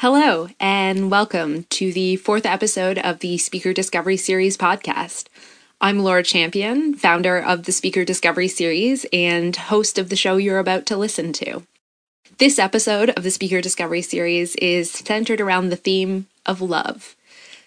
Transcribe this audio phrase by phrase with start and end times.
[0.00, 5.26] Hello, and welcome to the fourth episode of the Speaker Discovery Series podcast.
[5.80, 10.60] I'm Laura Champion, founder of the Speaker Discovery Series and host of the show you're
[10.60, 11.64] about to listen to.
[12.38, 17.16] This episode of the Speaker Discovery Series is centered around the theme of love.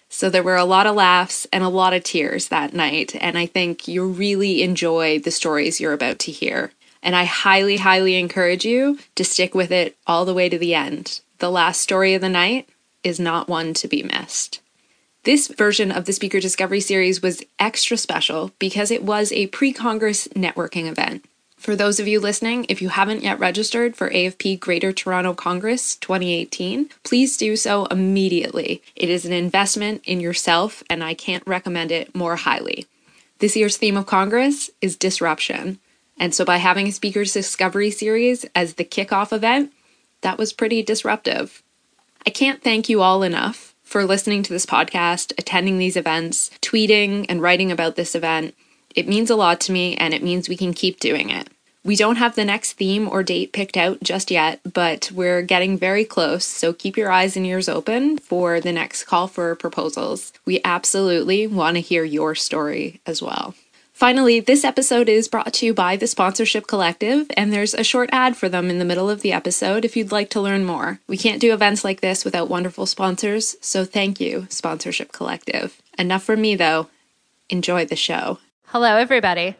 [0.08, 3.36] So there were a lot of laughs and a lot of tears that night, and
[3.36, 6.72] I think you'll really enjoy the stories you're about to hear.
[7.02, 10.74] And I highly, highly encourage you to stick with it all the way to the
[10.74, 11.20] end.
[11.42, 12.68] The last story of the night
[13.02, 14.60] is not one to be missed.
[15.24, 19.72] This version of the Speaker Discovery Series was extra special because it was a pre
[19.72, 21.24] Congress networking event.
[21.56, 25.96] For those of you listening, if you haven't yet registered for AFP Greater Toronto Congress
[25.96, 28.80] 2018, please do so immediately.
[28.94, 32.86] It is an investment in yourself, and I can't recommend it more highly.
[33.40, 35.80] This year's theme of Congress is disruption.
[36.16, 39.72] And so, by having a Speakers Discovery Series as the kickoff event,
[40.22, 41.62] that was pretty disruptive.
[42.26, 47.26] I can't thank you all enough for listening to this podcast, attending these events, tweeting,
[47.28, 48.54] and writing about this event.
[48.94, 51.48] It means a lot to me, and it means we can keep doing it.
[51.84, 55.76] We don't have the next theme or date picked out just yet, but we're getting
[55.76, 60.32] very close, so keep your eyes and ears open for the next call for proposals.
[60.44, 63.54] We absolutely want to hear your story as well.
[64.02, 68.10] Finally, this episode is brought to you by the Sponsorship Collective, and there's a short
[68.10, 70.98] ad for them in the middle of the episode if you'd like to learn more.
[71.06, 75.80] We can't do events like this without wonderful sponsors, so thank you, Sponsorship Collective.
[75.96, 76.88] Enough for me, though.
[77.48, 78.40] Enjoy the show.
[78.64, 79.54] Hello, everybody.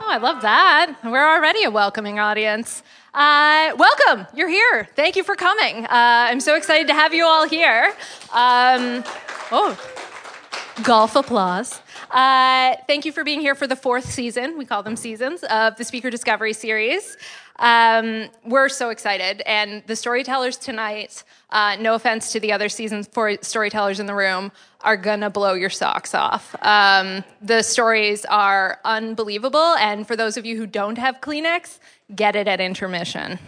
[0.00, 0.96] Oh, I love that.
[1.04, 2.82] We're already a welcoming audience.
[3.14, 4.26] Uh, welcome.
[4.34, 4.88] You're here.
[4.96, 5.84] Thank you for coming.
[5.84, 7.94] Uh, I'm so excited to have you all here.
[8.32, 9.04] Um,
[9.52, 9.78] oh,
[10.82, 11.80] golf applause.
[12.10, 14.56] Uh, thank you for being here for the fourth season.
[14.56, 17.16] We call them seasons of the Speaker Discovery Series.
[17.58, 19.42] Um, we're so excited.
[19.46, 24.14] And the storytellers tonight, uh, no offense to the other seasons for storytellers in the
[24.14, 26.54] room, are gonna blow your socks off.
[26.62, 29.74] Um, the stories are unbelievable.
[29.76, 31.78] And for those of you who don't have Kleenex,
[32.14, 33.38] get it at intermission.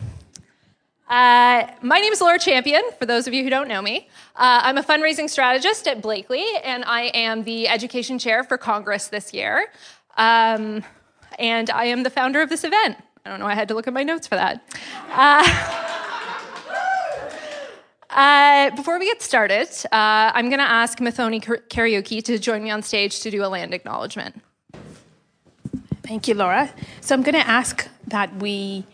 [1.09, 4.09] Uh, my name is Laura Champion, for those of you who don't know me.
[4.37, 9.07] Uh, I'm a fundraising strategist at Blakely, and I am the education chair for Congress
[9.09, 9.69] this year.
[10.19, 10.85] Um,
[11.39, 12.99] and I am the founder of this event.
[13.25, 14.63] I don't know, I had to look at my notes for that.
[15.11, 15.49] Uh,
[18.11, 22.71] uh before we get started, uh, I'm going to ask Mathoni Karaoke to join me
[22.71, 24.43] on stage to do a land acknowledgement.
[26.03, 26.71] Thank you, Laura.
[27.01, 28.85] So I'm going to ask that we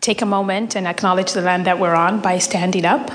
[0.00, 3.10] take a moment and acknowledge the land that we're on by standing up.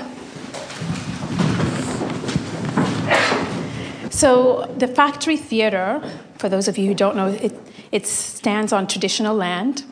[4.10, 6.02] So, the Factory Theatre,
[6.38, 7.54] for those of you who don't know, it,
[7.92, 9.84] it stands on traditional land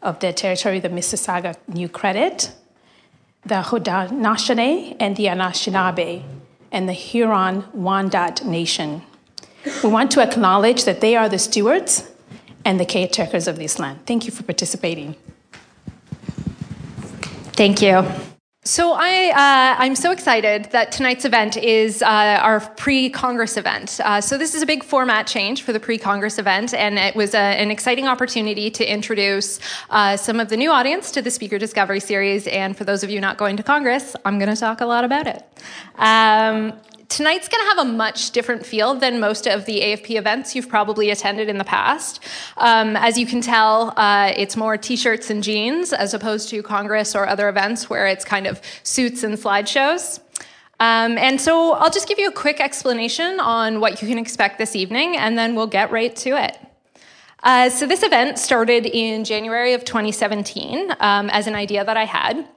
[0.00, 2.52] of the territory of the Mississauga New Credit,
[3.44, 6.22] the Haudenosaunee, and the Anishinaabe,
[6.70, 9.02] and the Huron Wendat Nation.
[9.82, 12.08] We want to acknowledge that they are the stewards
[12.64, 14.06] and the caretakers of this land.
[14.06, 15.16] Thank you for participating.
[17.56, 18.04] Thank you.
[18.66, 22.06] So I, uh, I'm so excited that tonight's event is uh,
[22.40, 24.00] our pre-Congress event.
[24.02, 27.34] Uh, so this is a big format change for the pre-Congress event, and it was
[27.34, 29.60] a, an exciting opportunity to introduce
[29.90, 32.46] uh, some of the new audience to the Speaker Discovery Series.
[32.46, 35.04] And for those of you not going to Congress, I'm going to talk a lot
[35.04, 35.46] about it.
[35.96, 36.72] Um,
[37.08, 40.68] tonight's going to have a much different feel than most of the AFP events you've
[40.68, 42.20] probably attended in the past.
[42.56, 46.62] Um, as you can tell, uh, it's more t shirts and jeans as opposed to
[46.62, 50.20] Congress or other events where it's kind of suits and slideshows.
[50.80, 54.58] Um, and so I'll just give you a quick explanation on what you can expect
[54.58, 56.58] this evening, and then we'll get right to it.
[57.42, 62.04] Uh, so, this event started in January of 2017 um, as an idea that I
[62.04, 62.48] had.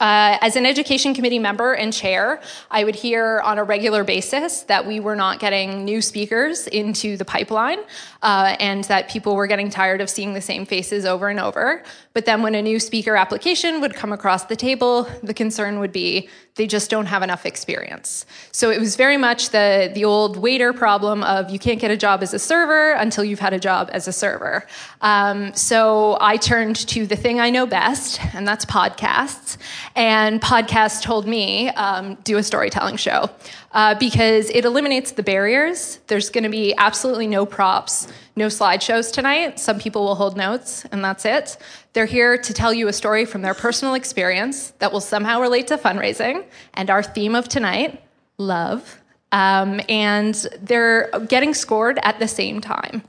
[0.00, 4.62] Uh, as an education committee member and chair, I would hear on a regular basis
[4.62, 7.80] that we were not getting new speakers into the pipeline
[8.22, 11.82] uh, and that people were getting tired of seeing the same faces over and over.
[12.12, 15.92] But then when a new speaker application would come across the table, the concern would
[15.92, 18.26] be they just don't have enough experience.
[18.50, 21.96] So it was very much the, the old waiter problem of you can't get a
[21.96, 24.66] job as a server until you've had a job as a server.
[25.00, 29.56] Um, so I turned to the thing I know best, and that's podcasts.
[29.94, 33.30] And podcasts told me um, do a storytelling show
[33.72, 36.00] uh, because it eliminates the barriers.
[36.06, 39.58] There's going to be absolutely no props, no slideshows tonight.
[39.60, 41.58] Some people will hold notes, and that's it.
[41.92, 45.66] They're here to tell you a story from their personal experience that will somehow relate
[45.68, 46.44] to fundraising
[46.74, 48.02] and our theme of tonight,
[48.38, 49.00] love.
[49.32, 53.02] Um, and they're getting scored at the same time.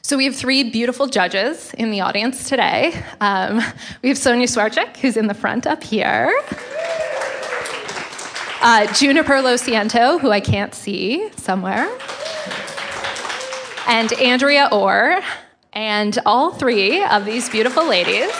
[0.00, 3.02] So we have three beautiful judges in the audience today.
[3.20, 3.62] Um,
[4.02, 6.30] we have Sonia Swarchek, who's in the front up here.
[8.60, 11.90] Uh, Juniper Lo Ciento, who I can't see somewhere,
[13.86, 15.20] and Andrea Orr,
[15.72, 18.30] and all three of these beautiful ladies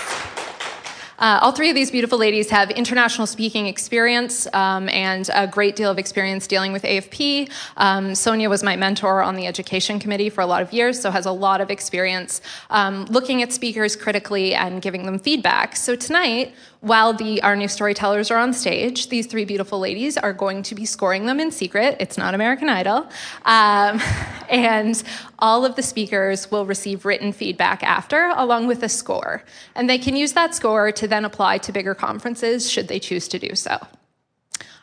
[1.19, 5.77] uh, all three of these beautiful ladies have international speaking experience um, and a great
[5.77, 7.51] deal of experience dealing with AFP.
[7.77, 11.11] Um, Sonia was my mentor on the education committee for a lot of years, so
[11.11, 12.41] has a lot of experience
[12.71, 15.77] um, looking at speakers critically and giving them feedback.
[15.77, 20.35] So tonight, while the our new storytellers are on stage, these three beautiful ladies are
[20.35, 21.97] going to be scoring them in secret.
[21.99, 23.09] It's not American Idol,
[23.47, 24.01] um,
[24.51, 25.03] and
[25.39, 29.43] all of the speakers will receive written feedback after, along with a score,
[29.75, 33.29] and they can use that score to then apply to bigger conferences should they choose
[33.29, 33.79] to do so.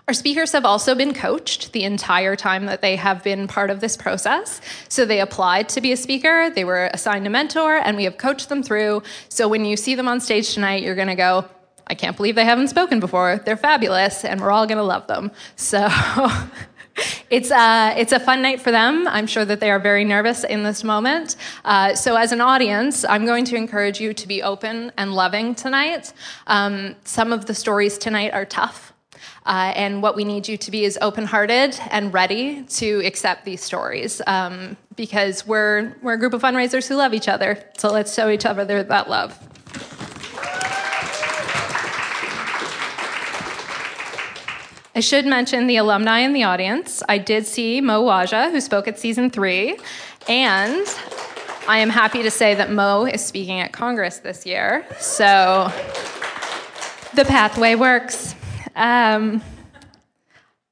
[0.08, 3.80] Our speakers have also been coached the entire time that they have been part of
[3.80, 4.60] this process.
[4.90, 8.18] So they applied to be a speaker, they were assigned a mentor, and we have
[8.18, 9.04] coached them through.
[9.30, 11.46] So when you see them on stage tonight, you're going to go,
[11.92, 13.42] I can't believe they haven't spoken before.
[13.44, 15.30] They're fabulous, and we're all going to love them.
[15.58, 15.90] So
[17.30, 19.10] it's, uh, it's a fun night for them.
[19.10, 21.36] I'm sure that they are very nervous in this moment.
[21.66, 25.54] Uh, so, as an audience, I'm going to encourage you to be open and loving
[25.54, 26.14] tonight.
[26.48, 28.94] Um, some of the stories tonight are tough.
[29.46, 33.44] Uh, and what we need you to be is open hearted and ready to accept
[33.44, 37.62] these stories um, because we're, we're a group of fundraisers who love each other.
[37.78, 39.51] So let's show each other that love.
[45.02, 47.04] Should mention the alumni in the audience.
[47.08, 49.78] I did see Mo Waja, who spoke at season three,
[50.28, 50.88] and
[51.68, 54.86] I am happy to say that Mo is speaking at Congress this year.
[55.00, 55.72] So
[57.14, 58.36] the pathway works.
[58.76, 59.42] Um,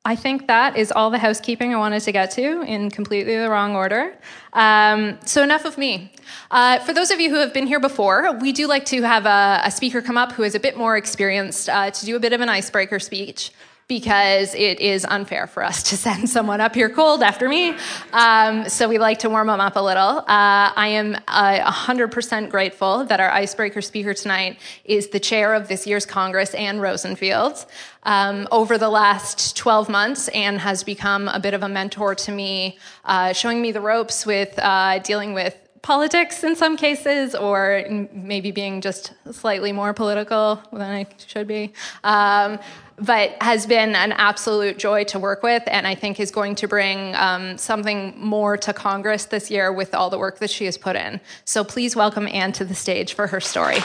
[0.06, 3.50] I think that is all the housekeeping I wanted to get to in completely the
[3.50, 4.16] wrong order.
[4.54, 6.14] Um, so, enough of me.
[6.50, 9.26] Uh, for those of you who have been here before, we do like to have
[9.26, 12.20] a, a speaker come up who is a bit more experienced uh, to do a
[12.20, 13.52] bit of an icebreaker speech
[13.90, 17.76] because it is unfair for us to send someone up here cold after me.
[18.14, 20.20] Um, so we like to warm them up a little.
[20.20, 25.68] Uh, I am uh, 100% grateful that our icebreaker speaker tonight is the chair of
[25.68, 27.66] this year's Congress, Anne Rosenfield.
[28.04, 32.32] Um, over the last 12 months, Anne has become a bit of a mentor to
[32.32, 37.84] me, uh, showing me the ropes with uh, dealing with politics in some cases, or
[38.12, 41.74] maybe being just slightly more political than I should be.
[42.04, 42.60] Um,
[43.02, 46.68] but has been an absolute joy to work with, and I think is going to
[46.68, 50.78] bring um, something more to Congress this year with all the work that she has
[50.78, 51.20] put in.
[51.46, 53.78] So please welcome Anne to the stage for her story.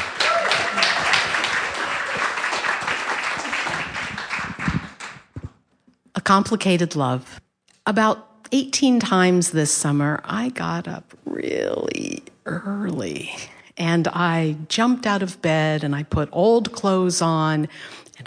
[6.15, 7.41] A complicated love.
[7.87, 13.35] About 18 times this summer, I got up really early
[13.77, 17.69] and I jumped out of bed and I put old clothes on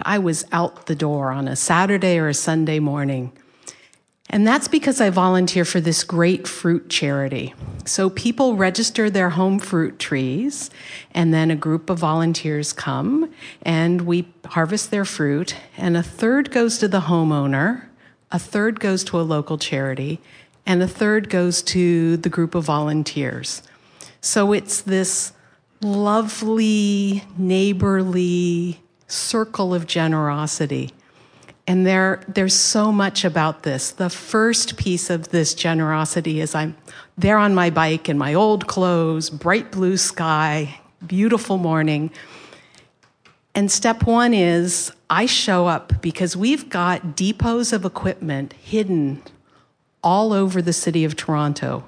[0.06, 3.32] I was out the door on a Saturday or a Sunday morning.
[4.30, 7.54] And that's because I volunteer for this great fruit charity.
[7.86, 10.70] So people register their home fruit trees,
[11.12, 16.52] and then a group of volunteers come and we harvest their fruit, and a third
[16.52, 17.86] goes to the homeowner,
[18.30, 20.20] a third goes to a local charity,
[20.66, 23.64] and a third goes to the group of volunteers.
[24.20, 25.32] So it's this
[25.82, 30.92] lovely, neighborly, circle of generosity.
[31.66, 33.92] And there, there's so much about this.
[33.92, 36.78] The first piece of this generosity is I'm
[37.18, 42.12] there on my bike in my old clothes, bright blue sky, beautiful morning.
[43.54, 49.22] And step one is I show up because we've got depots of equipment hidden
[50.04, 51.86] all over the city of Toronto.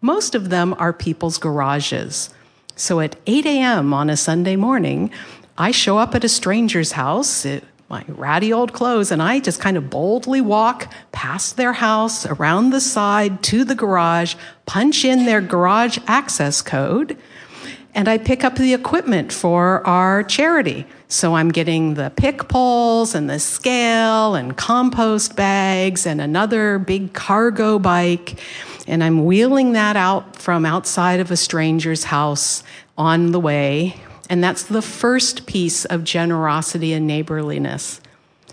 [0.00, 2.30] Most of them are people's garages.
[2.76, 3.94] So at 8 a.m.
[3.94, 5.10] on a Sunday morning,
[5.56, 9.60] I show up at a stranger's house, it, my ratty old clothes, and I just
[9.60, 14.34] kind of boldly walk past their house, around the side to the garage,
[14.66, 17.16] punch in their garage access code,
[17.94, 20.86] and I pick up the equipment for our charity.
[21.06, 27.12] So I'm getting the pick poles and the scale and compost bags and another big
[27.12, 28.40] cargo bike.
[28.88, 32.64] And I'm wheeling that out from outside of a stranger's house
[32.98, 33.94] on the way
[34.28, 38.00] and that's the first piece of generosity and neighborliness.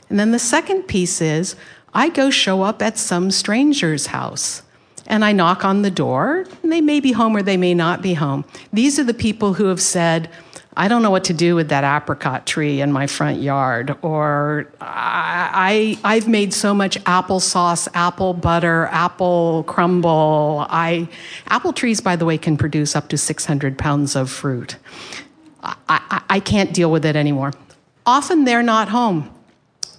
[0.09, 1.55] And then the second piece is
[1.93, 4.61] I go show up at some stranger's house
[5.07, 6.45] and I knock on the door.
[6.63, 8.45] they may be home or they may not be home.
[8.71, 10.29] These are the people who have said,
[10.77, 14.71] I don't know what to do with that apricot tree in my front yard, or
[14.79, 20.65] I, I, have made so much applesauce, apple butter, apple crumble.
[20.69, 21.09] I,
[21.47, 24.77] apple trees, by the way, can produce up to 600 pounds of fruit.
[25.63, 27.53] I, I, I can't deal with it anymore.
[28.05, 29.33] Often they're not home.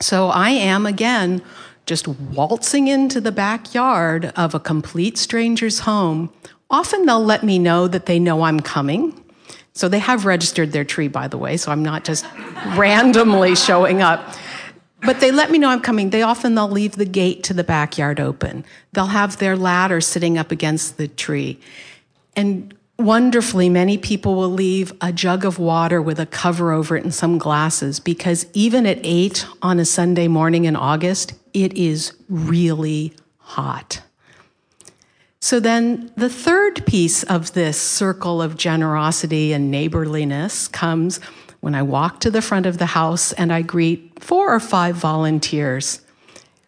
[0.01, 1.43] So I am again
[1.87, 6.33] just waltzing into the backyard of a complete stranger's home.
[6.71, 9.19] Often they'll let me know that they know I'm coming.
[9.75, 12.27] So they have registered their tree, by the way, so I'm not just
[12.77, 14.35] randomly showing up.
[15.05, 16.11] But they let me know I'm coming.
[16.11, 18.65] They often they'll leave the gate to the backyard open.
[18.93, 21.59] They'll have their ladder sitting up against the tree.
[22.37, 22.75] And
[23.05, 27.15] wonderfully, many people will leave a jug of water with a cover over it and
[27.15, 33.13] some glasses because even at eight on a Sunday morning in August, it is really
[33.39, 34.03] hot.
[35.41, 41.19] So then the third piece of this circle of generosity and neighborliness comes
[41.61, 44.97] when I walk to the front of the house and I greet four or five
[44.97, 46.01] volunteers.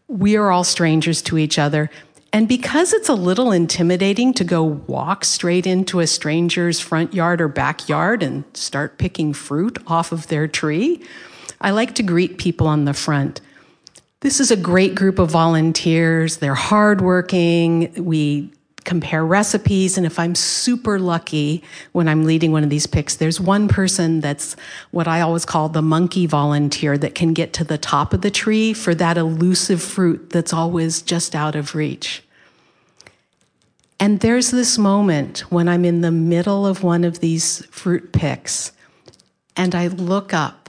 [0.09, 1.89] We are all strangers to each other.
[2.35, 7.41] And because it's a little intimidating to go walk straight into a stranger's front yard
[7.41, 11.01] or backyard and start picking fruit off of their tree,
[11.61, 13.41] I like to greet people on the front.
[14.19, 16.39] This is a great group of volunteers.
[16.39, 18.05] They're hardworking.
[18.05, 18.51] We
[18.85, 19.97] compare recipes.
[19.97, 21.63] And if I'm super lucky
[21.93, 24.57] when I'm leading one of these picks, there's one person that's
[24.91, 28.31] what I always call the monkey volunteer that can get to the top of the
[28.31, 32.23] tree for that elusive fruit that's always just out of reach.
[33.99, 38.73] And there's this moment when I'm in the middle of one of these fruit picks
[39.57, 40.69] and I look up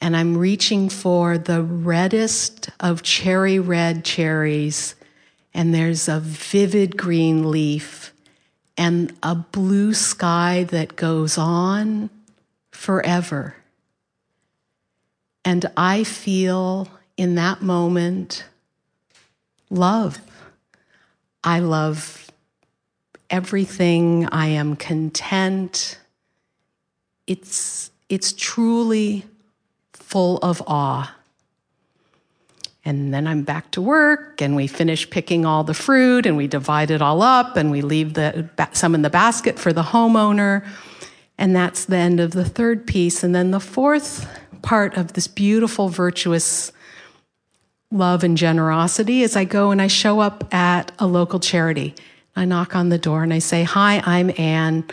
[0.00, 4.94] and I'm reaching for the reddest of cherry red cherries
[5.56, 8.12] and there's a vivid green leaf
[8.76, 12.10] and a blue sky that goes on
[12.70, 13.56] forever.
[15.46, 18.44] And I feel in that moment
[19.70, 20.20] love.
[21.42, 22.30] I love
[23.30, 24.26] everything.
[24.26, 25.98] I am content.
[27.26, 29.24] It's, it's truly
[29.94, 31.15] full of awe.
[32.86, 36.46] And then I'm back to work, and we finish picking all the fruit, and we
[36.46, 40.64] divide it all up, and we leave the, some in the basket for the homeowner.
[41.36, 43.24] And that's the end of the third piece.
[43.24, 44.30] And then the fourth
[44.62, 46.70] part of this beautiful, virtuous
[47.90, 51.92] love and generosity is I go and I show up at a local charity.
[52.36, 54.84] I knock on the door and I say, Hi, I'm Anne,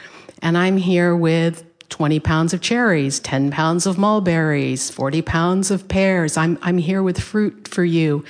[0.42, 5.88] and I'm here with 20 pounds of cherries, 10 pounds of mulberries, 40 pounds of
[5.88, 6.38] pears.
[6.38, 8.26] I'm, I'm here with fruit for you.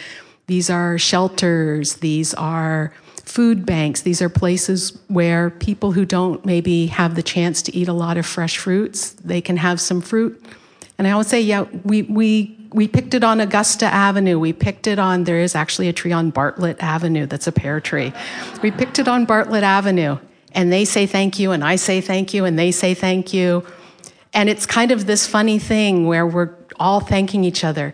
[0.47, 2.93] These are shelters, these are
[3.23, 7.87] food banks, these are places where people who don't maybe have the chance to eat
[7.87, 10.43] a lot of fresh fruits, they can have some fruit.
[10.97, 14.39] And I always say, yeah, we, we, we picked it on Augusta Avenue.
[14.39, 17.79] We picked it on, there is actually a tree on Bartlett Avenue that's a pear
[17.79, 18.11] tree.
[18.61, 20.17] We picked it on Bartlett Avenue
[20.53, 23.65] and they say thank you, and I say thank you, and they say thank you.
[24.33, 27.93] And it's kind of this funny thing where we're all thanking each other.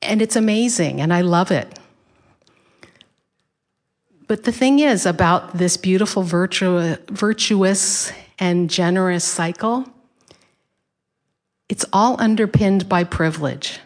[0.00, 1.78] And it's amazing, and I love it.
[4.26, 9.86] But the thing is about this beautiful, virtu- virtuous, and generous cycle,
[11.68, 13.78] it's all underpinned by privilege.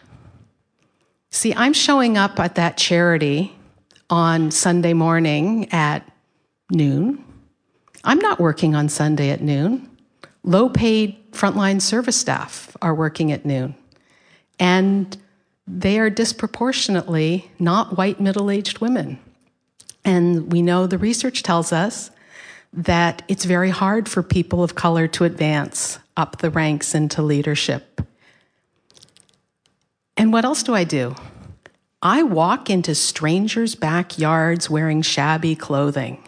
[1.31, 3.55] See, I'm showing up at that charity
[4.09, 6.09] on Sunday morning at
[6.71, 7.26] noon
[8.03, 9.89] I'm not working on Sunday at noon.
[10.43, 13.75] Low paid frontline service staff are working at noon.
[14.59, 15.17] And
[15.67, 19.19] they are disproportionately not white middle aged women.
[20.05, 22.11] And we know the research tells us
[22.71, 28.01] that it's very hard for people of color to advance up the ranks into leadership.
[30.15, 31.15] And what else do I do?
[32.01, 36.23] I walk into strangers' backyards wearing shabby clothing.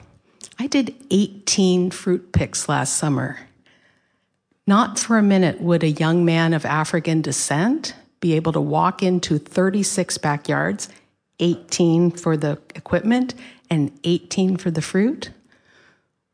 [0.62, 3.40] I did 18 fruit picks last summer.
[4.68, 9.02] Not for a minute would a young man of African descent be able to walk
[9.02, 10.90] into 36 backyards,
[11.40, 13.34] 18 for the equipment
[13.70, 15.30] and 18 for the fruit,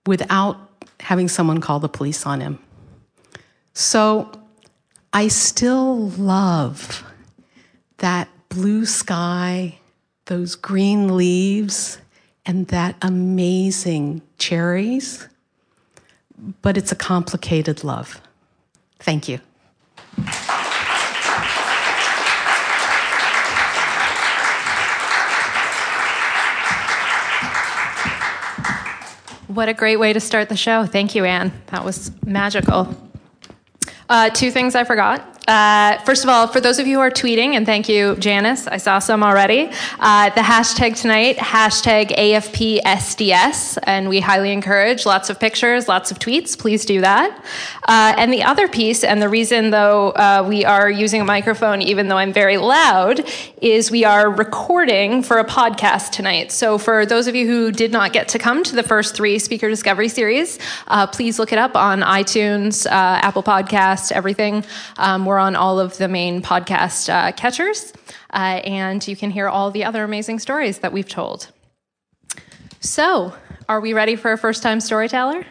[0.08, 0.58] without
[1.01, 2.58] having someone call the police on him.
[3.74, 4.32] So
[5.13, 7.03] I still love
[7.98, 9.77] that blue sky,
[10.25, 12.00] those green leaves,
[12.46, 15.28] and that amazing cherries,
[16.62, 18.22] but it's a complicated love.
[19.00, 19.40] Thank you.
[29.48, 30.86] What a great way to start the show.
[30.86, 31.54] Thank you, Anne.
[31.68, 32.94] That was magical.
[34.10, 35.35] Uh, two things I forgot.
[35.48, 38.68] Uh, first of all, for those of you who are tweeting, and thank you, Janice,
[38.68, 45.30] I saw some already, uh, the hashtag tonight, hashtag AFPSDS, and we highly encourage lots
[45.30, 46.58] of pictures, lots of tweets.
[46.58, 47.38] Please do that.
[47.88, 51.82] Uh, and the other piece, and the reason, though, uh, we are using a microphone,
[51.82, 53.24] even though I'm very loud,
[53.62, 56.52] is we are recording for a podcast tonight.
[56.52, 59.38] So for those of you who did not get to come to the first three
[59.38, 64.64] Speaker Discovery series, uh, please look it up on iTunes, uh, Apple Podcast, everything.
[64.98, 67.94] Um, we're on all of the main podcast uh, catchers,
[68.34, 71.51] uh, and you can hear all the other amazing stories that we've told.
[72.80, 73.34] So,
[73.68, 75.46] are we ready for a first time storyteller?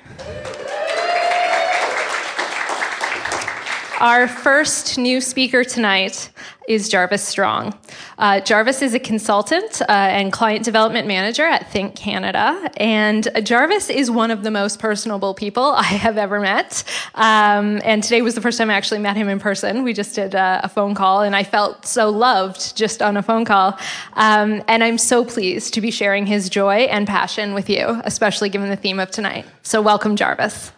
[4.00, 6.30] Our first new speaker tonight
[6.66, 7.78] is Jarvis Strong.
[8.18, 13.90] Uh, Jarvis is a consultant uh, and client development manager at Think Canada, and Jarvis
[13.90, 16.82] is one of the most personable people I have ever met.
[17.14, 19.84] Um, and today was the first time I actually met him in person.
[19.84, 23.22] We just did a, a phone call, and I felt so loved just on a
[23.22, 23.78] phone call.
[24.14, 28.48] Um, and I'm so pleased to be sharing his joy and passion with you, especially
[28.48, 29.46] given the theme of tonight.
[29.62, 30.72] So, welcome, Jarvis.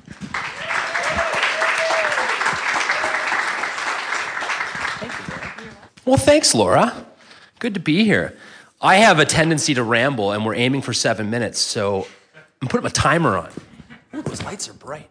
[6.06, 7.04] Well, thanks, Laura.
[7.58, 8.36] Good to be here.
[8.80, 12.06] I have a tendency to ramble, and we're aiming for seven minutes, so
[12.62, 13.50] I'm putting a timer on.
[14.14, 15.10] Ooh, those lights are bright.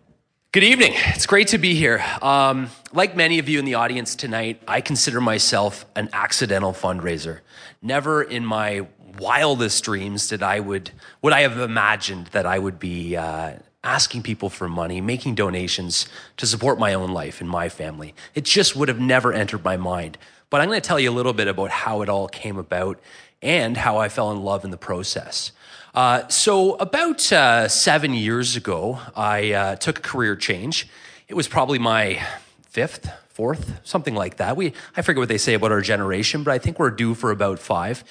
[0.53, 0.93] Good evening.
[1.07, 2.01] It's great to be here.
[2.21, 7.41] Um, like many of you in the audience tonight, I consider myself an accidental fundraiser.
[7.81, 8.87] Never in my
[9.19, 14.23] wildest dreams did I would would I have imagined that I would be uh, asking
[14.23, 18.15] people for money, making donations to support my own life and my family.
[18.33, 20.17] It just would have never entered my mind.
[20.49, 22.99] But I'm going to tell you a little bit about how it all came about
[23.41, 25.51] and how I fell in love in the process.
[25.93, 30.89] Uh, so, about uh, seven years ago, I uh, took a career change.
[31.27, 32.21] It was probably my
[32.67, 34.57] fifth, fourth, something like that.
[34.57, 37.31] We, I forget what they say about our generation, but I think we're due for
[37.31, 38.03] about five.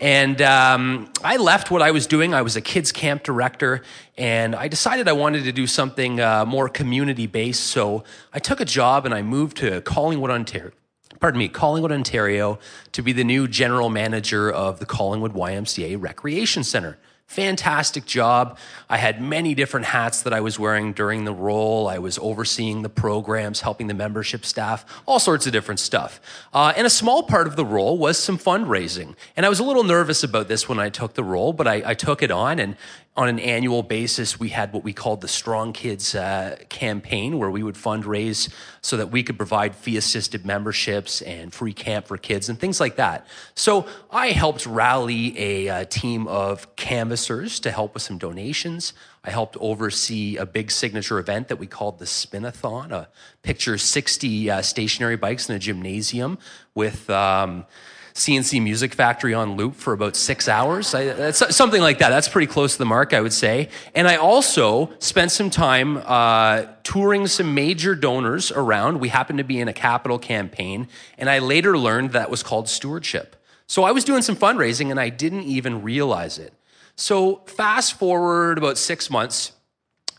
[0.00, 2.32] And um, I left what I was doing.
[2.32, 3.82] I was a kids camp director,
[4.16, 7.64] and I decided I wanted to do something uh, more community based.
[7.64, 10.72] So I took a job and I moved to Collingwood, Ontario
[11.22, 12.58] pardon me, Collingwood, Ontario,
[12.90, 16.98] to be the new general manager of the Collingwood YMCA Recreation Center.
[17.28, 18.58] Fantastic job.
[18.90, 21.86] I had many different hats that I was wearing during the role.
[21.86, 26.20] I was overseeing the programs, helping the membership staff, all sorts of different stuff.
[26.52, 29.14] Uh, and a small part of the role was some fundraising.
[29.36, 31.82] And I was a little nervous about this when I took the role, but I,
[31.86, 32.58] I took it on.
[32.58, 32.76] And
[33.14, 37.50] on an annual basis, we had what we called the Strong Kids uh, campaign, where
[37.50, 42.16] we would fundraise so that we could provide fee assisted memberships and free camp for
[42.16, 43.26] kids and things like that.
[43.54, 48.94] So I helped rally a, uh, team of canvassers to help with some donations.
[49.24, 53.08] I helped oversee a big signature event that we called the Spinathon, a
[53.42, 56.38] picture 60 uh, stationary bikes in a gymnasium
[56.74, 57.10] with.
[57.10, 57.66] Um,
[58.14, 60.94] C+C Music Factory on loop for about six hours.
[60.94, 62.10] I, something like that.
[62.10, 63.68] That's pretty close to the mark, I would say.
[63.94, 69.00] And I also spent some time uh, touring some major donors around.
[69.00, 72.68] We happened to be in a capital campaign, and I later learned that was called
[72.68, 73.36] stewardship.
[73.66, 76.52] So I was doing some fundraising, and I didn't even realize it.
[76.94, 79.52] So fast forward about six months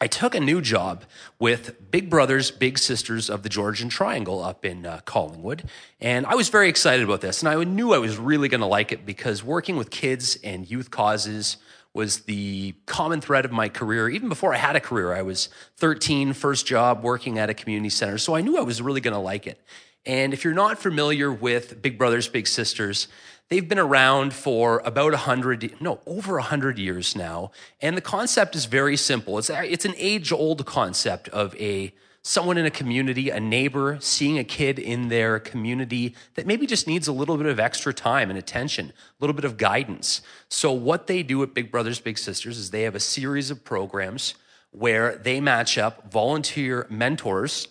[0.04, 1.06] I took a new job
[1.40, 5.64] with Big Brothers Big Sisters of the Georgian Triangle up in uh, Collingwood.
[6.02, 7.42] And I was very excited about this.
[7.42, 10.70] And I knew I was really going to like it because working with kids and
[10.70, 11.56] youth causes
[11.94, 14.10] was the common thread of my career.
[14.10, 17.90] Even before I had a career, I was 13, first job working at a community
[17.90, 18.18] center.
[18.18, 19.58] So I knew I was really going to like it.
[20.06, 23.08] And if you're not familiar with Big Brothers Big Sisters,
[23.50, 27.52] They've been around for about 100, no, over 100 years now.
[27.82, 29.38] And the concept is very simple.
[29.38, 34.40] It's, it's an age old concept of a someone in a community, a neighbor, seeing
[34.40, 38.30] a kid in their community that maybe just needs a little bit of extra time
[38.30, 40.22] and attention, a little bit of guidance.
[40.48, 43.66] So, what they do at Big Brothers Big Sisters is they have a series of
[43.66, 44.36] programs
[44.72, 47.68] where they match up volunteer mentors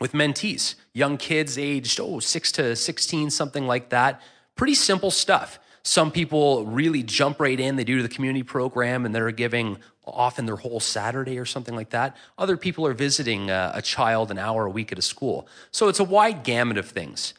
[0.00, 4.20] with mentees, young kids aged, oh, six to 16, something like that
[4.56, 5.58] Pretty simple stuff.
[5.82, 7.76] Some people really jump right in.
[7.76, 11.90] They do the community program and they're giving often their whole Saturday or something like
[11.90, 12.16] that.
[12.38, 15.46] Other people are visiting a, a child an hour a week at a school.
[15.70, 17.34] So it's a wide gamut of things.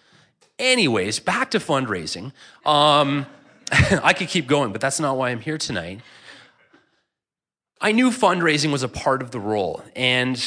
[0.59, 2.31] Anyways, back to fundraising.
[2.65, 3.25] Um,
[3.71, 6.01] I could keep going, but that's not why I'm here tonight.
[7.79, 10.41] I knew fundraising was a part of the role, and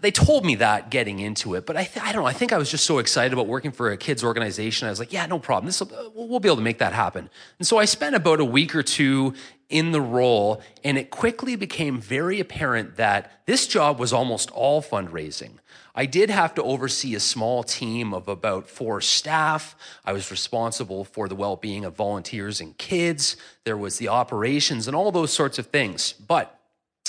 [0.00, 2.28] they told me that getting into it, but I, th- I don't know.
[2.28, 4.86] I think I was just so excited about working for a kids organization.
[4.86, 5.66] I was like, yeah, no problem.
[5.66, 5.82] This
[6.14, 7.30] we'll be able to make that happen.
[7.58, 9.34] And so I spent about a week or two
[9.68, 14.82] in the role, and it quickly became very apparent that this job was almost all
[14.82, 15.52] fundraising.
[15.94, 19.74] I did have to oversee a small team of about four staff.
[20.04, 23.36] I was responsible for the well being of volunteers and kids.
[23.64, 26.12] There was the operations and all those sorts of things.
[26.12, 26.58] But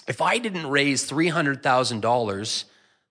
[0.08, 2.64] if I didn't raise $300,000,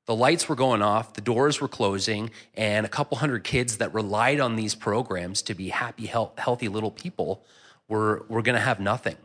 [0.09, 3.93] the lights were going off, the doors were closing, and a couple hundred kids that
[3.93, 7.45] relied on these programs to be happy, healthy little people
[7.89, 9.19] were, were going to have nothing.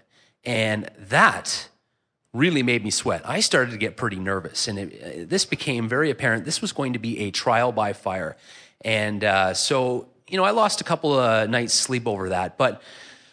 [0.44, 1.70] And that
[2.34, 3.22] really made me sweat.
[3.24, 6.44] I started to get pretty nervous, and it, this became very apparent.
[6.44, 8.36] This was going to be a trial by fire.
[8.82, 12.58] And uh, so, you know, I lost a couple of nights' sleep over that.
[12.58, 12.82] But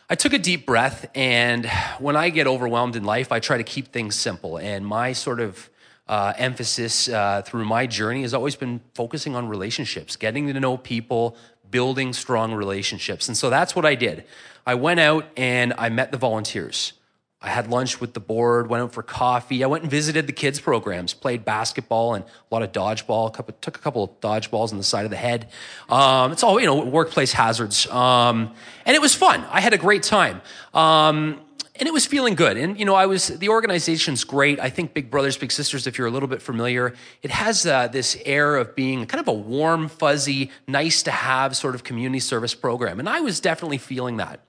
[0.09, 3.65] I took a deep breath, and when I get overwhelmed in life, I try to
[3.65, 4.57] keep things simple.
[4.57, 5.70] And my sort of
[6.11, 10.77] uh, emphasis uh, through my journey has always been focusing on relationships, getting to know
[10.77, 11.37] people,
[11.71, 13.29] building strong relationships.
[13.29, 14.25] And so that's what I did.
[14.67, 16.95] I went out and I met the volunteers.
[17.41, 19.63] I had lunch with the board, went out for coffee.
[19.63, 23.77] I went and visited the kids' programs, played basketball and a lot of dodgeball, took
[23.77, 25.49] a couple of dodgeballs on the side of the head.
[25.89, 27.87] Um, it's all, you know, workplace hazards.
[27.87, 28.53] Um,
[28.85, 29.45] and it was fun.
[29.49, 30.43] I had a great time.
[30.75, 31.41] Um,
[31.81, 32.59] and it was feeling good.
[32.59, 34.61] And, you know, I was, the organization's great.
[34.61, 37.89] I think Big Brothers, Big Sisters, if you're a little bit familiar, it has uh,
[37.89, 42.21] this air of being kind of a warm, fuzzy, nice to have sort of community
[42.21, 43.01] service program.
[43.01, 44.41] And I was definitely feeling that.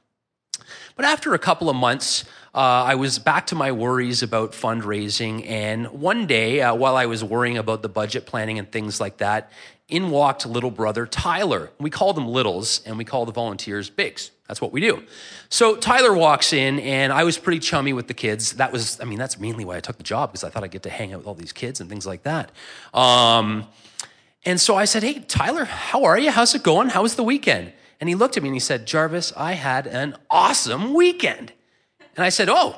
[0.97, 5.47] But after a couple of months, uh, I was back to my worries about fundraising.
[5.47, 9.17] And one day, uh, while I was worrying about the budget planning and things like
[9.17, 9.49] that,
[9.87, 11.69] in walked little brother Tyler.
[11.79, 14.31] We call them littles, and we call the volunteers bigs.
[14.51, 15.01] That's what we do.
[15.47, 18.51] So Tyler walks in, and I was pretty chummy with the kids.
[18.55, 20.71] That was, I mean, that's mainly why I took the job because I thought I'd
[20.71, 22.51] get to hang out with all these kids and things like that.
[22.93, 23.65] Um,
[24.43, 26.31] and so I said, Hey, Tyler, how are you?
[26.31, 26.89] How's it going?
[26.89, 27.71] How was the weekend?
[28.01, 31.53] And he looked at me and he said, Jarvis, I had an awesome weekend.
[32.17, 32.75] And I said, Oh,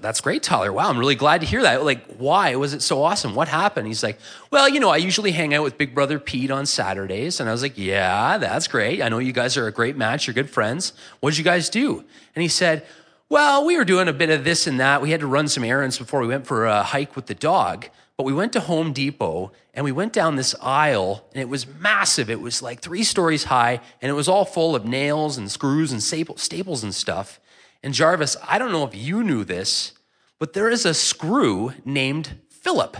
[0.00, 0.72] that's great, Tyler.
[0.72, 1.84] Wow, I'm really glad to hear that.
[1.84, 3.34] Like, why was it so awesome?
[3.34, 3.86] What happened?
[3.86, 4.18] He's like,
[4.50, 7.38] Well, you know, I usually hang out with Big Brother Pete on Saturdays.
[7.38, 9.02] And I was like, Yeah, that's great.
[9.02, 10.26] I know you guys are a great match.
[10.26, 10.94] You're good friends.
[11.20, 12.02] What did you guys do?
[12.34, 12.86] And he said,
[13.28, 15.02] Well, we were doing a bit of this and that.
[15.02, 17.88] We had to run some errands before we went for a hike with the dog.
[18.16, 21.66] But we went to Home Depot and we went down this aisle and it was
[21.66, 22.30] massive.
[22.30, 25.92] It was like three stories high and it was all full of nails and screws
[25.92, 27.40] and staples and stuff.
[27.84, 29.92] And Jarvis, I don't know if you knew this,
[30.38, 32.96] but there is a screw named Philip.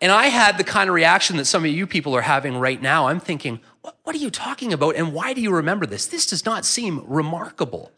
[0.00, 2.80] and I had the kind of reaction that some of you people are having right
[2.80, 3.08] now.
[3.08, 4.96] I'm thinking, what, are you talking about?
[4.96, 6.06] And why do you remember this?
[6.06, 7.92] This does not seem remarkable.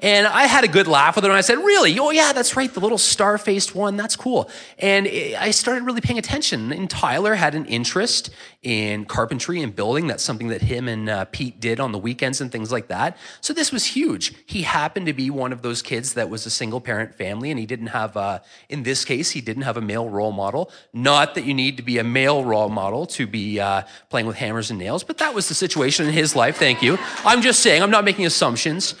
[0.00, 1.98] And I had a good laugh with her and I said, Really?
[1.98, 2.72] Oh, yeah, that's right.
[2.72, 3.96] The little star faced one.
[3.96, 4.50] That's cool.
[4.78, 6.72] And I started really paying attention.
[6.72, 8.30] And Tyler had an interest
[8.62, 10.06] in carpentry and building.
[10.06, 13.16] That's something that him and uh, Pete did on the weekends and things like that.
[13.40, 14.34] So this was huge.
[14.46, 17.60] He happened to be one of those kids that was a single parent family and
[17.60, 20.70] he didn't have, a, in this case, he didn't have a male role model.
[20.92, 24.36] Not that you need to be a male role model to be uh, playing with
[24.36, 26.56] hammers and nails, but that was the situation in his life.
[26.56, 26.98] Thank you.
[27.24, 28.94] I'm just saying, I'm not making assumptions.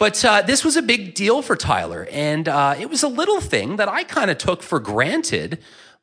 [0.00, 2.08] But uh, this was a big deal for Tyler.
[2.10, 5.58] And uh, it was a little thing that I kind of took for granted,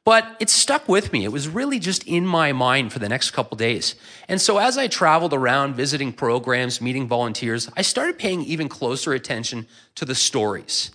[0.05, 1.25] but it stuck with me.
[1.25, 3.95] It was really just in my mind for the next couple days.
[4.27, 9.13] And so as I traveled around visiting programs, meeting volunteers, I started paying even closer
[9.13, 10.91] attention to the stories.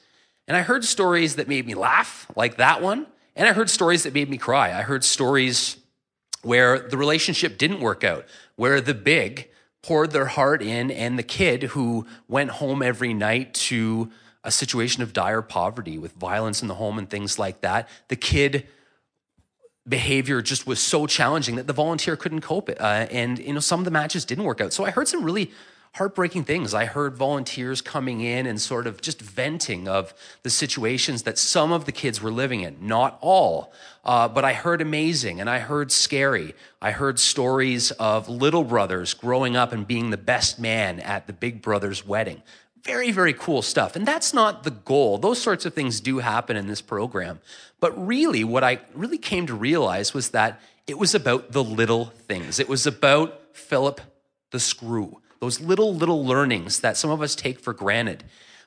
[0.47, 3.09] And I heard stories that made me laugh, like that one.
[3.35, 4.69] And I heard stories that made me cry.
[4.69, 5.77] I heard stories
[6.43, 9.49] where the relationship didn't work out, where the big
[9.83, 14.11] poured their heart in, and the kid who went home every night to
[14.45, 17.89] a situation of dire poverty with violence in the home and things like that.
[18.09, 18.67] The kid
[19.89, 22.71] behavior just was so challenging that the volunteer couldn't cope.
[22.71, 24.73] Uh, and you know, some of the matches didn't work out.
[24.73, 25.51] So I heard some really
[25.95, 26.73] heartbreaking things.
[26.73, 31.71] I heard volunteers coming in and sort of just venting of the situations that some
[31.71, 33.73] of the kids were living in, not all.
[34.05, 36.55] Uh, but I heard amazing and I heard scary.
[36.81, 41.33] I heard stories of little brothers growing up and being the best man at the
[41.33, 42.43] big brother's wedding.
[42.83, 43.95] Very, very cool stuff.
[43.95, 45.19] And that's not the goal.
[45.19, 47.39] Those sorts of things do happen in this program.
[47.79, 52.07] But really, what I really came to realize was that it was about the little
[52.07, 52.59] things.
[52.59, 54.01] It was about Philip
[54.51, 58.23] the screw those little, little learnings that some of us take for granted.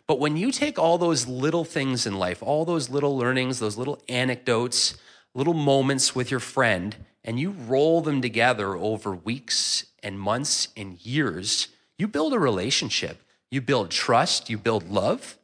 [0.08, 3.78] But when you take all those little things in life, all those little learnings, those
[3.78, 4.96] little anecdotes,
[5.36, 11.06] little moments with your friend, and you roll them together over weeks and months and
[11.06, 11.68] years,
[12.00, 13.22] you build a relationship.
[13.52, 15.38] You build trust, you build love,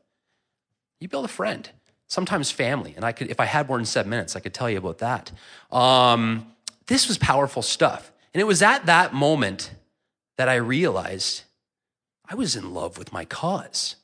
[1.00, 1.70] you build a friend.
[2.12, 2.94] sometimes family.
[2.98, 4.98] And I could, if I had more than seven minutes, I could tell you about
[4.98, 5.32] that.
[5.72, 6.46] Um,
[6.88, 8.12] this was powerful stuff.
[8.34, 9.72] And it was at that moment
[10.38, 11.44] that I realized
[12.28, 13.96] I was in love with my cause.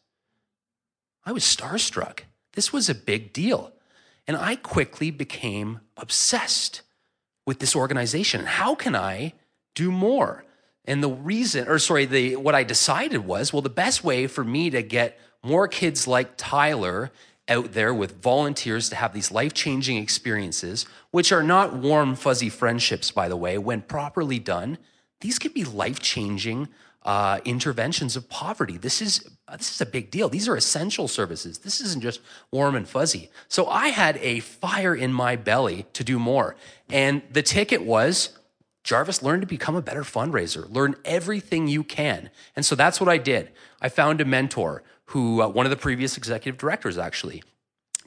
[1.26, 2.22] I was starstruck.
[2.54, 3.74] This was a big deal.
[4.28, 6.82] And I quickly became obsessed
[7.46, 8.46] with this organization.
[8.46, 9.34] How can I
[9.74, 10.44] do more?
[10.86, 14.44] And the reason, or sorry, the what I decided was, well, the best way for
[14.44, 17.12] me to get more kids like Tyler
[17.50, 22.50] out there with volunteers to have these life changing experiences, which are not warm, fuzzy
[22.50, 24.78] friendships, by the way, when properly done,
[25.22, 26.68] these could be life changing
[27.04, 28.78] uh, interventions of poverty.
[28.78, 30.28] This is this is a big deal.
[30.28, 31.60] These are essential services.
[31.60, 32.20] This isn't just
[32.52, 33.30] warm and fuzzy.
[33.48, 36.56] So I had a fire in my belly to do more,
[36.90, 38.38] and the ticket was
[38.88, 40.74] Jarvis, learn to become a better fundraiser.
[40.74, 42.30] Learn everything you can.
[42.56, 43.52] And so that's what I did.
[43.82, 47.44] I found a mentor who, uh, one of the previous executive directors actually,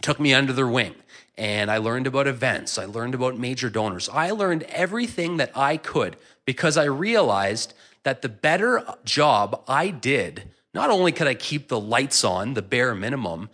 [0.00, 0.94] took me under their wing.
[1.36, 2.78] And I learned about events.
[2.78, 4.08] I learned about major donors.
[4.08, 10.50] I learned everything that I could because I realized that the better job I did,
[10.72, 13.50] not only could I keep the lights on, the bare minimum,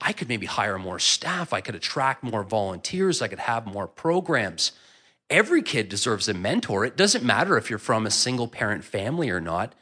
[0.00, 1.52] I could maybe hire more staff.
[1.52, 3.22] I could attract more volunteers.
[3.22, 4.72] I could have more programs.
[5.30, 6.84] Every kid deserves a mentor.
[6.84, 9.74] It doesn't matter if you're from a single parent family or not.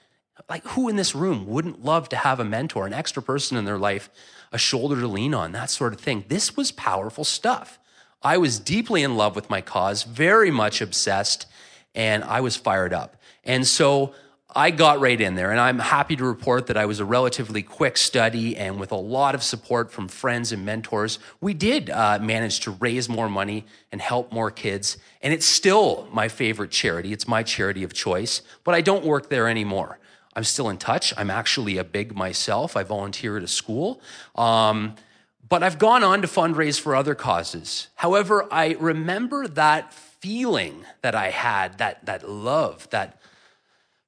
[0.49, 3.65] Like, who in this room wouldn't love to have a mentor, an extra person in
[3.65, 4.11] their life,
[4.53, 6.25] a shoulder to lean on, that sort of thing?
[6.29, 7.79] This was powerful stuff.
[8.23, 11.47] I was deeply in love with my cause, very much obsessed,
[11.95, 13.17] and I was fired up.
[13.45, 14.15] And so
[14.55, 17.63] I got right in there, and I'm happy to report that I was a relatively
[17.63, 22.19] quick study, and with a lot of support from friends and mentors, we did uh,
[22.21, 24.99] manage to raise more money and help more kids.
[25.23, 27.13] And it's still my favorite charity.
[27.13, 29.99] It's my charity of choice, but I don't work there anymore.
[30.35, 31.15] I'm still in touch.
[31.17, 32.77] I'm actually a big myself.
[32.77, 34.01] I volunteer at a school.
[34.35, 34.97] Um,
[35.49, 37.89] but I've gone on to fundraise for other causes.
[37.97, 43.20] However, I remember that feeling that I had, that, that love, that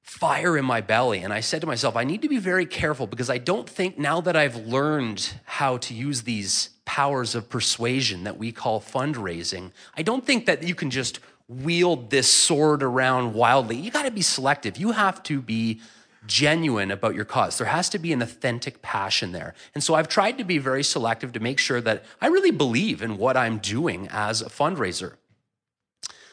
[0.03, 1.19] fire in my belly.
[1.19, 3.97] And I said to myself, I need to be very careful because I don't think
[3.97, 9.71] now that I've learned how to use these powers of persuasion that we call fundraising,
[9.97, 13.77] I don't think that you can just wield this sword around wildly.
[13.77, 14.77] You got to be selective.
[14.77, 15.79] You have to be
[16.25, 17.57] genuine about your cause.
[17.57, 19.53] There has to be an authentic passion there.
[19.73, 23.01] And so I've tried to be very selective to make sure that I really believe
[23.01, 25.13] in what I'm doing as a fundraiser.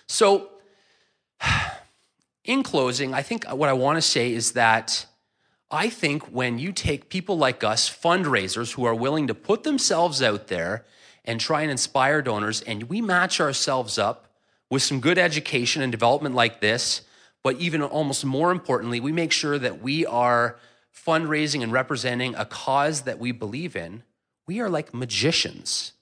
[0.06, 0.50] So,
[2.44, 5.06] in closing, I think what I want to say is that
[5.70, 10.22] I think when you take people like us, fundraisers who are willing to put themselves
[10.22, 10.84] out there
[11.24, 14.26] and try and inspire donors, and we match ourselves up
[14.68, 17.02] with some good education and development like this,
[17.42, 20.58] but even almost more importantly, we make sure that we are
[20.94, 24.02] fundraising and representing a cause that we believe in.
[24.46, 25.92] We are like magicians.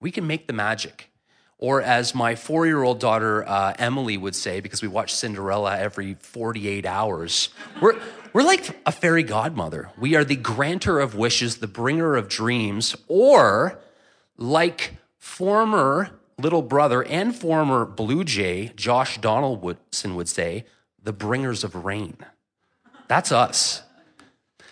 [0.00, 1.10] We can make the magic.
[1.58, 5.78] Or, as my four year old daughter uh, Emily would say, because we watch Cinderella
[5.78, 7.48] every 48 hours,
[7.80, 7.98] we're,
[8.32, 9.90] we're like a fairy godmother.
[9.96, 13.80] We are the granter of wishes, the bringer of dreams, or
[14.36, 20.64] like former little brother and former Blue Jay, Josh Donaldson, would say,
[21.02, 22.16] the bringers of rain.
[23.08, 23.82] That's us.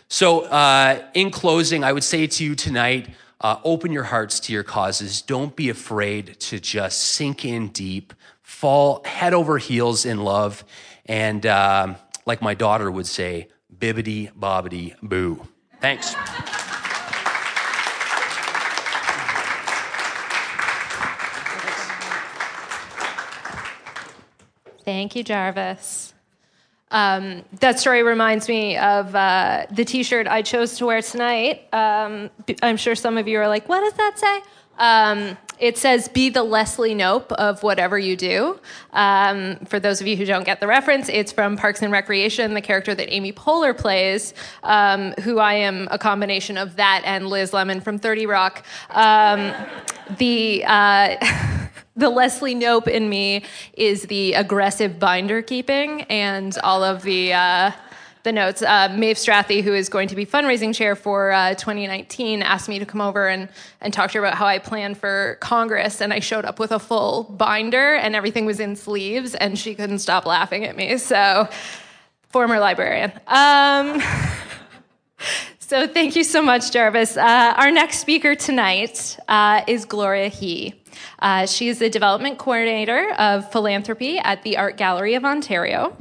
[0.09, 3.09] So, uh, in closing, I would say to you tonight
[3.43, 5.21] uh, open your hearts to your causes.
[5.21, 10.65] Don't be afraid to just sink in deep, fall head over heels in love,
[11.07, 15.47] and uh, like my daughter would say, bibbity bobbity boo.
[15.81, 16.15] Thanks.
[24.85, 26.12] Thank you, Jarvis.
[26.93, 31.67] Um, that story reminds me of uh, the T-shirt I chose to wear tonight.
[31.73, 32.31] Um,
[32.63, 34.41] I'm sure some of you are like, "What does that say?"
[34.79, 38.61] Um, it says, "Be the Leslie Knope of whatever you do."
[38.93, 42.53] Um, for those of you who don't get the reference, it's from Parks and Recreation,
[42.53, 47.27] the character that Amy Poehler plays, um, who I am a combination of that and
[47.27, 48.65] Liz Lemon from Thirty Rock.
[48.91, 49.53] Um,
[50.19, 51.17] the uh,
[51.97, 57.73] the Leslie Knope in me is the aggressive binder keeping and all of the uh,
[58.23, 58.63] the notes.
[58.63, 62.79] Uh, Maeve Strathy, who is going to be fundraising chair for uh, 2019, asked me
[62.79, 63.49] to come over and,
[63.81, 66.01] and talk to her about how I plan for Congress.
[66.01, 69.75] And I showed up with a full binder and everything was in sleeves, and she
[69.75, 70.99] couldn't stop laughing at me.
[70.99, 71.49] So,
[72.29, 73.13] former librarian.
[73.27, 74.01] Um,
[75.59, 77.17] so, thank you so much, Jarvis.
[77.17, 80.82] Uh, our next speaker tonight uh, is Gloria He.
[81.19, 85.97] Uh, she is the development coordinator of philanthropy at the Art Gallery of Ontario.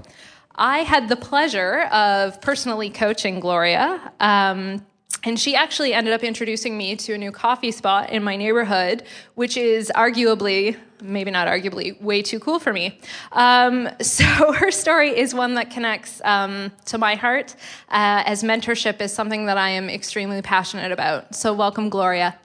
[0.56, 4.86] I had the pleasure of personally coaching Gloria um,
[5.23, 9.04] And she actually ended up introducing me to a new coffee spot in my neighborhood,
[9.36, 12.99] which is arguably, maybe not arguably, way too cool for me.
[13.32, 17.56] Um, so her story is one that connects um, to my heart,
[17.89, 21.36] uh, as mentorship is something that I am extremely passionate about.
[21.36, 22.38] So, welcome, Gloria.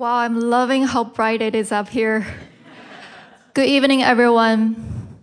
[0.00, 2.26] Wow, I'm loving how bright it is up here.
[3.52, 5.18] Good evening, everyone.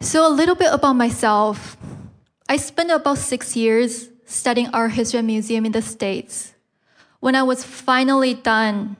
[0.00, 1.76] So, a little bit about myself.
[2.48, 6.54] I spent about six years studying art history and museum in the States.
[7.18, 8.96] When I was finally done,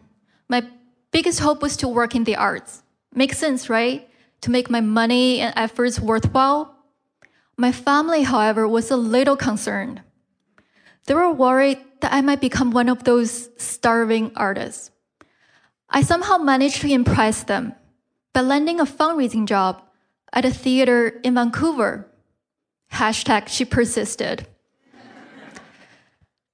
[0.49, 0.67] my
[1.13, 2.83] biggest hope was to work in the arts.
[3.15, 4.11] Makes sense, right?
[4.41, 6.75] To make my money and efforts worthwhile.
[7.57, 10.03] My family, however, was a little concerned.
[11.05, 14.91] They were worried that I might become one of those starving artists.
[15.89, 17.75] I somehow managed to impress them
[18.33, 19.83] by landing a fundraising job
[20.33, 22.07] at a theater in Vancouver.
[22.93, 24.47] Hashtag she persisted.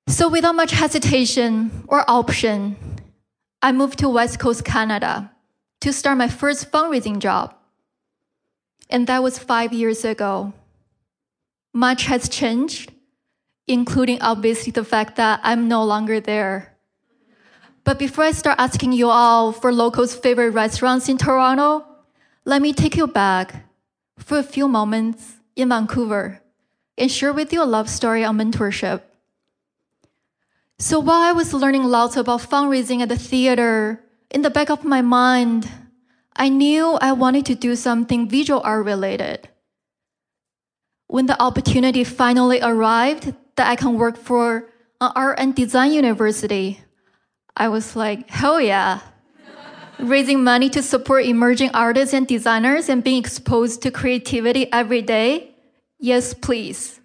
[0.06, 2.76] so without much hesitation or option,
[3.60, 5.30] I moved to West Coast Canada
[5.80, 7.54] to start my first fundraising job.
[8.90, 10.52] And that was five years ago.
[11.72, 12.92] Much has changed,
[13.66, 16.71] including obviously the fact that I'm no longer there.
[17.84, 21.84] But before I start asking you all for locals' favorite restaurants in Toronto,
[22.44, 23.66] let me take you back
[24.18, 26.40] for a few moments in Vancouver
[26.96, 29.02] and share with you a love story on mentorship.
[30.78, 34.84] So while I was learning lots about fundraising at the theater, in the back of
[34.84, 35.68] my mind,
[36.34, 39.48] I knew I wanted to do something visual art related.
[41.06, 46.80] When the opportunity finally arrived that I can work for an art and design university,
[47.56, 49.00] I was like, hell yeah
[50.02, 55.54] raising money to support emerging artists and designers and being exposed to creativity every day?
[55.98, 57.00] Yes, please.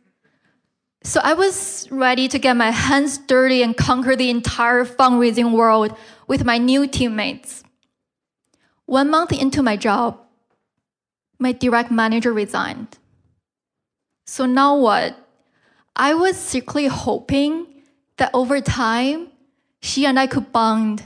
[1.03, 5.95] So I was ready to get my hands dirty and conquer the entire fundraising world
[6.27, 7.63] with my new teammates.
[8.85, 10.19] One month into my job,
[11.39, 12.97] my direct manager resigned.
[14.25, 15.15] So now what?
[15.95, 17.67] I was secretly hoping
[18.17, 19.29] that over time,
[19.81, 21.03] she and I could bond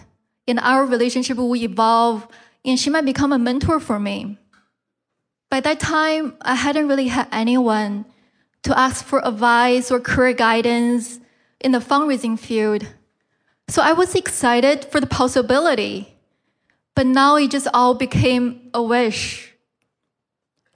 [0.48, 2.28] and our relationship will evolve
[2.64, 4.38] and she might become a mentor for me.
[5.50, 8.06] By that time, I hadn't really had anyone
[8.64, 11.20] to ask for advice or career guidance
[11.60, 12.88] in the fundraising field.
[13.68, 16.16] So I was excited for the possibility,
[16.96, 19.54] but now it just all became a wish.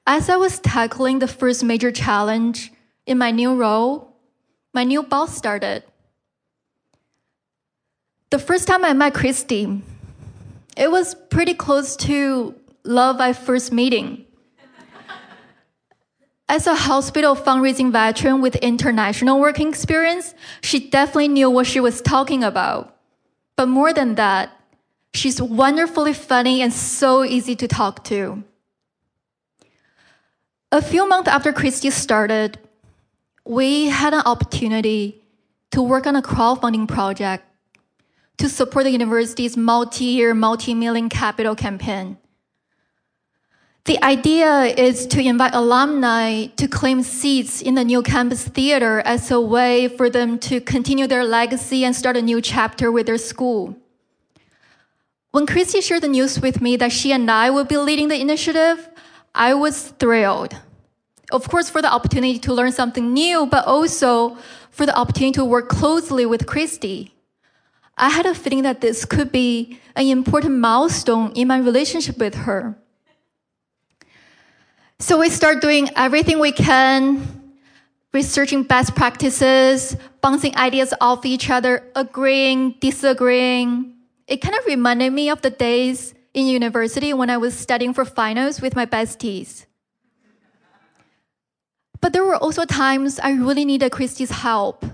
[0.07, 2.71] As I was tackling the first major challenge
[3.05, 4.13] in my new role,
[4.73, 5.83] my new boss started.
[8.31, 9.81] The first time I met Christy,
[10.75, 14.25] it was pretty close to love at first meeting.
[16.47, 22.01] As a hospital fundraising veteran with international working experience, she definitely knew what she was
[22.01, 22.95] talking about.
[23.55, 24.51] But more than that,
[25.13, 28.43] she's wonderfully funny and so easy to talk to.
[30.71, 32.59] A few months after Christy started,
[33.45, 35.23] we had an opportunity
[35.71, 37.45] to work on a crowdfunding project
[38.37, 42.17] to support the university's multi-year, multi-million capital campaign.
[43.85, 49.29] The idea is to invite alumni to claim seats in the new campus theater as
[49.29, 53.19] a way for them to continue their legacy and start a new chapter with their
[53.19, 53.75] school.
[55.31, 58.19] When Christy shared the news with me that she and I would be leading the
[58.19, 58.89] initiative,
[59.35, 60.55] I was thrilled.
[61.31, 64.37] Of course, for the opportunity to learn something new, but also
[64.71, 67.14] for the opportunity to work closely with Christy.
[67.97, 72.35] I had a feeling that this could be an important milestone in my relationship with
[72.35, 72.77] her.
[74.99, 77.27] So we start doing everything we can,
[78.13, 83.93] researching best practices, bouncing ideas off each other, agreeing, disagreeing.
[84.27, 88.03] It kind of reminded me of the days in university when I was studying for
[88.03, 89.65] finals with my besties.
[92.01, 94.85] But there were also times I really needed Christy's help.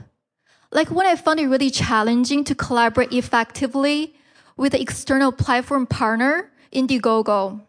[0.72, 4.16] Like when I found it really challenging to collaborate effectively
[4.56, 7.62] with an external platform partner, Indiegogo.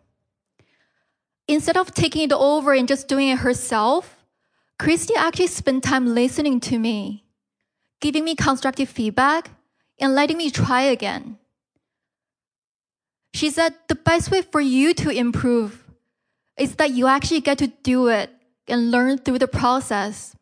[1.49, 4.25] Instead of taking it over and just doing it herself,
[4.79, 7.25] Christy actually spent time listening to me,
[8.01, 9.51] giving me constructive feedback,
[9.99, 11.39] and letting me try again.
[13.35, 15.91] She said the best way for you to improve
[16.57, 18.31] is that you actually get to do it
[18.69, 20.37] and learn through the process.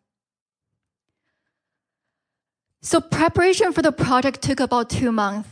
[2.82, 5.48] So preparation for the project took about two months.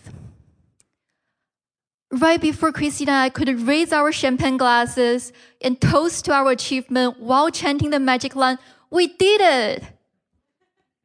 [2.11, 7.20] right before Christina and I could raise our champagne glasses and toast to our achievement
[7.20, 8.59] while chanting the magic line,
[8.91, 9.85] we did it.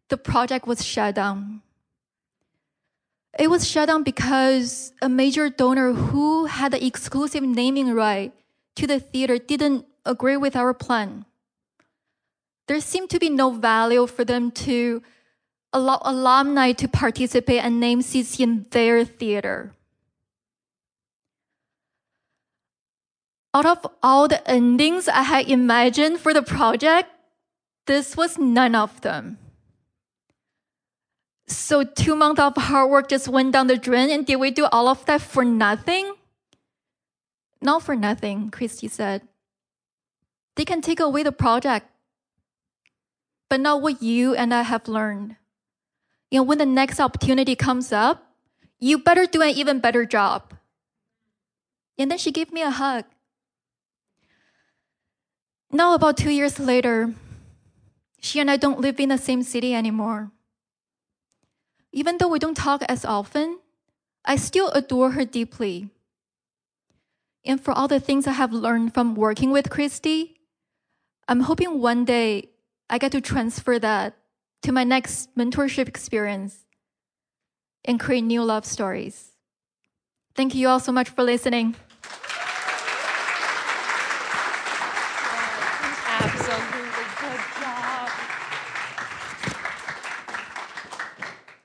[0.10, 1.62] The project was shut down.
[3.38, 8.32] It was shut down because a major donor who had the exclusive naming right
[8.76, 11.26] to the theater didn't agree with our plan.
[12.68, 15.02] There seemed to be no value for them to
[15.74, 19.74] allow alumni to participate and name seats in their theater.
[23.54, 27.10] Out of all the endings I had imagined for the project,
[27.86, 29.38] this was none of them.
[31.48, 34.66] So two months of hard work just went down the drain, and did we do
[34.72, 36.14] all of that for nothing?
[37.62, 39.22] Not for nothing, Christy said.
[40.56, 41.88] They can take away the project,
[43.50, 45.36] but not what you and I have learned.
[46.34, 48.26] You know, when the next opportunity comes up,
[48.80, 50.56] you better do an even better job.
[51.96, 53.06] And then she gave me a hug.
[55.72, 57.14] Now, about two years later,
[58.20, 60.32] she and I don't live in the same city anymore.
[61.92, 63.60] Even though we don't talk as often,
[64.26, 65.90] I still adore her deeply.
[67.46, 70.40] And for all the things I have learned from working with Christy,
[71.28, 72.50] I'm hoping one day
[72.90, 74.18] I get to transfer that
[74.64, 76.66] to my next mentorship experience
[77.86, 79.34] and create new love stories.
[80.36, 81.76] Thank you all so much for listening.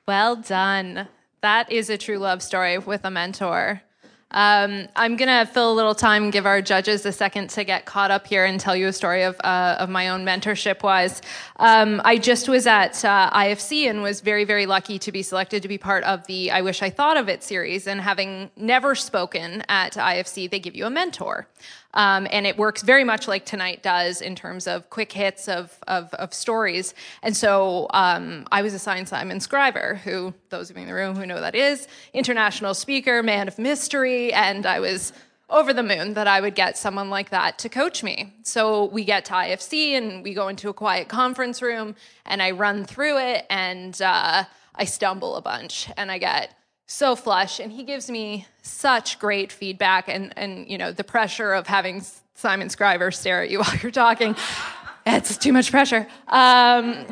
[0.06, 1.08] Well done.
[1.42, 3.82] That is a true love story with a mentor.
[4.30, 7.86] Um, I'm going to fill a little time give our judges a second to get
[7.86, 11.22] caught up here and tell you a story of, uh, of my own mentorship wise.
[11.56, 15.62] Um, I just was at uh, IFC and was very, very lucky to be selected
[15.62, 17.86] to be part of the I Wish I Thought of It series.
[17.86, 21.48] And having never spoken at IFC, they give you a mentor.
[21.94, 25.76] Um, and it works very much like tonight does in terms of quick hits of,
[25.88, 26.94] of, of stories.
[27.22, 31.16] And so um, I was assigned Simon Scriver, who, those of you in the room
[31.16, 35.12] who know that is, international speaker, man of mystery, and I was
[35.50, 38.34] over the moon that I would get someone like that to coach me.
[38.42, 42.50] So we get to IFC and we go into a quiet conference room and I
[42.50, 46.54] run through it and uh, I stumble a bunch and I get
[46.90, 51.52] so flush and he gives me such great feedback and and you know the pressure
[51.52, 52.02] of having
[52.34, 54.34] simon scriver stare at you while you're talking.
[55.06, 56.06] It's too much pressure.
[56.26, 57.06] Um,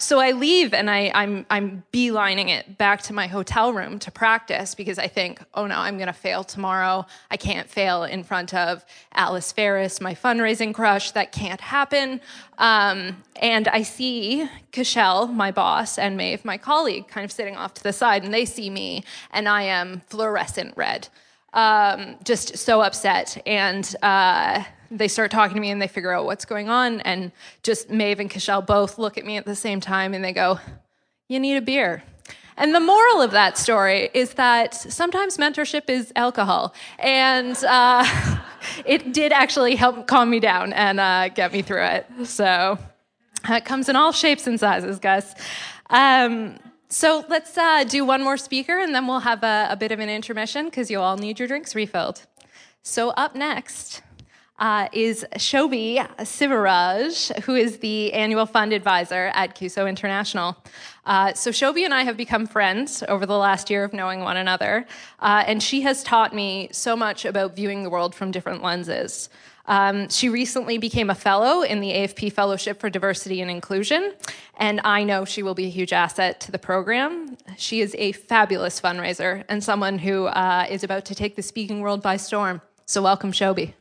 [0.00, 4.12] so I leave and I, I'm I'm beelining it back to my hotel room to
[4.12, 7.04] practice because I think, oh no, I'm gonna fail tomorrow.
[7.32, 11.10] I can't fail in front of Alice Ferris, my fundraising crush.
[11.10, 12.20] That can't happen.
[12.58, 17.74] Um, and I see Cashel, my boss, and Maeve, my colleague, kind of sitting off
[17.74, 21.08] to the side, and they see me, and I am fluorescent red.
[21.52, 23.40] Um, just so upset.
[23.46, 27.00] And uh, they start talking to me and they figure out what's going on.
[27.00, 27.32] And
[27.62, 30.60] just Maeve and Cashel both look at me at the same time and they go,
[31.28, 32.02] You need a beer.
[32.58, 36.74] And the moral of that story is that sometimes mentorship is alcohol.
[36.98, 38.04] And uh,
[38.84, 42.06] it did actually help calm me down and uh, get me through it.
[42.24, 42.76] So
[43.48, 45.34] it comes in all shapes and sizes, guys.
[45.88, 49.92] Um, so let's uh, do one more speaker and then we'll have a, a bit
[49.92, 52.22] of an intermission because you all need your drinks refilled.
[52.82, 54.02] So, up next,
[54.58, 60.56] uh, is Shobi Sivaraj, who is the annual fund advisor at CUSO International.
[61.06, 64.36] Uh, so Shobi and I have become friends over the last year of knowing one
[64.36, 64.86] another,
[65.20, 69.28] uh, and she has taught me so much about viewing the world from different lenses.
[69.68, 74.14] Um, she recently became a fellow in the AFP Fellowship for Diversity and Inclusion,
[74.56, 77.36] and I know she will be a huge asset to the program.
[77.58, 81.80] She is a fabulous fundraiser and someone who uh, is about to take the speaking
[81.80, 82.62] world by storm.
[82.86, 83.74] So, welcome, Shobi.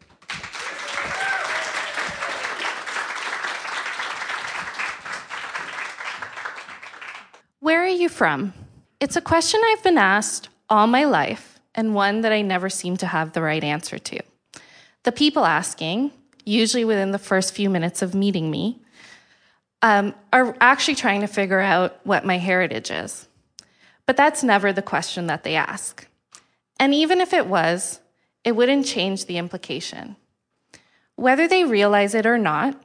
[7.61, 8.53] Where are you from?
[8.99, 12.97] It's a question I've been asked all my life, and one that I never seem
[12.97, 14.19] to have the right answer to.
[15.07, 16.11] The people asking,
[16.43, 18.81] usually within the first few minutes of meeting me,
[19.81, 23.25] um, are actually trying to figure out what my heritage is.
[24.05, 26.05] But that's never the question that they ask.
[26.77, 28.01] And even if it was,
[28.43, 30.17] it wouldn't change the implication.
[31.15, 32.77] Whether they realize it or not,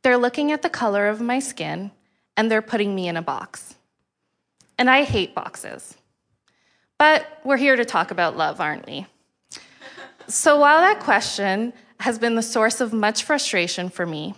[0.00, 1.90] they're looking at the color of my skin
[2.34, 3.74] and they're putting me in a box.
[4.78, 5.98] And I hate boxes.
[6.96, 9.06] But we're here to talk about love, aren't we?
[10.32, 14.34] So while that question has been the source of much frustration for me,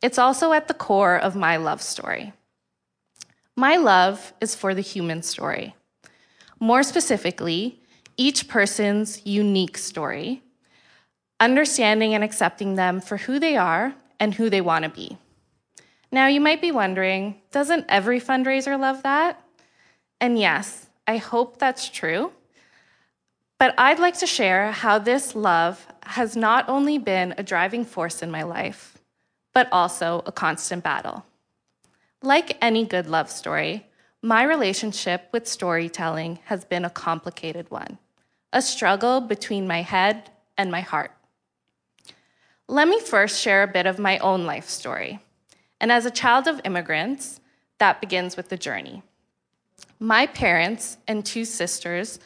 [0.00, 2.32] it's also at the core of my love story.
[3.56, 5.74] My love is for the human story.
[6.58, 7.80] More specifically,
[8.16, 10.42] each person's unique story,
[11.38, 15.18] understanding and accepting them for who they are and who they want to be.
[16.10, 19.42] Now, you might be wondering doesn't every fundraiser love that?
[20.20, 22.32] And yes, I hope that's true.
[23.62, 28.20] But I'd like to share how this love has not only been a driving force
[28.20, 28.98] in my life,
[29.54, 31.24] but also a constant battle.
[32.22, 33.86] Like any good love story,
[34.20, 37.98] my relationship with storytelling has been a complicated one,
[38.52, 41.12] a struggle between my head and my heart.
[42.66, 45.20] Let me first share a bit of my own life story.
[45.80, 47.38] And as a child of immigrants,
[47.78, 49.04] that begins with the journey.
[50.00, 52.18] My parents and two sisters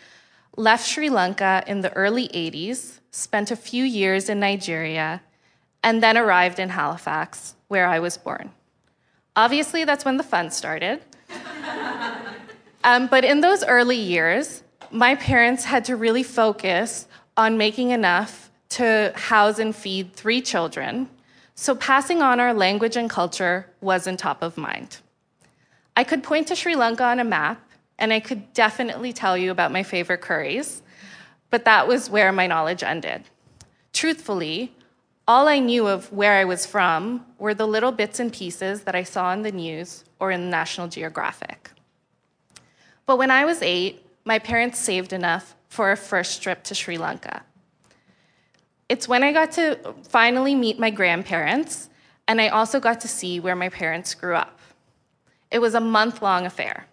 [0.56, 5.22] left Sri Lanka in the early 80s, spent a few years in Nigeria,
[5.82, 8.50] and then arrived in Halifax, where I was born.
[9.36, 11.02] Obviously, that's when the fun started.
[12.84, 18.50] um, but in those early years, my parents had to really focus on making enough
[18.70, 21.08] to house and feed three children,
[21.54, 24.98] so passing on our language and culture wasn't top of mind.
[25.96, 27.65] I could point to Sri Lanka on a map,
[27.98, 30.82] and I could definitely tell you about my favorite curries,
[31.50, 33.24] but that was where my knowledge ended.
[33.92, 34.74] Truthfully,
[35.28, 38.94] all I knew of where I was from were the little bits and pieces that
[38.94, 41.70] I saw in the news or in National Geographic.
[43.06, 46.98] But when I was eight, my parents saved enough for a first trip to Sri
[46.98, 47.42] Lanka.
[48.88, 51.90] It's when I got to finally meet my grandparents,
[52.28, 54.60] and I also got to see where my parents grew up.
[55.50, 56.86] It was a month long affair.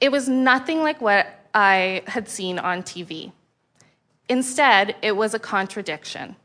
[0.00, 3.32] It was nothing like what I had seen on TV.
[4.28, 6.36] Instead, it was a contradiction.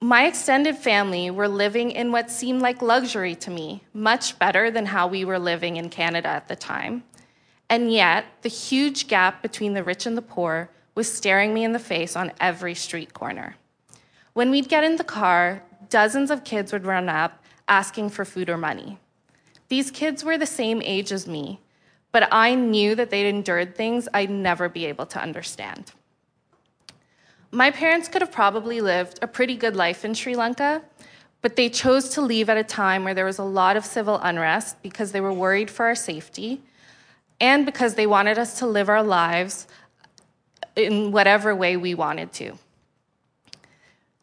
[0.00, 4.86] My extended family were living in what seemed like luxury to me, much better than
[4.86, 7.02] how we were living in Canada at the time.
[7.70, 11.72] And yet, the huge gap between the rich and the poor was staring me in
[11.72, 13.56] the face on every street corner.
[14.34, 18.48] When we'd get in the car, dozens of kids would run up asking for food
[18.48, 18.98] or money.
[19.68, 21.60] These kids were the same age as me,
[22.12, 25.92] but I knew that they'd endured things I'd never be able to understand.
[27.50, 30.82] My parents could have probably lived a pretty good life in Sri Lanka,
[31.40, 34.18] but they chose to leave at a time where there was a lot of civil
[34.22, 36.60] unrest because they were worried for our safety
[37.40, 39.66] and because they wanted us to live our lives
[40.76, 42.58] in whatever way we wanted to.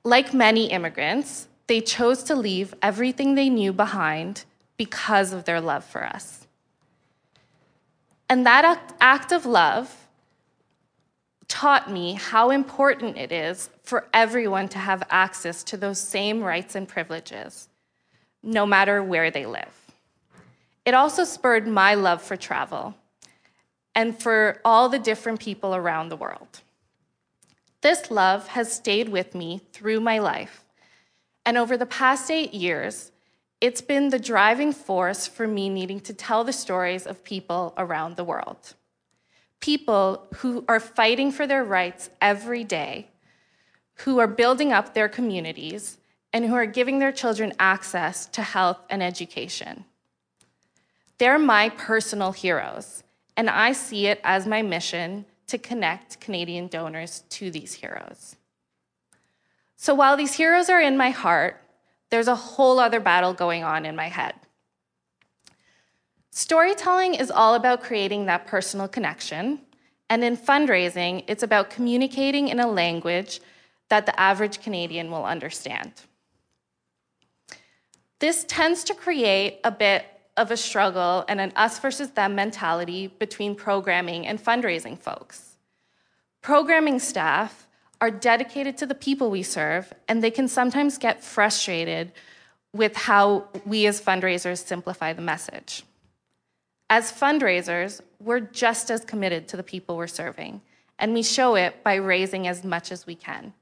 [0.04, 4.44] Like many immigrants, they chose to leave everything they knew behind
[4.78, 6.45] because of their love for us.
[8.30, 10.08] And that act of love
[11.48, 16.76] taught me how important it is for everyone to have access to those same rights
[16.76, 17.70] and privileges,
[18.42, 19.94] no matter where they live.
[20.86, 22.96] It also spurred my love for travel
[23.94, 26.62] and for all the different people around the world.
[27.82, 30.66] This love has stayed with me through my life,
[31.46, 33.12] and over the past eight years,
[33.62, 38.16] it's been the driving force for me needing to tell the stories of people around
[38.16, 38.76] the world
[39.66, 43.08] people who are fighting for their rights every day,
[43.96, 45.98] who are building up their communities,
[46.32, 49.84] and who are giving their children access to health and education.
[51.18, 53.04] They're my personal heroes,
[53.36, 58.36] and I see it as my mission to connect Canadian donors to these heroes.
[59.78, 61.60] So while these heroes are in my heart,
[62.16, 64.36] there's a whole other battle going on in my head.
[66.32, 69.60] Storytelling is all about creating that personal connection,
[70.10, 73.42] and in fundraising, it's about communicating in a language
[73.90, 75.92] that the average Canadian will understand.
[78.20, 80.06] This tends to create a bit
[80.38, 85.58] of a struggle and an us versus them mentality between programming and fundraising folks.
[86.42, 87.65] Programming staff
[88.02, 92.12] are dedicated to the people we serve, and they can sometimes get frustrated
[92.74, 95.84] with how we as fundraisers simplify the message.
[96.90, 100.62] As fundraisers, we're just as committed to the people we're serving,
[101.00, 103.54] and we show it by raising as much as we can.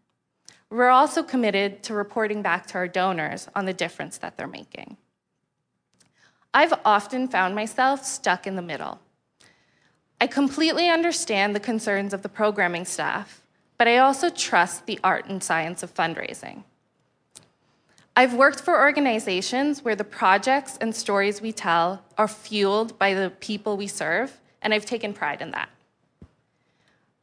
[0.70, 4.98] We're also committed to reporting back to our donors on the difference that they're making.
[6.52, 9.00] I've often found myself stuck in the middle.
[10.20, 13.43] I completely understand the concerns of the programming staff,
[13.78, 16.64] but I also trust the art and science of fundraising.
[18.16, 23.32] I've worked for organizations where the projects and stories we tell are fueled by the
[23.32, 25.70] people we serve, and I've taken pride in that.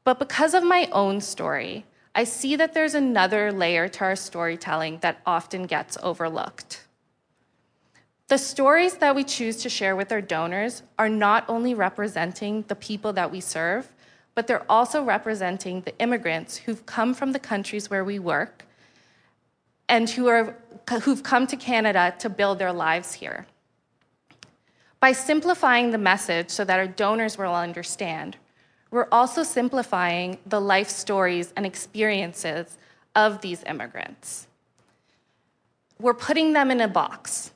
[0.03, 1.85] But because of my own story,
[2.15, 6.85] I see that there's another layer to our storytelling that often gets overlooked.
[8.27, 12.75] The stories that we choose to share with our donors are not only representing the
[12.75, 13.89] people that we serve,
[14.41, 18.65] but they're also representing the immigrants who've come from the countries where we work
[19.87, 20.57] and who are,
[21.03, 23.47] who've come to Canada to build their lives here.
[24.99, 28.39] By simplifying the message so that our donors will understand,
[28.91, 32.79] we're also simplifying the life stories and experiences
[33.15, 34.47] of these immigrants.
[35.99, 37.53] We're putting them in a box.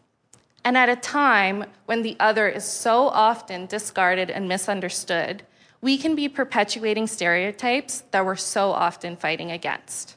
[0.63, 5.45] And at a time when the other is so often discarded and misunderstood,
[5.85, 10.17] we can be perpetuating stereotypes that we're so often fighting against.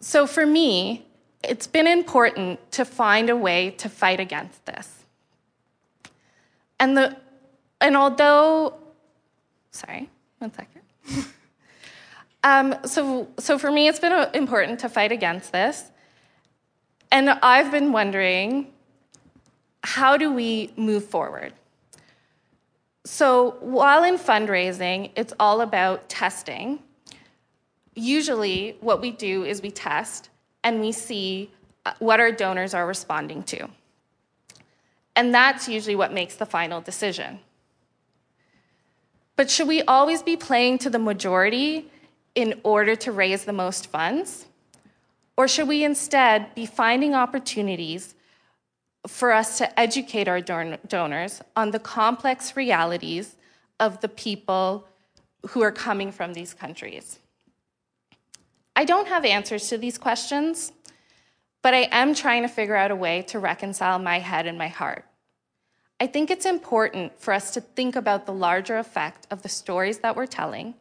[0.00, 1.06] So for me,
[1.44, 5.04] it's been important to find a way to fight against this.
[6.80, 7.16] And the
[7.80, 8.74] and although
[9.70, 10.82] sorry, one second.
[12.42, 15.84] um, so so for me, it's been uh, important to fight against this.
[17.12, 18.72] And I've been wondering,
[19.84, 21.52] how do we move forward?
[23.04, 26.80] So while in fundraising, it's all about testing.
[27.94, 30.30] Usually, what we do is we test
[30.62, 31.50] and we see
[31.84, 33.68] uh, what our donors are responding to.
[35.16, 37.40] And that's usually what makes the final decision.
[39.36, 41.90] But should we always be playing to the majority
[42.34, 44.46] in order to raise the most funds?
[45.36, 48.14] Or should we instead be finding opportunities
[49.06, 53.36] for us to educate our don- donors on the complex realities
[53.80, 54.86] of the people
[55.48, 57.18] who are coming from these countries?
[58.74, 60.72] I don't have answers to these questions,
[61.62, 64.68] but I am trying to figure out a way to reconcile my head and my
[64.68, 65.04] heart.
[66.00, 69.98] I think it's important for us to think about the larger effect of the stories
[69.98, 70.74] that we're telling.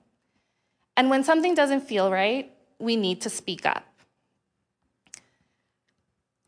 [0.97, 3.85] And when something doesn't feel right, we need to speak up.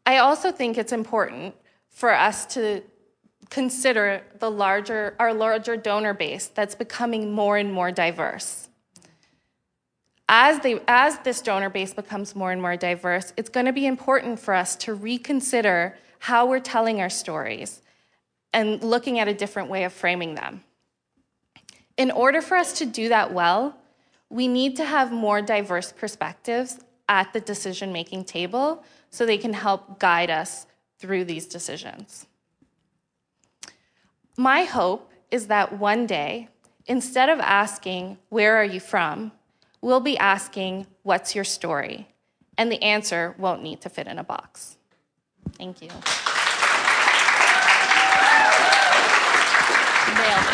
[0.06, 1.56] I also think it's important
[1.94, 2.82] for us to
[3.50, 8.70] consider the larger, our larger donor base that's becoming more and more diverse
[10.36, 13.86] as, they, as this donor base becomes more and more diverse, it's going to be
[13.86, 17.82] important for us to reconsider how we're telling our stories
[18.52, 20.64] and looking at a different way of framing them.
[21.98, 23.78] In order for us to do that well,
[24.30, 29.54] we need to have more diverse perspectives at the decision making table so they can
[29.54, 30.66] help guide us
[31.04, 32.26] through these decisions.
[34.38, 36.48] My hope is that one day,
[36.86, 39.34] instead of asking, Where are you from?
[39.82, 42.08] we'll be asking, What's your story?
[42.58, 44.78] And the answer won't need to fit in a box.
[45.58, 45.90] Thank you.
[45.90, 46.06] Nailed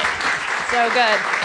[0.01, 0.07] it.
[0.71, 1.38] So good.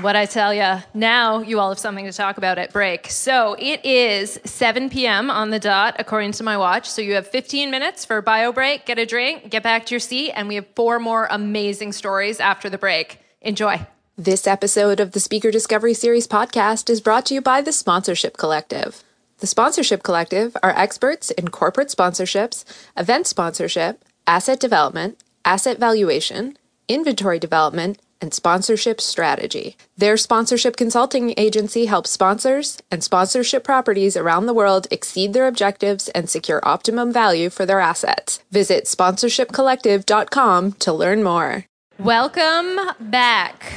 [0.00, 3.10] What I tell you, now you all have something to talk about at break.
[3.10, 5.30] So it is 7 p.m.
[5.30, 6.86] on the dot, according to my watch.
[6.86, 10.00] So you have 15 minutes for bio break, get a drink, get back to your
[10.00, 13.20] seat, and we have four more amazing stories after the break.
[13.40, 13.86] Enjoy.
[14.18, 18.36] This episode of the Speaker Discovery Series podcast is brought to you by the Sponsorship
[18.36, 19.02] Collective.
[19.38, 22.64] The Sponsorship Collective are experts in corporate sponsorships,
[22.98, 29.76] event sponsorship, asset development, asset valuation, inventory development, and sponsorship strategy.
[29.96, 36.08] Their sponsorship consulting agency helps sponsors and sponsorship properties around the world exceed their objectives
[36.08, 38.40] and secure optimum value for their assets.
[38.50, 41.64] Visit sponsorshipcollective.com to learn more.
[41.98, 43.72] Welcome back.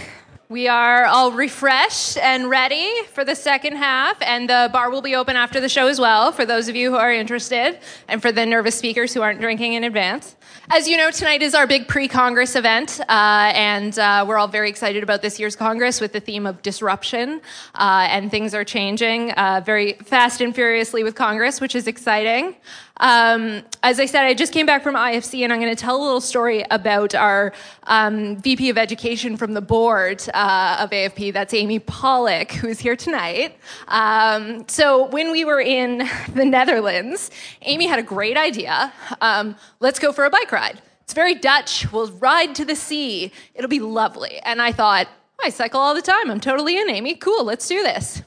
[0.50, 5.16] We are all refreshed and ready for the second half, and the bar will be
[5.16, 7.78] open after the show as well for those of you who are interested
[8.08, 10.36] and for the nervous speakers who aren't drinking in advance.
[10.72, 14.48] As you know, tonight is our big pre Congress event, uh, and uh, we're all
[14.48, 17.42] very excited about this year's Congress with the theme of disruption,
[17.74, 22.56] uh, and things are changing uh, very fast and furiously with Congress, which is exciting.
[23.00, 25.96] Um, as I said, I just came back from IFC, and I'm going to tell
[25.96, 31.34] a little story about our um, VP of Education from the board uh, of AFP.
[31.34, 33.58] That's Amy Pollock, who's here tonight.
[33.88, 37.32] Um, so when we were in the Netherlands,
[37.62, 38.92] Amy had a great idea.
[39.22, 40.82] Um, let's go for a bike ride.
[41.04, 41.92] It's very Dutch.
[41.92, 43.32] We'll ride to the sea.
[43.56, 44.40] It'll be lovely.
[44.44, 45.08] And I thought,
[45.42, 46.30] I cycle all the time.
[46.30, 47.16] I'm totally in, Amy.
[47.16, 48.22] Cool, let's do this.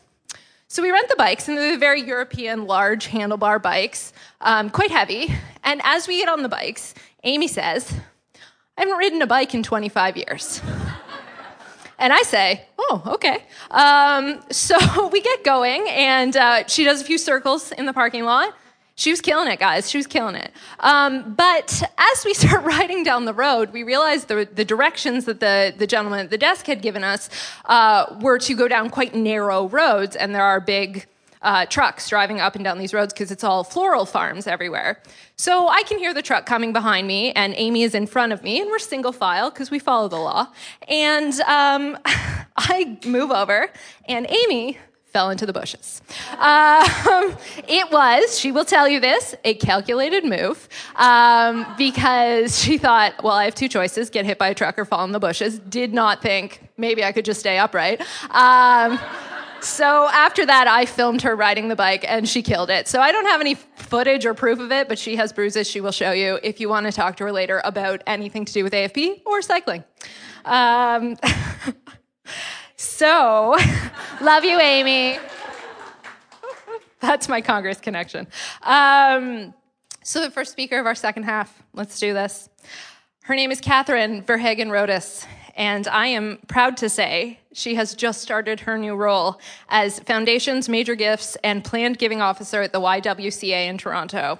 [0.72, 5.28] So we rent the bikes, and they're very European, large handlebar bikes, um, quite heavy.
[5.62, 6.94] And as we get on the bikes,
[7.24, 7.92] Amy says,
[8.78, 10.62] I haven't ridden a bike in 25 years.
[11.98, 13.44] And I say, oh, okay.
[13.70, 18.24] Um, so we get going, and uh, she does a few circles in the parking
[18.24, 18.56] lot.
[18.94, 19.90] She was killing it, guys.
[19.90, 20.52] She was killing it.
[20.80, 25.40] Um, but as we start riding down the road, we realized the, the directions that
[25.40, 27.30] the, the gentleman at the desk had given us
[27.66, 31.06] uh, were to go down quite narrow roads, and there are big
[31.42, 35.02] uh, trucks driving up and down these roads because it's all floral farms everywhere.
[35.36, 38.42] So I can hear the truck coming behind me, and Amy is in front of
[38.42, 40.48] me, and we're single file because we follow the law.
[40.86, 41.98] And um,
[42.56, 43.70] I move over,
[44.06, 44.78] and Amy
[45.12, 46.02] fell into the bushes.
[46.38, 46.84] Um,
[47.68, 53.34] it was, she will tell you this, a calculated move um, because she thought, well,
[53.34, 55.58] I have two choices get hit by a truck or fall in the bushes.
[55.58, 58.00] Did not think maybe I could just stay upright.
[58.30, 58.98] Um,
[59.60, 62.88] so after that, I filmed her riding the bike and she killed it.
[62.88, 65.80] So I don't have any footage or proof of it, but she has bruises she
[65.80, 68.64] will show you if you want to talk to her later about anything to do
[68.64, 69.84] with AFP or cycling.
[70.44, 71.16] Um,
[72.76, 73.56] so,
[74.22, 75.18] love you, Amy.
[77.00, 78.28] That's my Congress connection.
[78.62, 79.52] Um,
[80.04, 82.48] so, the first speaker of our second half, let's do this.
[83.24, 88.22] Her name is Catherine Verhagen Rodas, and I am proud to say she has just
[88.22, 93.66] started her new role as Foundation's Major Gifts and Planned Giving Officer at the YWCA
[93.66, 94.38] in Toronto.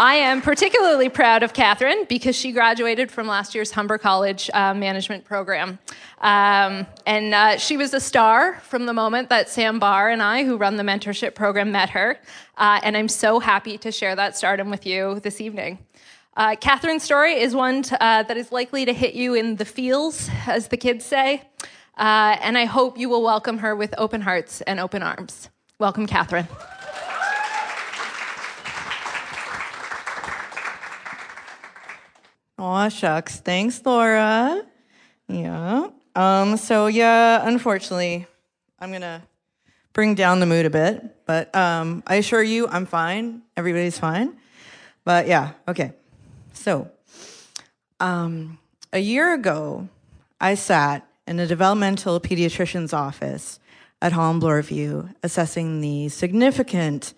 [0.00, 4.72] I am particularly proud of Catherine because she graduated from last year's Humber College uh,
[4.72, 5.80] management program.
[6.20, 10.44] Um, and uh, she was a star from the moment that Sam Barr and I,
[10.44, 12.16] who run the mentorship program, met her.
[12.56, 15.78] Uh, and I'm so happy to share that stardom with you this evening.
[16.36, 20.30] Uh, Catherine's story is one uh, that is likely to hit you in the feels,
[20.46, 21.42] as the kids say.
[21.96, 25.48] Uh, and I hope you will welcome her with open hearts and open arms.
[25.80, 26.46] Welcome, Catherine.
[32.58, 33.38] Aw, shucks.
[33.38, 34.62] Thanks, Laura.
[35.28, 35.88] Yeah.
[36.16, 38.26] Um, so yeah, unfortunately,
[38.80, 39.22] I'm gonna
[39.92, 43.42] bring down the mood a bit, but um, I assure you I'm fine.
[43.56, 44.36] Everybody's fine.
[45.04, 45.92] But yeah, okay.
[46.52, 46.90] So
[48.00, 48.58] um,
[48.92, 49.88] a year ago,
[50.40, 53.60] I sat in a developmental pediatrician's office
[54.02, 57.14] at Holland Bloorview assessing the significant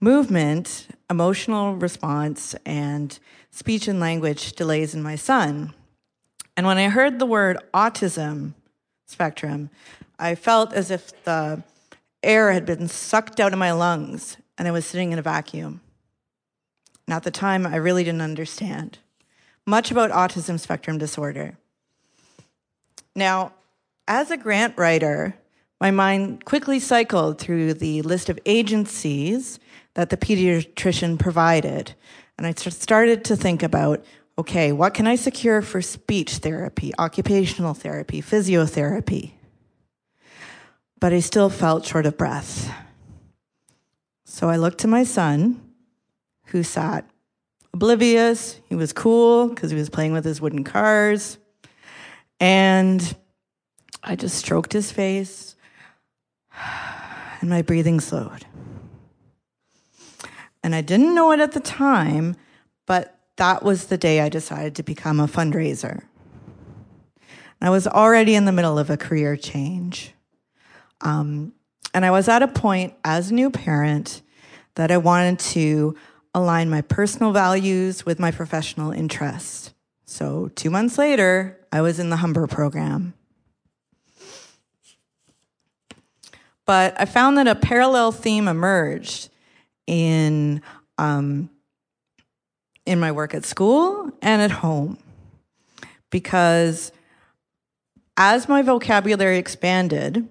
[0.00, 3.18] movement, emotional response, and
[3.52, 5.72] speech and language delays in my son.
[6.56, 8.54] And when I heard the word autism
[9.06, 9.70] spectrum,
[10.18, 11.62] I felt as if the
[12.22, 15.80] air had been sucked out of my lungs and I was sitting in a vacuum.
[17.06, 18.98] And at the time, I really didn't understand
[19.66, 21.56] much about autism spectrum disorder.
[23.14, 23.52] Now,
[24.08, 25.34] as a grant writer,
[25.80, 29.58] my mind quickly cycled through the list of agencies
[29.94, 31.94] that the pediatrician provided.
[32.42, 34.04] And I started to think about
[34.36, 39.30] okay, what can I secure for speech therapy, occupational therapy, physiotherapy?
[40.98, 42.68] But I still felt short of breath.
[44.24, 45.60] So I looked to my son,
[46.46, 47.08] who sat
[47.72, 48.58] oblivious.
[48.68, 51.38] He was cool because he was playing with his wooden cars.
[52.40, 53.16] And
[54.02, 55.54] I just stroked his face,
[57.40, 58.46] and my breathing slowed.
[60.62, 62.36] And I didn't know it at the time,
[62.86, 66.02] but that was the day I decided to become a fundraiser.
[67.60, 70.14] I was already in the middle of a career change.
[71.00, 71.52] Um,
[71.94, 74.22] and I was at a point as a new parent
[74.74, 75.96] that I wanted to
[76.34, 79.74] align my personal values with my professional interests.
[80.04, 83.14] So, two months later, I was in the Humber program.
[86.64, 89.28] But I found that a parallel theme emerged
[89.86, 90.62] in
[90.98, 91.50] um,
[92.86, 94.98] in my work at school and at home.
[96.10, 96.92] Because
[98.16, 100.28] as my vocabulary expanded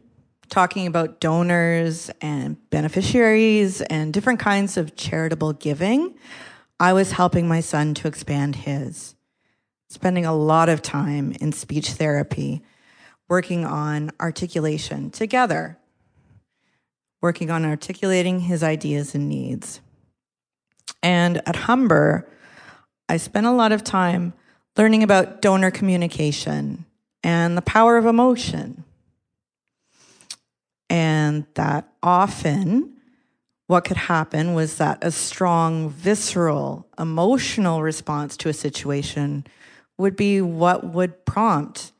[0.50, 6.14] talking about donors and beneficiaries and different kinds of charitable giving
[6.80, 9.16] i was helping my son to expand his.
[9.90, 12.64] Spending a lot of time in speech therapy
[13.30, 15.78] working on articulation together
[17.22, 19.82] working on articulating his ideas and needs.
[21.04, 22.28] And at Humber,
[23.08, 24.34] I spent a lot of time
[24.78, 26.86] learning about donor communication
[27.24, 28.84] and the power of emotion.
[30.90, 32.98] And that often
[33.68, 39.46] what could happen was that a strong, visceral, emotional response to a situation
[39.98, 41.94] would be what would prompt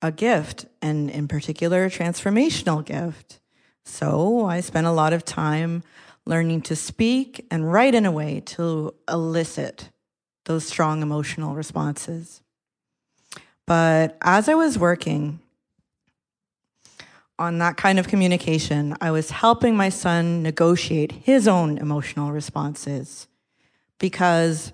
[0.00, 3.40] a gift, and in particular, a transformational gift.
[3.84, 5.82] So I spent a lot of time
[6.24, 9.90] learning to speak and write in a way to elicit
[10.44, 12.42] those strong emotional responses.
[13.66, 15.40] But as I was working
[17.38, 23.26] on that kind of communication, I was helping my son negotiate his own emotional responses
[23.98, 24.72] because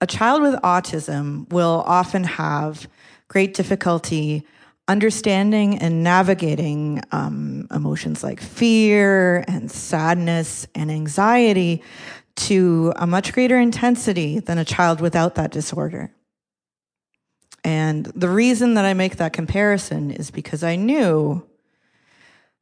[0.00, 2.88] a child with autism will often have
[3.28, 4.46] great difficulty
[4.88, 11.82] understanding and navigating um, emotions like fear and sadness and anxiety
[12.36, 16.12] to a much greater intensity than a child without that disorder.
[17.64, 21.44] And the reason that I make that comparison is because I knew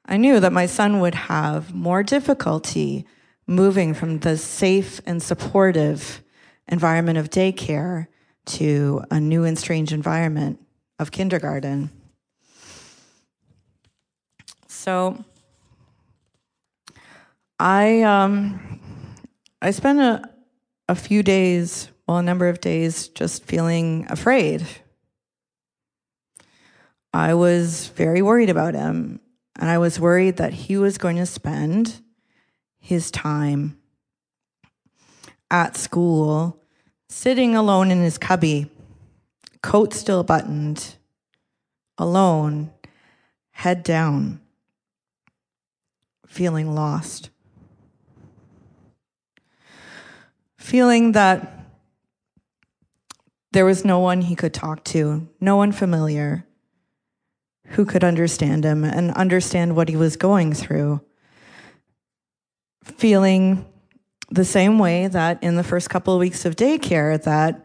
[0.06, 3.06] I knew that my son would have more difficulty
[3.46, 6.22] moving from the safe and supportive
[6.68, 8.08] environment of daycare
[8.44, 10.60] to a new and strange environment
[10.98, 11.90] of kindergarten.
[14.84, 15.24] So
[17.58, 18.78] I um,
[19.62, 20.28] I spent a,
[20.90, 24.66] a few days, well, a number of days, just feeling afraid.
[27.14, 29.20] I was very worried about him,
[29.58, 32.02] and I was worried that he was going to spend
[32.78, 33.78] his time
[35.50, 36.60] at school
[37.08, 38.70] sitting alone in his cubby,
[39.62, 40.96] coat still buttoned,
[41.96, 42.70] alone,
[43.52, 44.43] head down
[46.34, 47.30] feeling lost.
[50.56, 51.64] Feeling that
[53.52, 56.44] there was no one he could talk to, no one familiar
[57.68, 61.00] who could understand him and understand what he was going through.
[62.82, 63.64] Feeling
[64.28, 67.64] the same way that in the first couple of weeks of daycare that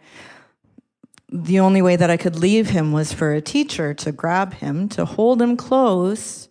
[1.32, 4.88] the only way that I could leave him was for a teacher to grab him,
[4.90, 6.49] to hold him close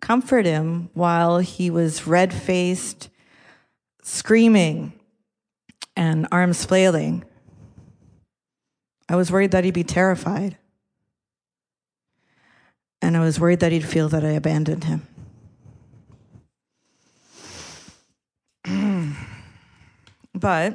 [0.00, 3.08] comfort him while he was red faced,
[4.02, 4.92] screaming,
[5.96, 7.24] and arms flailing.
[9.08, 10.58] I was worried that he'd be terrified.
[13.00, 15.06] And I was worried that he'd feel that I abandoned him.
[20.34, 20.74] but,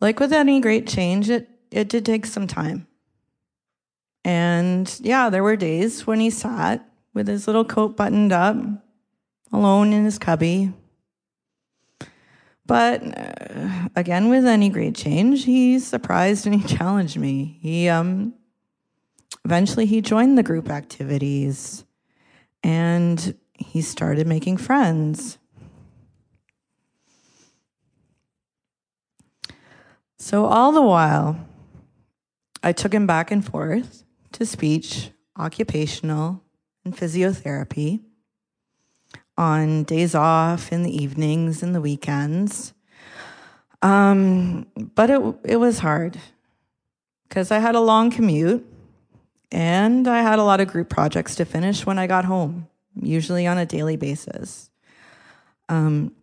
[0.00, 2.86] like with any great change, it, it did take some time.
[4.24, 8.56] And yeah, there were days when he sat with his little coat buttoned up,
[9.52, 10.72] alone in his cubby.
[12.64, 17.58] But uh, again, with any great change, he surprised and he challenged me.
[17.60, 18.34] He um,
[19.44, 21.84] eventually he joined the group activities,
[22.62, 25.38] and he started making friends.
[30.18, 31.36] So all the while,
[32.62, 36.42] I took him back and forth to speech, occupational,
[36.84, 38.00] and physiotherapy
[39.36, 42.74] on days off, in the evenings, in the weekends.
[43.80, 46.18] Um, but it, it was hard
[47.28, 48.64] because I had a long commute
[49.50, 52.68] and I had a lot of group projects to finish when I got home,
[53.00, 54.70] usually on a daily basis.
[55.68, 56.14] Um,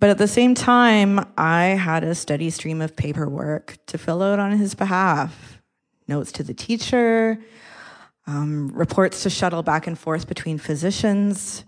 [0.00, 4.38] but at the same time, I had a steady stream of paperwork to fill out
[4.38, 5.57] on his behalf
[6.08, 7.38] notes to the teacher,
[8.26, 11.64] um, reports to shuttle back and forth between physicians.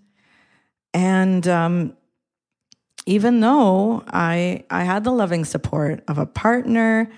[0.93, 1.97] And um,
[3.07, 7.11] even though I, I had the loving support of a partner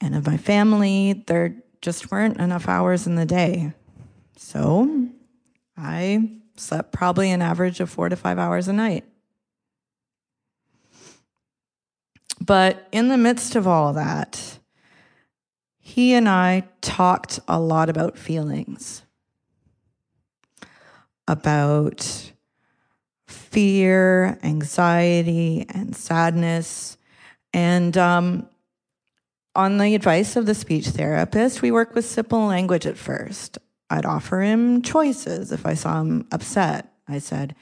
[0.00, 3.72] and of my family, there just weren't enough hours in the day.
[4.36, 5.08] So
[5.76, 9.04] I slept probably an average of four to five hours a night.
[12.40, 14.58] But in the midst of all that,
[15.96, 19.02] he and I talked a lot about feelings,
[21.26, 22.32] about
[23.26, 26.98] fear, anxiety, and sadness.
[27.54, 28.46] And um,
[29.54, 33.56] on the advice of the speech therapist, we work with simple language at first.
[33.88, 36.92] I'd offer him choices if I saw him upset.
[37.08, 37.54] I said,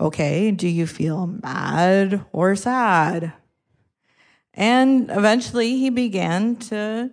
[0.00, 3.32] Okay, do you feel mad or sad?
[4.54, 7.10] And eventually he began to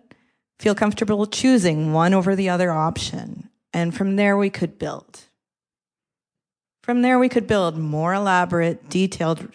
[0.59, 3.49] feel comfortable choosing one over the other option.
[3.73, 5.21] And from there, we could build.
[6.81, 9.47] From there, we could build more elaborate, detailed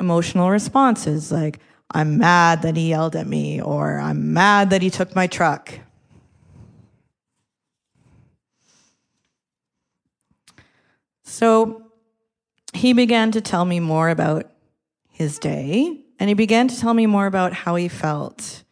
[0.00, 4.90] emotional responses like, I'm mad that he yelled at me, or I'm mad that he
[4.90, 5.78] took my truck.
[11.22, 11.82] So
[12.72, 14.50] he began to tell me more about
[15.10, 18.63] his day, and he began to tell me more about how he felt.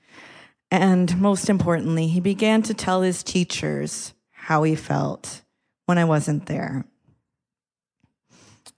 [0.73, 5.43] And most importantly, he began to tell his teachers how he felt
[5.85, 6.87] when I wasn't there.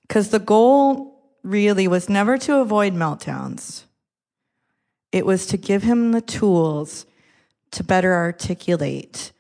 [0.03, 3.85] Because the goal really was never to avoid meltdowns,
[5.13, 7.07] it was to give him the tools
[7.71, 9.31] to better articulate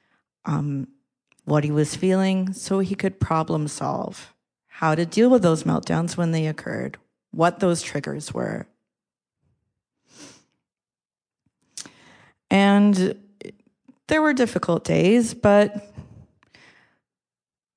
[0.44, 0.86] um,
[1.46, 4.32] what he was feeling so he could problem solve,
[4.68, 6.98] how to deal with those meltdowns when they occurred,
[7.32, 8.68] what those triggers were.
[12.50, 13.18] And
[14.06, 15.92] there were difficult days, but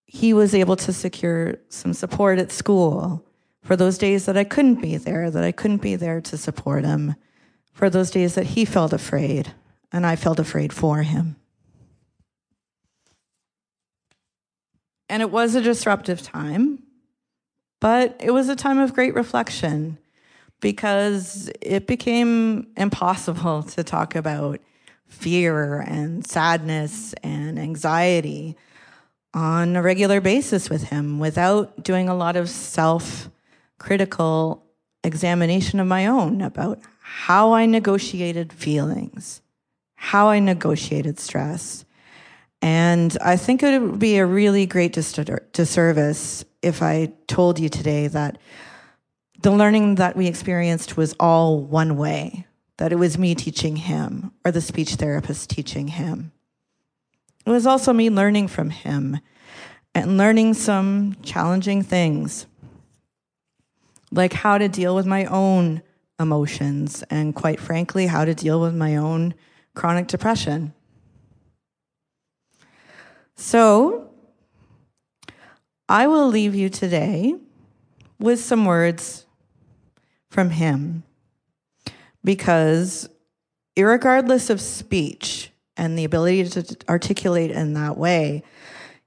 [0.06, 3.24] he was able to secure some support at school
[3.64, 6.86] for those days that I couldn't be there, that I couldn't be there to support
[6.86, 7.16] him,
[7.72, 9.54] for those days that he felt afraid
[9.92, 11.36] and I felt afraid for him.
[15.10, 16.84] And it was a disruptive time,
[17.80, 19.98] but it was a time of great reflection
[20.60, 24.60] because it became impossible to talk about
[25.08, 28.58] fear and sadness and anxiety
[29.34, 33.30] on a regular basis with him without doing a lot of self
[33.78, 34.66] critical
[35.04, 39.42] examination of my own about how I negotiated feelings,
[39.96, 41.86] how I negotiated stress.
[42.62, 48.08] And I think it would be a really great disservice if I told you today
[48.08, 48.40] that
[49.42, 54.32] the learning that we experienced was all one way, that it was me teaching him
[54.44, 56.32] or the speech therapist teaching him.
[57.46, 59.20] It was also me learning from him
[59.94, 62.46] and learning some challenging things,
[64.12, 65.82] like how to deal with my own
[66.20, 69.36] emotions and, quite frankly, how to deal with my own
[69.76, 70.74] chronic depression.
[73.36, 74.10] So,
[75.88, 77.36] I will leave you today
[78.20, 79.27] with some words
[80.30, 81.04] from him
[82.24, 83.10] because,
[83.78, 88.44] regardless of speech and the ability to articulate in that way,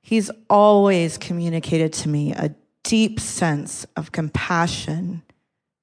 [0.01, 5.23] he's always communicated to me a deep sense of compassion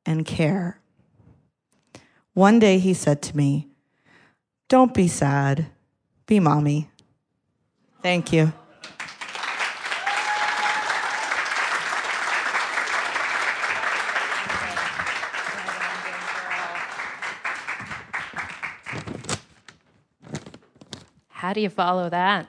[0.06, 0.80] and care.
[2.34, 3.68] One day he said to me,
[4.70, 5.68] Don't be sad,
[6.26, 6.90] be mommy.
[8.02, 8.54] Thank you.
[21.48, 22.46] How do you follow that?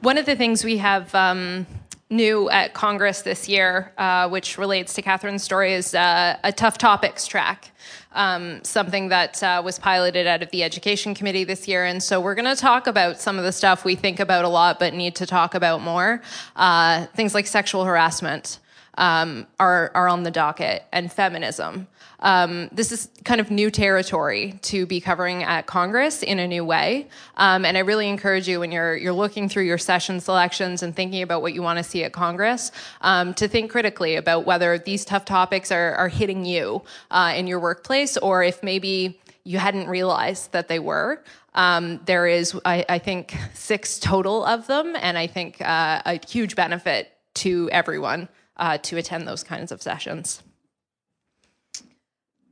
[0.00, 1.68] One of the things we have um,
[2.10, 6.78] new at Congress this year, uh, which relates to Catherine's story, is uh, a tough
[6.78, 7.70] topics track.
[8.10, 11.84] Um, something that uh, was piloted out of the Education Committee this year.
[11.84, 14.48] And so we're going to talk about some of the stuff we think about a
[14.48, 16.22] lot but need to talk about more.
[16.56, 18.58] Uh, things like sexual harassment
[18.98, 21.86] um, are, are on the docket and feminism.
[22.22, 26.64] Um, this is kind of new territory to be covering at Congress in a new
[26.64, 27.08] way.
[27.36, 30.94] Um, and I really encourage you when you're, you're looking through your session selections and
[30.94, 34.78] thinking about what you want to see at Congress um, to think critically about whether
[34.78, 39.58] these tough topics are, are hitting you uh, in your workplace or if maybe you
[39.58, 41.22] hadn't realized that they were.
[41.54, 46.20] Um, there is, I, I, think, six total of them, and I think uh, a
[46.26, 50.42] huge benefit to everyone uh, to attend those kinds of sessions.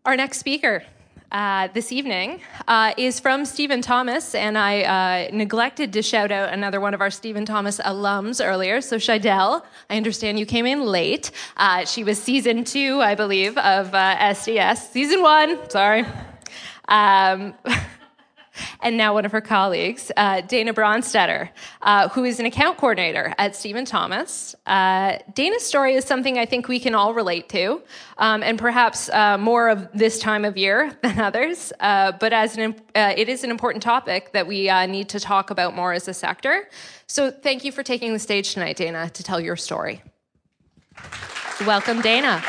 [0.06, 0.82] Our next speaker
[1.30, 6.54] uh, this evening uh, is from Stephen Thomas, and I uh, neglected to shout out
[6.54, 8.80] another one of our Stephen Thomas alums earlier.
[8.80, 11.32] So, Shidell, I understand you came in late.
[11.58, 14.70] Uh, she was season two, I believe, of SDS.
[14.70, 16.06] Uh, season one, sorry.
[16.88, 17.52] Um,
[18.80, 21.50] and now one of her colleagues, uh, Dana Bronstetter,
[21.82, 24.54] uh, who is an account coordinator at Stephen Thomas.
[24.66, 27.82] Uh, Dana's story is something I think we can all relate to,
[28.18, 31.72] um, and perhaps uh, more of this time of year than others.
[31.80, 35.50] Uh, but as an, uh, it is an important topic that we need to talk
[35.50, 36.68] about more as a sector.
[37.06, 40.02] So thank you for taking the stage tonight, Dana, to tell your story.
[41.66, 42.42] Welcome, Dana.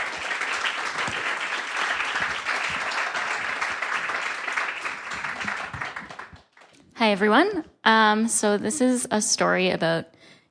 [7.01, 7.65] Hi, everyone.
[7.83, 10.05] Um, so, this is a story about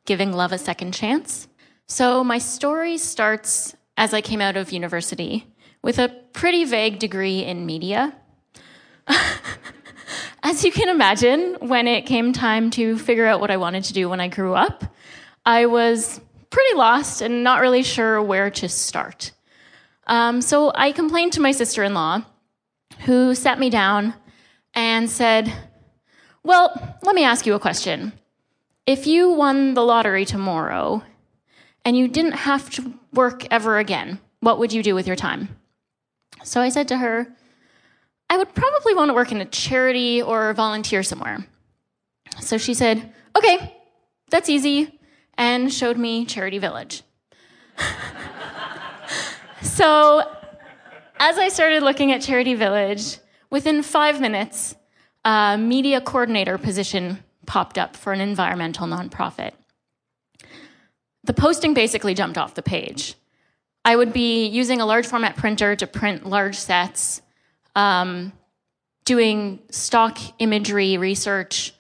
[0.04, 1.46] giving love a second chance.
[1.86, 5.46] So, my story starts as I came out of university
[5.80, 8.12] with a pretty vague degree in media.
[10.42, 13.92] as you can imagine, when it came time to figure out what I wanted to
[13.92, 14.82] do when I grew up,
[15.46, 16.20] I was
[16.50, 19.30] pretty lost and not really sure where to start.
[20.08, 22.22] Um, so, I complained to my sister in law,
[23.02, 24.14] who sat me down
[24.74, 25.69] and said,
[26.44, 28.12] well, let me ask you a question.
[28.86, 31.02] If you won the lottery tomorrow
[31.84, 35.56] and you didn't have to work ever again, what would you do with your time?
[36.42, 37.28] So I said to her,
[38.30, 41.46] I would probably want to work in a charity or volunteer somewhere.
[42.40, 43.76] So she said, Okay,
[44.30, 44.98] that's easy,
[45.36, 47.02] and showed me Charity Village.
[49.62, 50.22] so
[51.18, 53.18] as I started looking at Charity Village,
[53.50, 54.74] within five minutes,
[55.24, 59.52] a media coordinator position popped up for an environmental nonprofit.
[61.24, 63.14] The posting basically jumped off the page.
[63.84, 67.22] I would be using a large format printer to print large sets.
[67.76, 68.32] um,
[69.04, 71.74] doing stock imagery research,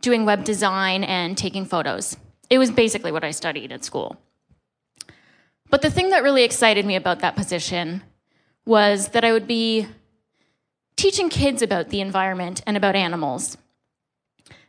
[0.00, 2.16] doing web design, and taking photos.
[2.50, 4.16] It was basically what I studied at school.
[5.70, 8.02] But the thing that really excited me about that position
[8.64, 9.88] was that I would be
[10.96, 13.56] teaching kids about the environment and about animals.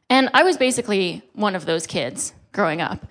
[0.09, 3.05] And I was basically one of those kids growing up.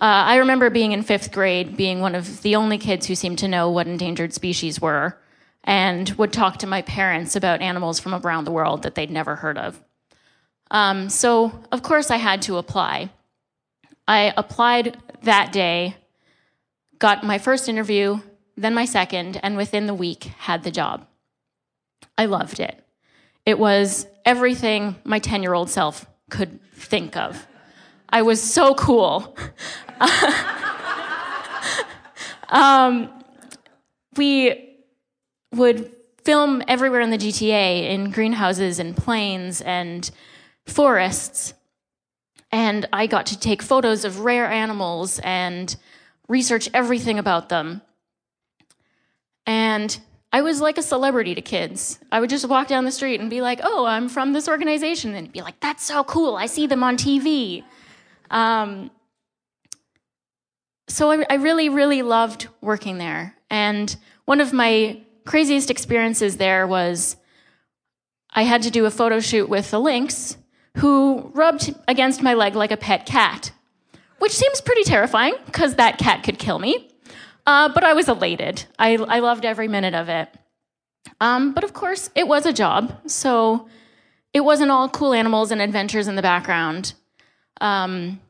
[0.00, 3.38] Uh, I remember being in fifth grade, being one of the only kids who seemed
[3.38, 5.18] to know what endangered species were,
[5.64, 9.36] and would talk to my parents about animals from around the world that they'd never
[9.36, 9.80] heard of.
[10.70, 13.10] Um, so, of course, I had to apply.
[14.08, 15.96] I applied that day,
[16.98, 18.20] got my first interview,
[18.56, 21.06] then my second, and within the week had the job.
[22.18, 22.82] I loved it.
[23.44, 27.46] It was everything my 10 year old self could think of.
[28.08, 29.36] I was so cool.
[32.48, 33.10] um,
[34.16, 34.76] we
[35.52, 35.92] would
[36.24, 40.10] film everywhere in the GTA in greenhouses and plains and
[40.66, 41.54] forests.
[42.50, 45.74] And I got to take photos of rare animals and
[46.28, 47.82] research everything about them.
[49.46, 49.98] And
[50.32, 51.98] I was like a celebrity to kids.
[52.10, 55.14] I would just walk down the street and be like, oh, I'm from this organization.
[55.14, 56.36] And be like, that's so cool.
[56.36, 57.62] I see them on TV.
[58.30, 58.90] Um,
[60.88, 63.36] so I, I really, really loved working there.
[63.50, 67.16] And one of my craziest experiences there was
[68.34, 70.38] I had to do a photo shoot with the lynx
[70.78, 73.52] who rubbed against my leg like a pet cat,
[74.18, 76.91] which seems pretty terrifying because that cat could kill me.
[77.46, 78.64] Uh, but I was elated.
[78.78, 80.28] I, I loved every minute of it.
[81.20, 83.68] Um, but of course, it was a job, so
[84.32, 86.94] it wasn't all cool animals and adventures in the background.
[87.60, 88.20] Um,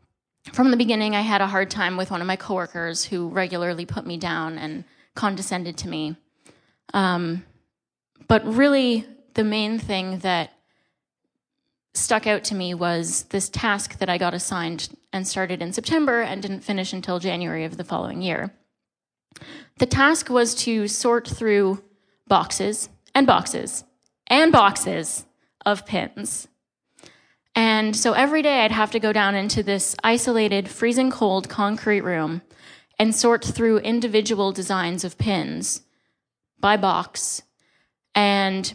[0.52, 3.86] from the beginning, I had a hard time with one of my coworkers who regularly
[3.86, 4.84] put me down and
[5.14, 6.16] condescended to me.
[6.92, 7.44] Um,
[8.28, 10.52] but really, the main thing that
[11.94, 16.22] stuck out to me was this task that I got assigned and started in September
[16.22, 18.52] and didn't finish until January of the following year.
[19.78, 21.82] The task was to sort through
[22.28, 23.84] boxes and boxes
[24.26, 25.26] and boxes
[25.66, 26.48] of pins.
[27.54, 32.00] And so every day I'd have to go down into this isolated, freezing cold concrete
[32.00, 32.42] room
[32.98, 35.82] and sort through individual designs of pins
[36.60, 37.42] by box
[38.14, 38.72] and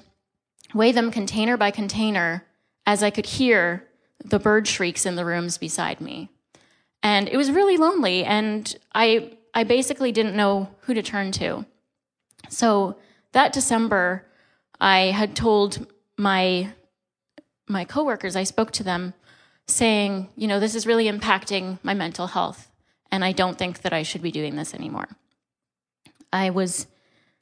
[0.73, 2.45] weigh them container by container
[2.85, 3.87] as I could hear
[4.23, 6.29] the bird shrieks in the rooms beside me.
[7.03, 11.65] And it was really lonely, and I I basically didn't know who to turn to.
[12.49, 12.97] So
[13.31, 14.25] that December,
[14.79, 15.87] I had told
[16.17, 16.73] my
[17.67, 19.13] my coworkers, I spoke to them
[19.67, 22.71] saying, you know, this is really impacting my mental health,
[23.11, 25.09] and I don't think that I should be doing this anymore.
[26.31, 26.87] I was,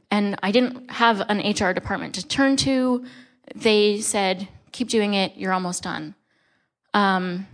[0.09, 3.05] and I didn't have an HR department to turn to.
[3.53, 6.15] They said, keep doing it, you're almost done.
[6.93, 7.47] Um,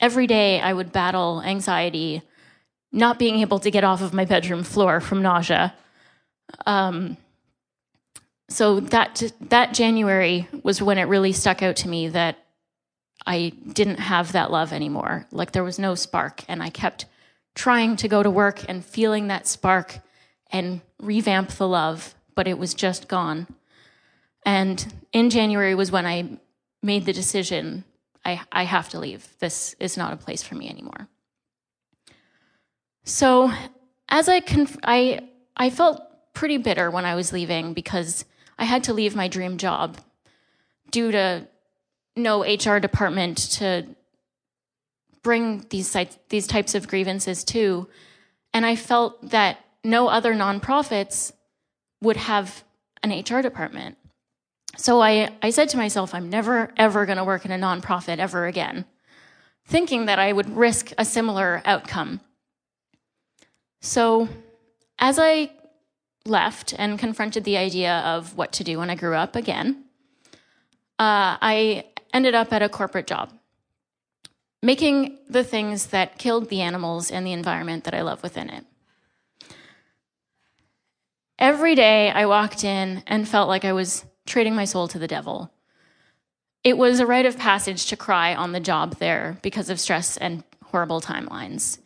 [0.00, 2.22] every day I would battle anxiety
[2.92, 5.74] not being able to get off of my bedroom floor from nausea.
[6.66, 7.16] Um,
[8.48, 12.38] so that that January was when it really stuck out to me that
[13.26, 15.26] I didn't have that love anymore.
[15.30, 17.04] Like there was no spark, and I kept
[17.54, 19.98] trying to go to work and feeling that spark
[20.50, 23.46] and revamp the love, but it was just gone.
[24.46, 26.38] And in January was when I
[26.82, 27.84] made the decision
[28.24, 29.26] I, I have to leave.
[29.38, 31.08] This is not a place for me anymore.
[33.08, 33.50] So,
[34.10, 36.02] as I, conf- I, I felt
[36.34, 38.26] pretty bitter when I was leaving because
[38.58, 39.96] I had to leave my dream job
[40.90, 41.48] due to
[42.16, 43.86] no HR department to
[45.22, 45.96] bring these
[46.28, 47.88] these types of grievances to,
[48.52, 51.32] and I felt that no other nonprofits
[52.02, 52.62] would have
[53.02, 53.96] an HR department.
[54.76, 58.18] So I, I said to myself, I'm never, ever going to work in a nonprofit
[58.18, 58.84] ever again,
[59.64, 62.20] thinking that I would risk a similar outcome.
[63.80, 64.28] So,
[64.98, 65.50] as I
[66.26, 69.84] left and confronted the idea of what to do when I grew up again,
[70.98, 73.32] uh, I ended up at a corporate job,
[74.62, 78.64] making the things that killed the animals and the environment that I love within it.
[81.38, 85.06] Every day I walked in and felt like I was trading my soul to the
[85.06, 85.52] devil.
[86.64, 90.16] It was a rite of passage to cry on the job there because of stress
[90.16, 91.78] and horrible timelines.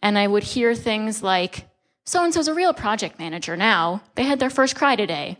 [0.00, 1.68] And I would hear things like,
[2.04, 4.02] so and so's a real project manager now.
[4.14, 5.38] They had their first cry today.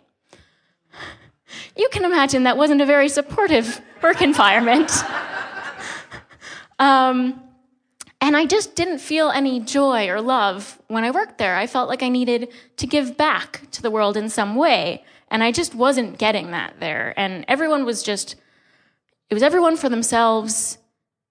[1.77, 4.91] You can imagine that wasn't a very supportive work environment.
[6.79, 7.43] um,
[8.21, 11.57] And I just didn't feel any joy or love when I worked there.
[11.57, 15.05] I felt like I needed to give back to the world in some way.
[15.31, 17.15] And I just wasn't getting that there.
[17.17, 18.35] And everyone was just,
[19.31, 20.79] it was everyone for themselves.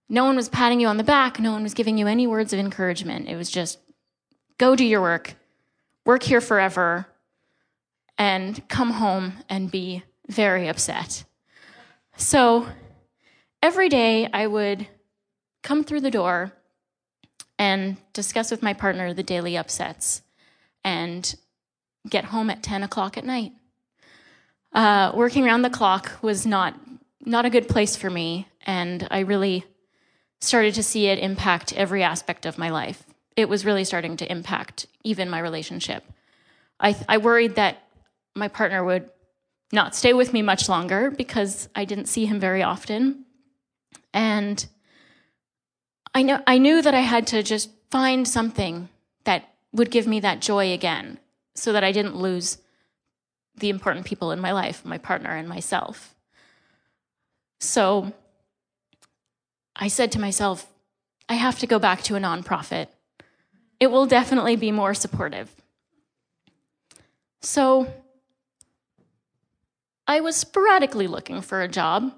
[0.09, 1.39] No one was patting you on the back.
[1.39, 3.27] No one was giving you any words of encouragement.
[3.27, 3.79] It was just,
[4.57, 5.35] go do your work,
[6.05, 7.07] work here forever,
[8.17, 11.25] and come home and be very upset.
[12.15, 12.67] So
[13.61, 14.87] every day I would
[15.61, 16.53] come through the door
[17.59, 20.21] and discuss with my partner the daily upsets
[20.83, 21.35] and
[22.09, 23.51] get home at 10 o'clock at night.
[24.73, 26.75] Uh, working around the clock was not,
[27.25, 29.65] not a good place for me, and I really
[30.41, 33.03] started to see it impact every aspect of my life.
[33.35, 36.03] It was really starting to impact even my relationship.
[36.79, 37.83] I, I worried that
[38.35, 39.09] my partner would
[39.71, 43.25] not stay with me much longer because I didn't see him very often.
[44.13, 44.65] And
[46.13, 48.89] I know I knew that I had to just find something
[49.25, 51.19] that would give me that joy again
[51.55, 52.59] so that I didn't lose
[53.55, 56.15] the important people in my life, my partner and myself.
[57.59, 58.13] So
[59.79, 60.67] I said to myself,
[61.29, 62.87] I have to go back to a nonprofit.
[63.79, 65.53] It will definitely be more supportive.
[67.41, 67.87] So
[70.07, 72.11] I was sporadically looking for a job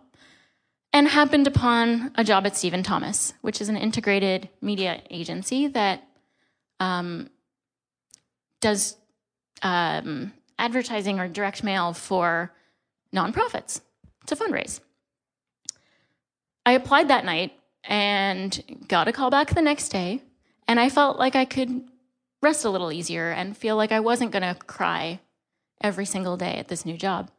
[0.94, 6.04] and happened upon a job at Stephen Thomas, which is an integrated media agency that
[6.80, 7.30] um,
[8.62, 8.96] does
[9.62, 12.54] um, advertising or direct mail for
[13.14, 13.82] nonprofits
[14.28, 14.80] to fundraise.
[16.70, 20.22] I applied that night and got a call back the next day,
[20.68, 21.82] and I felt like I could
[22.44, 25.20] rest a little easier and feel like I wasn't going to cry
[25.82, 27.32] every single day at this new job.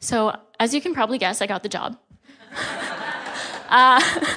[0.00, 1.96] So, as you can probably guess, I got the job.
[3.68, 4.00] uh,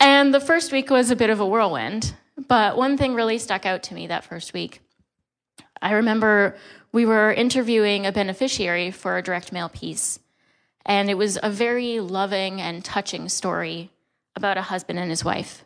[0.00, 2.14] and the first week was a bit of a whirlwind,
[2.46, 4.80] but one thing really stuck out to me that first week.
[5.80, 6.56] I remember
[6.92, 10.18] we were interviewing a beneficiary for a direct mail piece,
[10.84, 13.90] and it was a very loving and touching story
[14.34, 15.64] about a husband and his wife.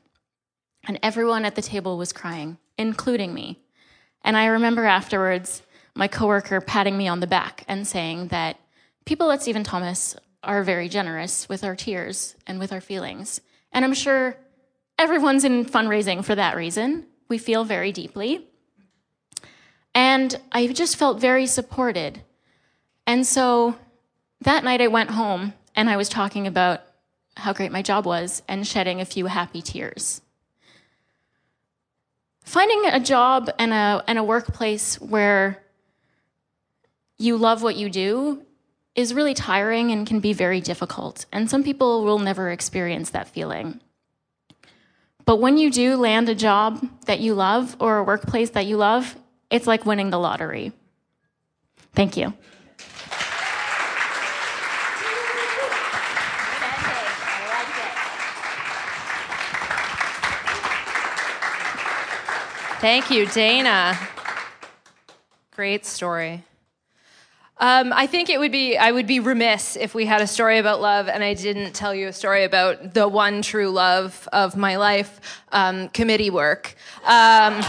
[0.87, 3.61] And everyone at the table was crying, including me.
[4.23, 5.63] And I remember afterwards
[5.95, 8.59] my coworker patting me on the back and saying that
[9.05, 13.41] people at Stephen Thomas are very generous with our tears and with our feelings.
[13.73, 14.37] And I'm sure
[14.99, 17.07] everyone's in fundraising for that reason.
[17.29, 18.49] We feel very deeply.
[19.95, 22.23] And I just felt very supported.
[23.07, 23.77] And so
[24.41, 26.83] that night I went home and I was talking about
[27.37, 30.21] how great my job was and shedding a few happy tears.
[32.45, 35.63] Finding a job and a, and a workplace where
[37.19, 38.43] you love what you do
[38.95, 41.25] is really tiring and can be very difficult.
[41.33, 43.81] And some people will never experience that feeling.
[45.25, 48.77] But when you do land a job that you love or a workplace that you
[48.77, 49.17] love,
[49.53, 50.73] it's like winning the lottery.
[51.95, 52.33] Thank you.
[62.81, 63.97] Thank you, Dana.
[65.55, 66.43] Great story.
[67.59, 70.59] Um, I think it would be I would be remiss if we had a story
[70.59, 74.57] about love and I didn't tell you a story about the one true love of
[74.57, 75.21] my life,
[75.53, 76.75] um, committee work.
[77.05, 77.63] Um,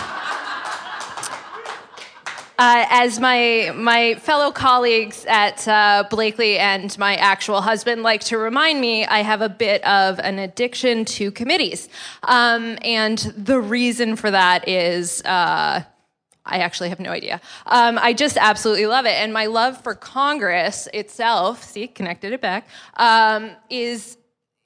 [2.60, 8.38] uh, as my my fellow colleagues at uh, Blakely and my actual husband like to
[8.38, 11.90] remind me, I have a bit of an addiction to committees,
[12.24, 15.22] um, and the reason for that is.
[15.24, 15.84] Uh,
[16.46, 17.40] I actually have no idea.
[17.68, 19.14] Um, I just absolutely love it.
[19.14, 22.68] And my love for Congress itself, see, connected it back,
[22.98, 24.18] um, is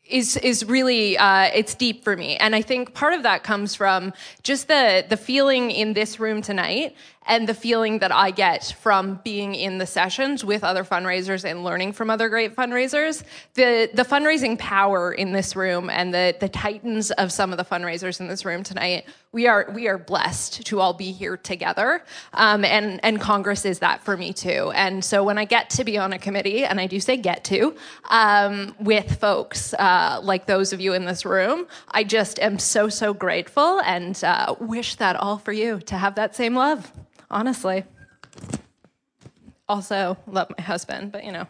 [0.10, 3.76] is is really uh, it's deep for me and i think part of that comes
[3.76, 6.96] from just the the feeling in this room tonight
[7.28, 11.64] and the feeling that I get from being in the sessions with other fundraisers and
[11.64, 13.24] learning from other great fundraisers,
[13.54, 17.66] the, the fundraising power in this room and the, the titans of some of the
[17.66, 22.04] fundraisers in this room tonight, we are, we are blessed to all be here together.
[22.34, 24.72] Um, and, and Congress is that for me too.
[24.74, 27.44] And so when I get to be on a committee, and I do say get
[27.46, 27.76] to,
[28.10, 32.88] um, with folks uh, like those of you in this room, I just am so,
[32.88, 36.92] so grateful and uh, wish that all for you to have that same love
[37.30, 37.84] honestly.
[39.70, 41.46] Also, love my husband, but you know,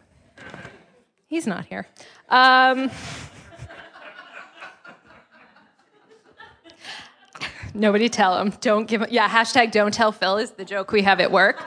[1.27, 1.87] he's not here.
[2.29, 2.89] Um,
[7.73, 8.53] nobody tell him.
[8.59, 9.05] Don't give.
[9.11, 11.63] Yeah, hashtag don't tell Phil is the joke we have at work.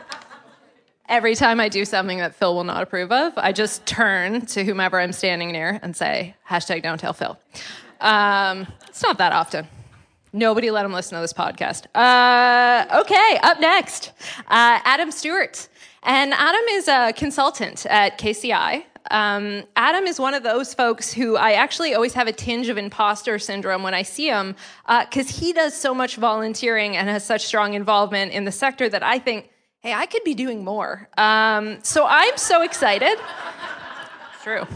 [1.09, 4.65] every time I do something that Phil will not approve of, I just turn to
[4.65, 7.39] whomever I'm standing near and say, hashtag don't tell Phil.
[8.01, 9.67] Um, it's not that often.
[10.33, 11.87] Nobody let him listen to this podcast.
[11.95, 14.13] Uh, okay, up next,
[14.49, 15.69] uh, Adam Stewart.
[16.03, 18.85] And Adam is a consultant at KCI.
[19.11, 22.79] Um, Adam is one of those folks who I actually always have a tinge of
[22.79, 24.55] imposter syndrome when I see him
[24.87, 28.89] because uh, he does so much volunteering and has such strong involvement in the sector
[28.89, 29.51] that I think,
[29.81, 31.09] hey, I could be doing more.
[31.19, 33.19] Um, so I'm so excited.
[34.43, 34.67] True.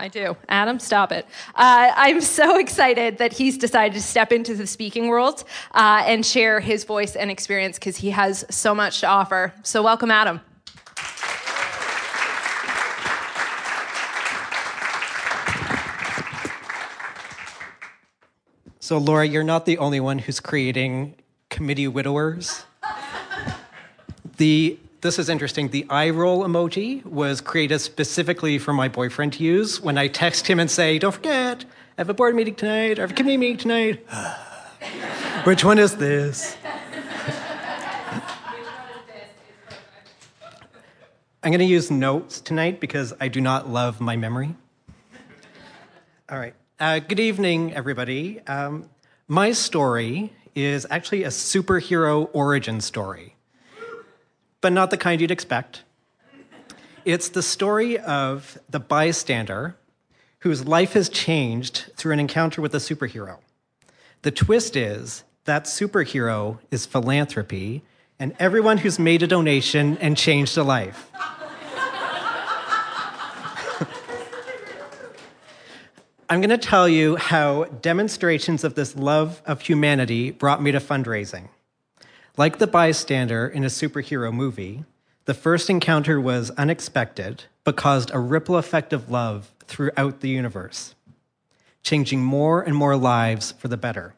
[0.00, 0.34] I do.
[0.48, 1.26] Adam, stop it.
[1.54, 6.24] Uh, I'm so excited that he's decided to step into the speaking world uh, and
[6.24, 9.52] share his voice and experience because he has so much to offer.
[9.62, 10.40] So, welcome, Adam.
[18.78, 21.14] So, Laura, you're not the only one who's creating
[21.50, 22.64] committee widowers.
[24.38, 25.68] the this is interesting.
[25.68, 30.46] The eye roll emoji was created specifically for my boyfriend to use when I text
[30.46, 31.64] him and say, "Don't forget,
[31.96, 34.06] I have a board meeting tonight, or I have a committee meeting tonight."
[35.44, 36.56] Which one is this?
[41.42, 44.54] I'm going to use notes tonight because I do not love my memory.
[46.28, 46.54] All right.
[46.78, 48.40] Uh, good evening, everybody.
[48.46, 48.90] Um,
[49.26, 53.36] my story is actually a superhero origin story,
[54.60, 55.82] but not the kind you'd expect.
[57.04, 59.76] It's the story of the bystander
[60.40, 63.38] whose life has changed through an encounter with a superhero.
[64.22, 67.82] The twist is that superhero is philanthropy
[68.18, 71.10] and everyone who's made a donation and changed a life.
[76.28, 80.80] I'm going to tell you how demonstrations of this love of humanity brought me to
[80.80, 81.48] fundraising.
[82.36, 84.84] Like the bystander in a superhero movie,
[85.24, 90.94] the first encounter was unexpected, but caused a ripple effect of love throughout the universe,
[91.82, 94.14] changing more and more lives for the better.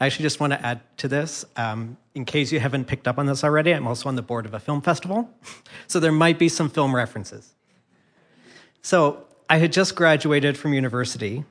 [0.00, 3.18] I actually just want to add to this, um, in case you haven't picked up
[3.18, 5.30] on this already, I'm also on the board of a film festival,
[5.86, 7.54] so there might be some film references.
[8.82, 11.44] So, I had just graduated from university.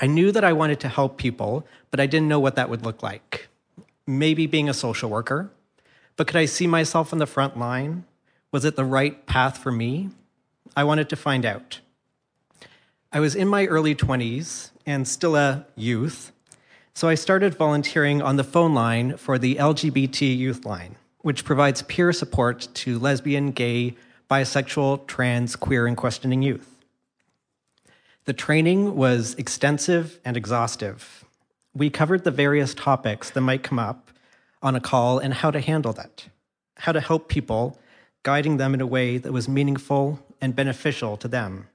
[0.00, 2.84] I knew that I wanted to help people, but I didn't know what that would
[2.84, 3.48] look like.
[4.06, 5.50] Maybe being a social worker,
[6.16, 8.04] but could I see myself on the front line?
[8.50, 10.10] Was it the right path for me?
[10.76, 11.80] I wanted to find out.
[13.12, 16.32] I was in my early 20s and still a youth,
[16.94, 21.82] so I started volunteering on the phone line for the LGBT Youth Line, which provides
[21.82, 23.96] peer support to lesbian, gay,
[24.30, 26.72] bisexual, trans, queer, and questioning youth.
[28.24, 31.24] The training was extensive and exhaustive.
[31.74, 34.10] We covered the various topics that might come up
[34.62, 36.26] on a call and how to handle that,
[36.76, 37.78] how to help people,
[38.22, 41.68] guiding them in a way that was meaningful and beneficial to them.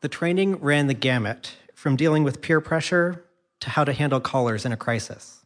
[0.00, 3.24] The training ran the gamut from dealing with peer pressure
[3.60, 5.44] to how to handle callers in a crisis.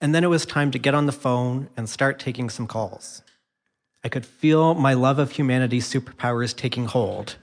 [0.00, 3.22] And then it was time to get on the phone and start taking some calls.
[4.04, 7.36] I could feel my love of humanity's superpowers taking hold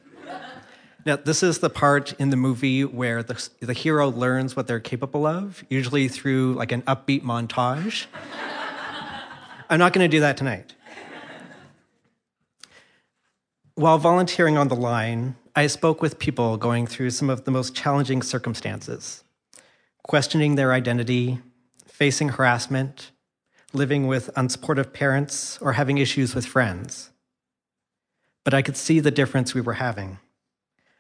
[1.10, 4.80] now, this is the part in the movie where the, the hero learns what they're
[4.80, 8.06] capable of, usually through like an upbeat montage.
[9.72, 10.76] I'm not going to do that tonight.
[13.73, 17.73] While volunteering on the line, I spoke with people going through some of the most
[17.73, 19.23] challenging circumstances,
[20.03, 21.40] questioning their identity,
[21.88, 23.10] facing harassment,
[23.73, 27.10] living with unsupportive parents, or having issues with friends.
[28.44, 30.19] But I could see the difference we were having.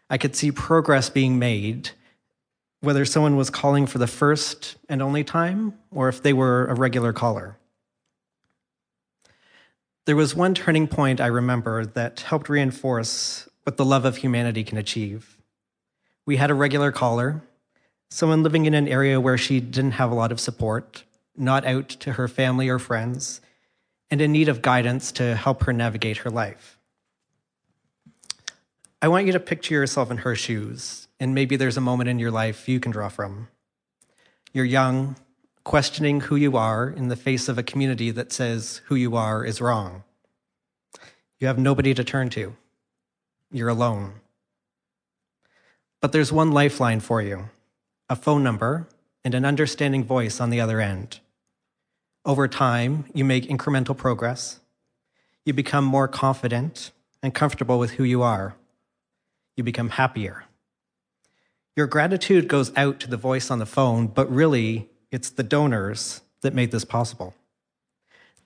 [0.09, 1.91] I could see progress being made,
[2.81, 6.73] whether someone was calling for the first and only time or if they were a
[6.73, 7.57] regular caller.
[10.05, 14.63] There was one turning point I remember that helped reinforce what the love of humanity
[14.63, 15.37] can achieve.
[16.25, 17.43] We had a regular caller,
[18.09, 21.03] someone living in an area where she didn't have a lot of support,
[21.37, 23.41] not out to her family or friends,
[24.09, 26.78] and in need of guidance to help her navigate her life.
[29.01, 32.19] I want you to picture yourself in her shoes, and maybe there's a moment in
[32.19, 33.47] your life you can draw from.
[34.51, 35.15] You're young,
[35.63, 39.45] questioning who you are in the face of a community that says who you are
[39.45, 40.03] is wrong.
[41.39, 42.57] You have nobody to turn to.
[43.53, 44.15] You're alone.
[46.01, 47.45] But there's one lifeline for you
[48.09, 48.89] a phone number
[49.23, 51.21] and an understanding voice on the other end.
[52.25, 54.59] Over time, you make incremental progress.
[55.45, 56.91] You become more confident
[57.23, 58.55] and comfortable with who you are
[59.59, 60.45] you become happier.
[61.75, 66.21] Your gratitude goes out to the voice on the phone, but really, it's the donors
[66.41, 67.35] that made this possible.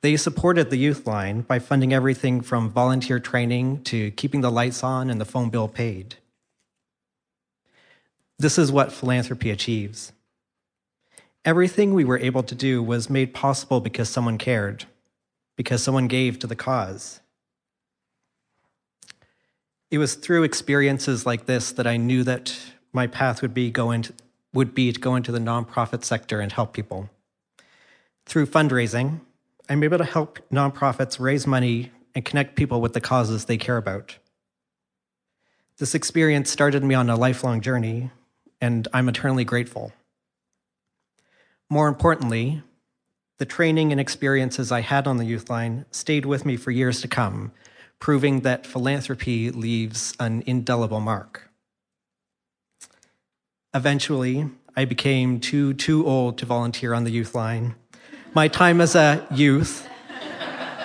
[0.01, 4.83] They supported the Youth Line by funding everything from volunteer training to keeping the lights
[4.83, 6.15] on and the phone bill paid.
[8.37, 10.11] This is what philanthropy achieves.
[11.45, 14.85] Everything we were able to do was made possible because someone cared,
[15.55, 17.21] because someone gave to the cause.
[19.93, 22.57] It was through experiences like this that I knew that
[22.93, 24.11] my path would be, go into,
[24.51, 27.11] would be to go into the nonprofit sector and help people.
[28.25, 29.19] Through fundraising,
[29.69, 33.77] I'm able to help nonprofits raise money and connect people with the causes they care
[33.77, 34.17] about.
[35.77, 38.09] This experience started me on a lifelong journey,
[38.59, 39.91] and I'm eternally grateful.
[41.69, 42.63] More importantly,
[43.37, 46.99] the training and experiences I had on the Youth Line stayed with me for years
[47.01, 47.51] to come,
[48.03, 51.49] proving that philanthropy leaves an indelible mark.
[53.73, 57.75] Eventually, I became too, too old to volunteer on the Youth Line.
[58.33, 59.87] My time as a youth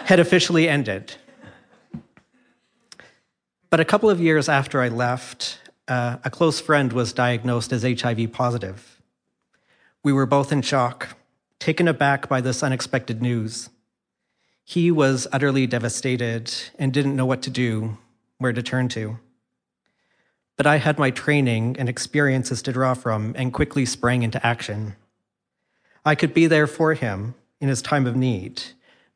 [0.05, 1.17] had officially ended.
[3.69, 5.59] But a couple of years after I left,
[5.89, 9.03] uh, a close friend was diagnosed as HIV positive.
[10.05, 11.17] We were both in shock,
[11.59, 13.71] taken aback by this unexpected news.
[14.69, 17.97] He was utterly devastated and didn't know what to do,
[18.37, 19.19] where to turn to.
[20.59, 24.95] But I had my training and experiences to draw from and quickly sprang into action.
[26.05, 28.63] I could be there for him in his time of need,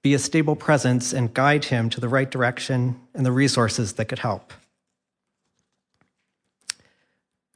[0.01, 4.07] be a stable presence, and guide him to the right direction and the resources that
[4.07, 4.55] could help.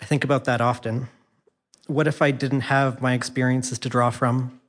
[0.02, 1.09] I think about that often.
[1.86, 4.60] What if I didn't have my experiences to draw from?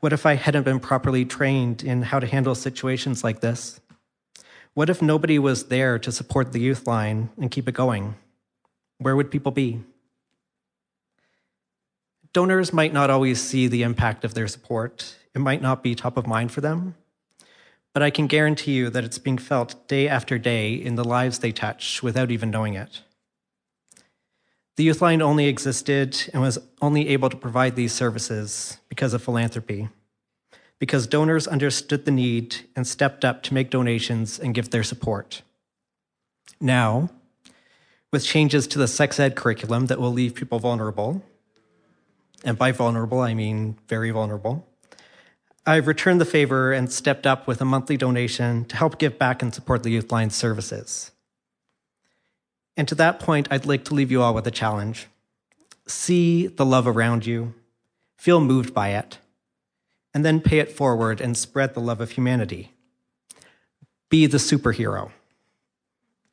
[0.00, 3.80] What if I hadn't been properly trained in how to handle situations like this?
[4.72, 8.14] What if nobody was there to support the youth line and keep it going?
[8.98, 9.82] Where would people be?
[12.32, 15.16] Donors might not always see the impact of their support.
[15.34, 16.94] It might not be top of mind for them.
[17.92, 21.40] But I can guarantee you that it's being felt day after day in the lives
[21.40, 23.02] they touch without even knowing it.
[24.80, 29.22] The Youth Line only existed and was only able to provide these services because of
[29.22, 29.90] philanthropy,
[30.78, 35.42] because donors understood the need and stepped up to make donations and give their support.
[36.62, 37.10] Now,
[38.10, 41.22] with changes to the sex ed curriculum that will leave people vulnerable,
[42.42, 44.66] and by vulnerable, I mean very vulnerable,
[45.66, 49.42] I've returned the favor and stepped up with a monthly donation to help give back
[49.42, 51.10] and support the Youth Line services.
[52.80, 55.06] And to that point, I'd like to leave you all with a challenge.
[55.86, 57.52] See the love around you,
[58.16, 59.18] feel moved by it,
[60.14, 62.72] and then pay it forward and spread the love of humanity.
[64.08, 65.10] Be the superhero.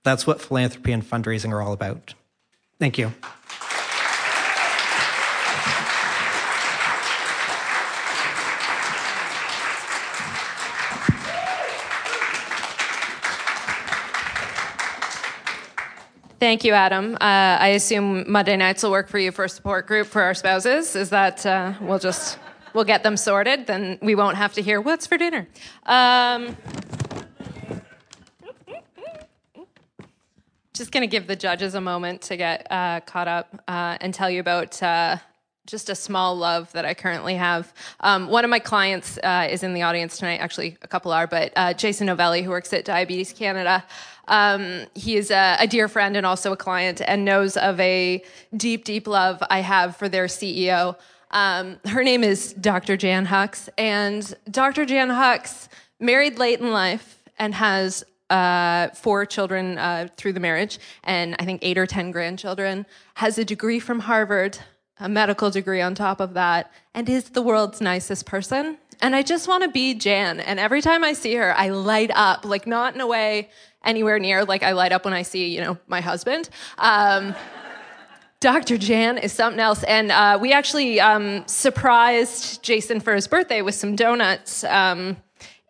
[0.03, 2.13] That's what philanthropy and fundraising are all about.
[2.79, 3.11] Thank you.
[16.39, 17.15] Thank you, Adam.
[17.15, 20.35] Uh, I assume Monday nights will work for you for a support group for our
[20.35, 20.95] spouses.
[20.95, 22.38] Is that uh, we'll just
[22.76, 23.65] we'll get them sorted?
[23.65, 25.47] Then we won't have to hear what's for dinner.
[25.88, 26.55] Um,
[30.76, 34.14] just going to give the judges a moment to get uh, caught up uh, and
[34.14, 35.18] tell you about uh,
[35.65, 37.73] just a small love that I currently have.
[37.99, 40.38] Um, one of my clients uh, is in the audience tonight.
[40.38, 43.84] Actually, a couple are, but uh, Jason Novelli, who works at Diabetes Canada.
[44.27, 48.23] Um, he is a, a, dear friend and also a client, and knows of a
[48.55, 50.97] deep, deep love I have for their CEO.
[51.31, 52.97] Um, her name is Dr.
[52.97, 54.85] Jan Hux, and Dr.
[54.85, 60.79] Jan Hux married late in life and has uh, four children uh, through the marriage,
[61.03, 62.85] and I think eight or ten grandchildren.
[63.15, 64.59] Has a degree from Harvard,
[64.99, 68.77] a medical degree on top of that, and is the world's nicest person.
[68.99, 70.39] And I just want to be Jan.
[70.39, 73.49] And every time I see her, I light up, like not in a way
[73.88, 76.49] anywhere near like I light up when I see, you know, my husband.
[76.77, 77.34] Um,
[78.39, 78.77] Dr.
[78.77, 79.84] Jan is something else.
[79.84, 84.64] And uh, we actually um, surprised Jason for his birthday with some donuts.
[84.64, 85.18] Um,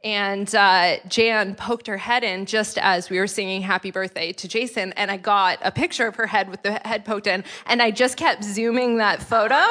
[0.04, 4.48] and uh, Jan poked her head in just as we were singing happy birthday to
[4.48, 4.92] Jason.
[4.94, 7.44] And I got a picture of her head with the head poked in.
[7.68, 9.64] And I just kept zooming that photo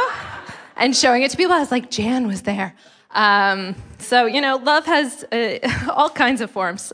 [0.77, 1.55] and showing it to people.
[1.55, 2.75] I was like, Jan was there.
[3.11, 5.59] Um, so, you know, love has uh,
[5.95, 6.93] all kinds of forms.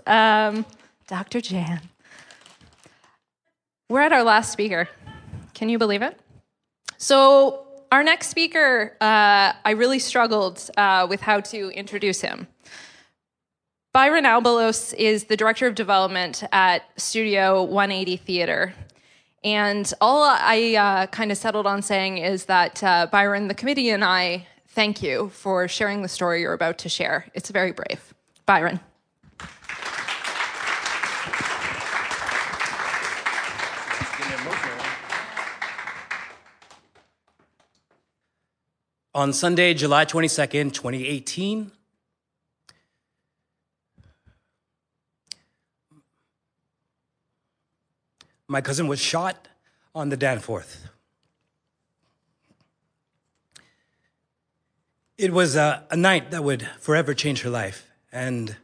[1.13, 1.43] Dr.
[1.43, 1.83] Jan.
[3.91, 4.89] We're at our last speaker.
[5.53, 6.19] Can you believe it?
[6.97, 12.47] So, our next speaker, uh, I really struggled uh, with how to introduce him.
[13.93, 18.73] Byron Abalos is the director of development at Studio 180 Theater.
[19.45, 23.91] And all I uh, kind of settled on saying is that uh, Byron, the committee,
[23.91, 27.27] and I thank you for sharing the story you're about to share.
[27.35, 28.15] It's very brave.
[28.47, 28.81] Byron.
[39.15, 41.71] On Sunday, July 22nd, 2018,
[48.49, 49.49] my cousin was shot
[49.95, 50.89] on the Danforth.
[55.19, 57.91] It was a, a, night that would forever change her life.
[58.11, 58.57] And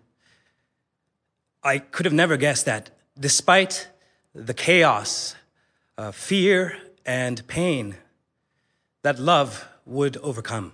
[1.62, 2.88] I could have never guessed that
[3.20, 3.88] despite
[4.34, 5.36] the chaos,
[5.98, 7.96] uh, fear, and pain,
[9.02, 10.72] that love would overcome.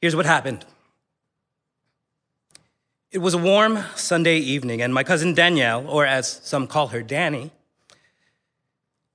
[0.00, 0.64] Here's what happened.
[3.10, 7.02] It was a warm Sunday evening, and my cousin Danielle, or as some call her,
[7.02, 7.52] Danny,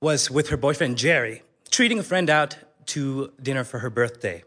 [0.00, 2.56] was with her boyfriend Jerry, treating a friend out
[2.86, 4.42] to dinner for her birthday.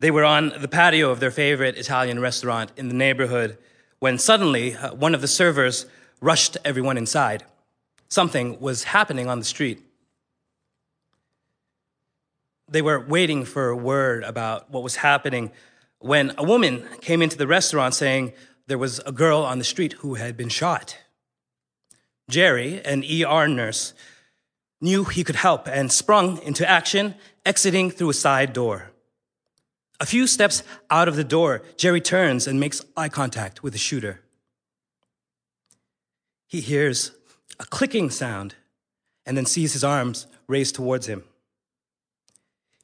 [0.00, 3.58] They were on the patio of their favorite Italian restaurant in the neighborhood
[3.98, 5.86] when suddenly uh, one of the servers
[6.20, 7.44] rushed everyone inside.
[8.08, 9.82] Something was happening on the street.
[12.68, 15.52] They were waiting for a word about what was happening
[16.00, 18.32] when a woman came into the restaurant saying
[18.66, 20.98] there was a girl on the street who had been shot.
[22.28, 23.94] Jerry, an ER nurse,
[24.80, 27.14] knew he could help and sprung into action,
[27.44, 28.90] exiting through a side door.
[29.98, 33.78] A few steps out of the door, Jerry turns and makes eye contact with the
[33.78, 34.20] shooter.
[36.46, 37.12] He hears
[37.58, 38.54] a clicking sound
[39.26, 41.24] and then sees his arms raised towards him.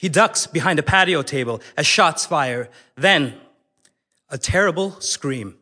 [0.05, 3.41] He ducks behind a patio table as shots fire, then
[4.29, 5.57] a terrible scream.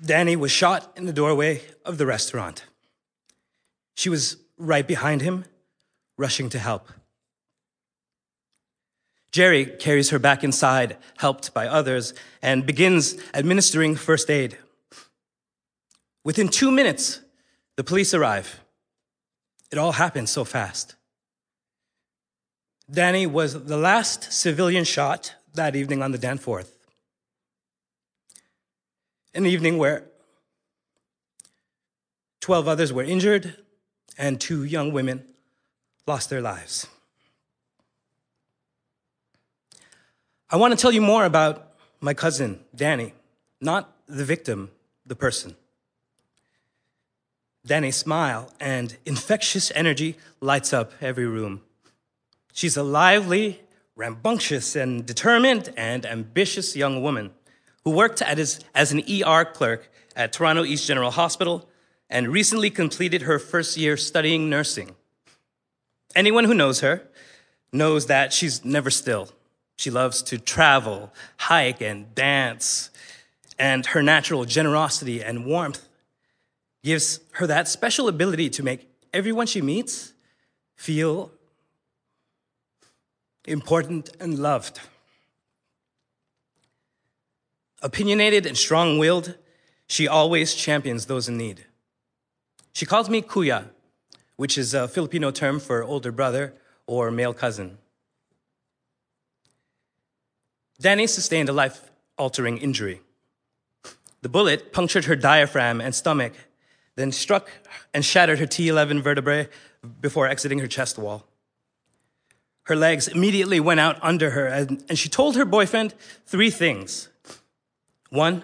[0.00, 2.66] Danny was shot in the doorway of the restaurant.
[3.96, 5.44] She was right behind him,
[6.16, 6.92] rushing to help.
[9.32, 14.56] Jerry carries her back inside, helped by others, and begins administering first aid.
[16.22, 17.18] Within two minutes,
[17.76, 18.60] the police arrive.
[19.70, 20.94] It all happened so fast.
[22.90, 26.76] Danny was the last civilian shot that evening on the Danforth.
[29.34, 30.04] An evening where
[32.40, 33.56] 12 others were injured
[34.18, 35.24] and two young women
[36.06, 36.86] lost their lives.
[40.50, 43.14] I want to tell you more about my cousin, Danny,
[43.60, 44.70] not the victim,
[45.06, 45.56] the person.
[47.66, 51.62] Danny's smile and infectious energy lights up every room.
[52.52, 53.62] She's a lively,
[53.96, 57.30] rambunctious, and determined and ambitious young woman
[57.84, 61.68] who worked as, as an ER clerk at Toronto East General Hospital
[62.10, 64.94] and recently completed her first year studying nursing.
[66.14, 67.02] Anyone who knows her
[67.72, 69.30] knows that she's never still.
[69.76, 72.90] She loves to travel, hike, and dance,
[73.58, 75.88] and her natural generosity and warmth
[76.84, 80.12] gives her that special ability to make everyone she meets
[80.76, 81.32] feel
[83.46, 84.80] important and loved.
[87.82, 89.34] Opinionated and strong willed,
[89.86, 91.64] she always champions those in need.
[92.74, 93.70] She calls me kuya,
[94.36, 96.54] which is a Filipino term for older brother
[96.86, 97.78] or male cousin.
[100.80, 103.00] Danny sustained a life altering injury.
[104.22, 106.32] The bullet punctured her diaphragm and stomach
[106.96, 107.50] then struck
[107.92, 109.48] and shattered her T11 vertebrae
[110.00, 111.26] before exiting her chest wall.
[112.64, 115.94] Her legs immediately went out under her, and, and she told her boyfriend
[116.24, 117.08] three things.
[118.08, 118.42] One,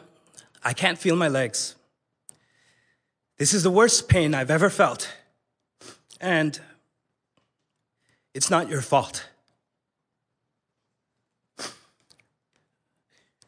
[0.62, 1.74] I can't feel my legs.
[3.38, 5.10] This is the worst pain I've ever felt.
[6.20, 6.60] And
[8.34, 9.26] it's not your fault.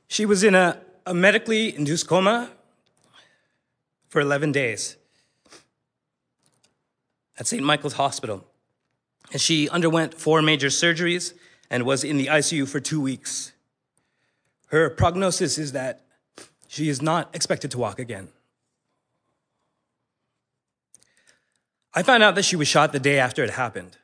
[0.08, 2.50] She was in a, a medically induced coma
[4.12, 4.98] for 11 days
[7.38, 7.62] at St.
[7.62, 8.44] Michael's Hospital.
[9.32, 11.32] And she underwent four major surgeries
[11.70, 13.52] and was in the ICU for two weeks.
[14.66, 16.02] Her prognosis is that
[16.68, 18.28] she is not expected to walk again.
[21.94, 23.96] I found out that she was shot the day after it happened.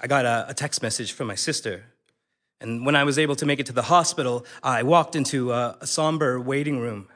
[0.00, 1.84] I got a, a, text message from my sister.
[2.60, 5.78] And when I was able to make it to the hospital, I walked into a,
[5.80, 7.06] a somber waiting room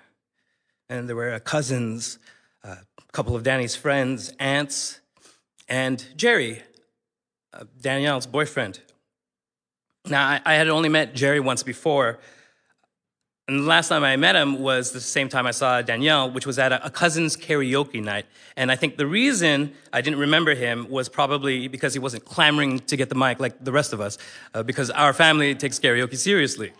[0.88, 2.18] and there were cousins,
[2.64, 2.78] a
[3.12, 5.00] couple of Danny's friends, aunts,
[5.68, 6.62] and Jerry,
[7.52, 8.80] uh, Danielle's boyfriend.
[10.06, 12.18] Now, I, I had only met Jerry once before,
[13.46, 16.46] And the last time I met him was the same time I saw Danielle, which
[16.46, 18.26] was at a, a, cousin's karaoke night.
[18.58, 22.80] And I think the reason I didn't remember him was probably because he wasn't clamoring
[22.80, 24.18] to get the mic like the rest of us,
[24.52, 26.72] uh, because our family takes karaoke seriously.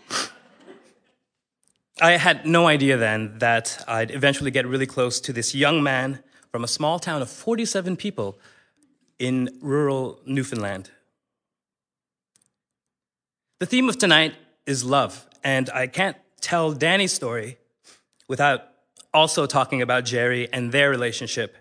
[2.01, 6.23] I had no idea then that I'd eventually get really close to this young man
[6.53, 8.39] from a small town of 47 people
[9.19, 10.91] in rural Newfoundland.
[13.59, 14.35] The theme of tonight
[14.65, 17.59] is love, and I can't tell Danny's story
[18.29, 18.61] without
[19.13, 21.57] also talking about Jerry and their relationship.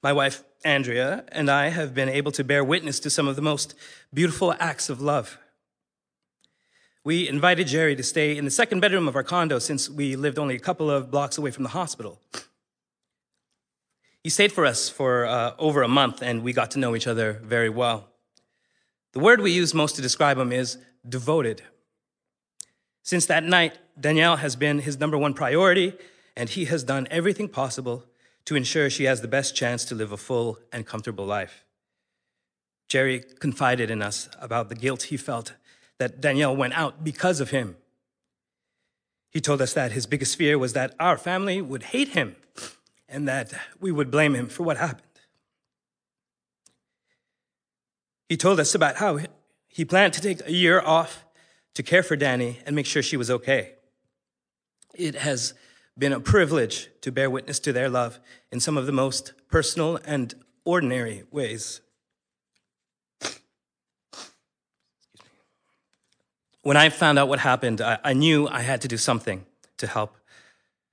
[0.00, 3.42] My wife, Andrea, and I have been able to bear witness to some of the
[3.42, 3.74] most
[4.14, 5.38] beautiful acts of love.
[7.02, 10.38] We invited Jerry to stay in the second bedroom of our condo since we lived
[10.38, 12.20] only a couple of blocks away from the hospital.
[14.22, 17.06] He stayed for us for uh, over a month, and we got to know each
[17.06, 18.08] other very well.
[19.12, 20.76] The word we use most to describe him is
[21.08, 21.62] devoted.
[23.02, 25.94] Since that night, Danielle has been his number one priority,
[26.36, 28.04] and he has done everything possible
[28.44, 31.64] to ensure she has the best chance to live a full and comfortable life.
[32.88, 35.54] Jerry confided in us about the guilt he felt
[36.00, 37.76] that Danielle went out because of him.
[39.30, 42.36] He told us that his biggest fear was that our family would hate him
[43.06, 45.02] and that we would blame him for what happened.
[48.30, 49.18] He told us about how
[49.68, 51.24] he planned to take a year off
[51.74, 53.74] to care for Danny and make sure she was okay.
[54.94, 55.52] It has
[55.98, 58.20] been a privilege to bear witness to their love
[58.50, 61.82] in some of the most personal and ordinary ways.
[66.62, 69.46] When I found out what happened, I, I, knew I had to do something
[69.78, 70.16] to help.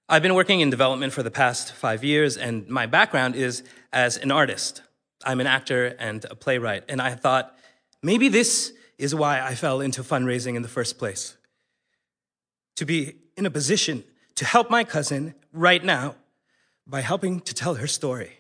[0.07, 4.15] I've been working in development for the past five years, and my background is as
[4.17, 4.81] an artist.
[5.25, 7.53] I'm an actor and a playwright, and I thought
[8.01, 11.35] maybe this is why I fell into fundraising in the first place.
[12.77, 14.03] To be in a position
[14.35, 16.15] to help my cousin right now
[16.85, 18.37] by helping to tell her story.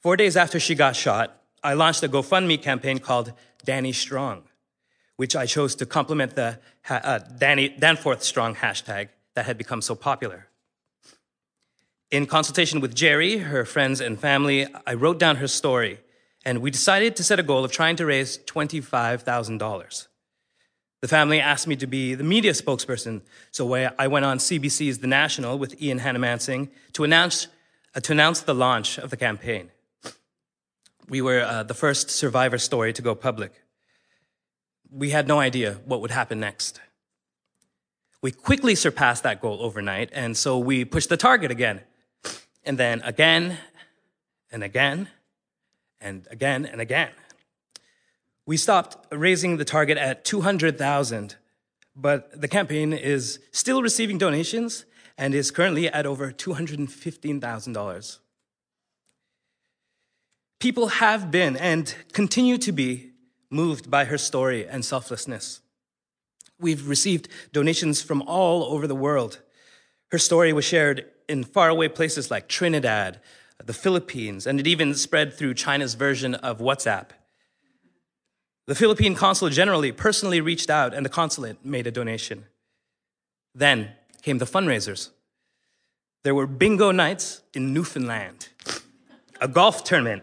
[0.00, 3.32] Four days after she got shot, I launched a GoFundMe campaign called
[3.64, 4.44] Danny Strong,
[5.16, 6.58] which I chose to complement the
[6.88, 10.48] uh, Danny, Danforth Strong hashtag that had become so popular.
[12.10, 15.98] In consultation with Jerry, her friends, and family, I wrote down her story
[16.44, 20.06] and we decided to set a goal of trying to raise $25,000.
[21.00, 25.06] The family asked me to be the media spokesperson, so I went on CBC's The
[25.06, 27.48] National with Ian Hanomansing to announce,
[27.94, 29.70] uh, to announce the launch of the campaign.
[31.08, 33.63] We were uh, the first survivor story to go public.
[34.96, 36.80] We had no idea what would happen next.
[38.22, 41.80] We quickly surpassed that goal overnight, and so we pushed the target again,
[42.64, 43.58] and then again,
[44.52, 45.08] and again,
[46.00, 47.10] and again and again.
[48.46, 51.34] We stopped raising the target at 200,000,
[51.96, 54.84] but the campaign is still receiving donations
[55.18, 58.18] and is currently at over $215,000.
[60.60, 63.13] People have been and continue to be
[63.54, 65.60] moved by her story and selflessness.
[66.60, 69.40] We've received donations from all over the world.
[70.10, 73.20] Her story was shared in faraway places like Trinidad,
[73.64, 77.10] the Philippines, and it even spread through China's version of WhatsApp.
[78.66, 82.44] The Philippine consul generally personally reached out, and the consulate made a donation.
[83.54, 85.10] Then came the fundraisers.
[86.22, 88.48] There were bingo nights in Newfoundland,
[89.40, 90.22] a golf tournament,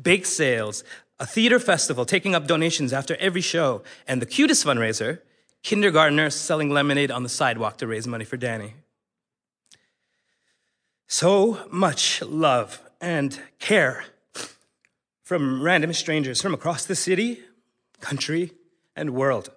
[0.00, 0.82] bake sales,
[1.18, 5.20] a theater festival taking up donations after every show, and the cutest fundraiser,
[5.62, 8.74] kindergartners selling lemonade on the sidewalk to raise money for Danny.
[11.06, 14.04] So much love and care
[15.22, 17.40] from random strangers from across the city,
[18.00, 18.52] country,
[18.94, 19.50] and world.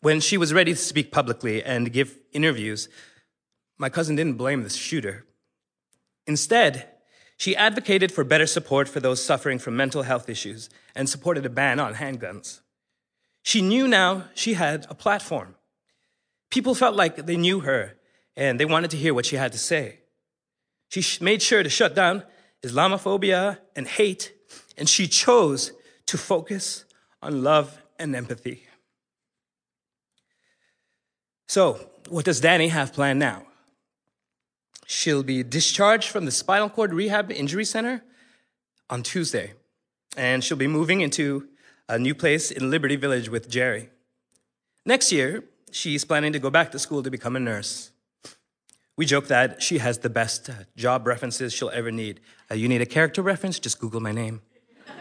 [0.00, 2.88] When she was ready to speak publicly and give interviews,
[3.78, 5.24] my cousin didn't blame the shooter.
[6.26, 6.88] Instead,
[7.36, 11.50] she advocated for better support for those suffering from mental health issues and supported a
[11.50, 12.60] ban on handguns.
[13.42, 15.56] She knew now she had a platform.
[16.50, 17.96] People felt like they knew her
[18.36, 20.00] and they wanted to hear what she had to say.
[20.88, 22.22] She made sure to shut down
[22.62, 24.32] Islamophobia and hate,
[24.78, 25.72] and she chose
[26.06, 26.84] to focus
[27.22, 28.66] on love and empathy.
[31.48, 31.78] So,
[32.08, 33.44] what does Danny have planned now?
[34.86, 38.02] She'll be discharged from the Spinal Cord Rehab Injury Center
[38.90, 39.54] on Tuesday,
[40.16, 41.48] and she'll be moving into
[41.88, 43.90] a new place in Liberty Village with Jerry.
[44.84, 47.90] Next year, she's planning to go back to school to become a nurse.
[48.96, 52.20] We joke that she has the best uh, job references she'll ever need.
[52.50, 53.58] Uh, you need a character reference?
[53.58, 54.42] Just Google my name.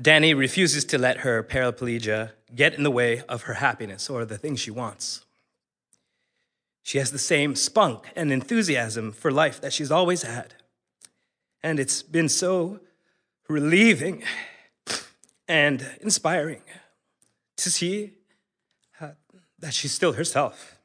[0.00, 4.38] Danny refuses to let her paraplegia get in the way of her happiness or the
[4.38, 5.26] things she wants.
[6.82, 10.54] She has the same spunk and enthusiasm for life that she's always had.
[11.62, 12.80] And it's been so
[13.48, 14.24] relieving
[15.46, 16.62] and inspiring
[17.58, 18.14] to see
[19.58, 20.78] that she's still herself.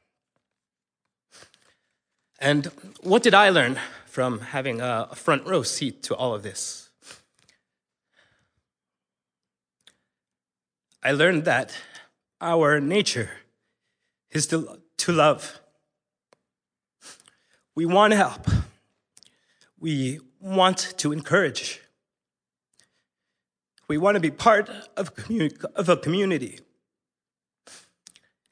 [2.38, 2.66] And
[3.00, 6.88] what did I learn from having a front row seat to all of this?
[11.02, 11.76] I learned that
[12.40, 13.30] our nature
[14.30, 15.60] is to, to love.
[17.78, 18.44] We want to help.
[19.78, 21.80] We want to encourage.
[23.86, 25.12] We want to be part of,
[25.76, 26.58] of a community.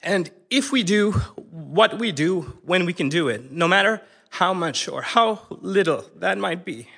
[0.01, 1.11] And if we do
[1.51, 4.01] what we do when we can do it, no matter
[4.31, 6.89] how much or how little that might be,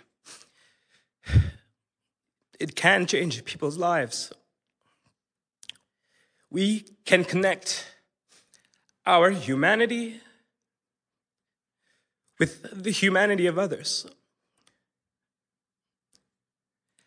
[2.60, 4.34] it can change people's lives.
[6.50, 7.86] We can connect
[9.06, 10.20] our humanity
[12.39, 14.06] with the humanity of others.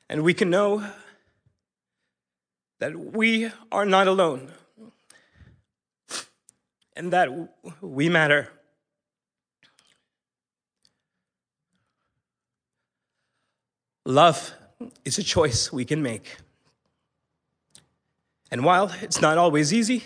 [0.10, 0.86] And we can know
[2.80, 4.52] that we are not alone
[6.96, 7.30] and that
[7.80, 8.50] we matter.
[14.06, 14.54] Love
[15.06, 16.38] is a choice we can make.
[18.50, 20.04] And while it's not always easy,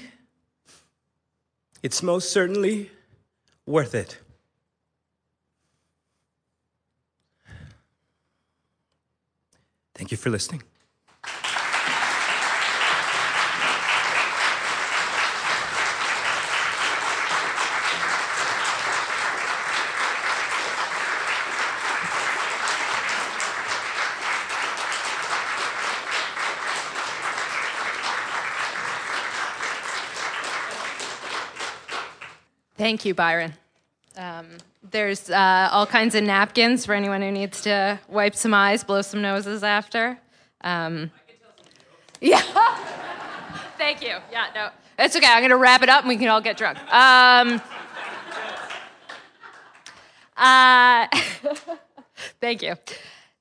[1.81, 2.91] it's most certainly
[3.65, 4.19] worth it.
[9.95, 10.61] Thank you for listening.
[32.77, 33.53] Thank you, Byron.
[34.95, 39.01] There's uh, all kinds of napkins for anyone who needs to wipe some eyes, blow
[39.01, 40.17] some noses after.
[40.61, 41.11] Um,
[42.21, 42.41] yeah.
[43.77, 44.15] Thank you.
[44.31, 45.27] Yeah, no, it's okay.
[45.27, 46.77] I'm going to wrap it up and we can all get drunk.
[46.93, 47.61] Um,
[50.37, 51.07] uh,
[52.39, 52.75] thank you.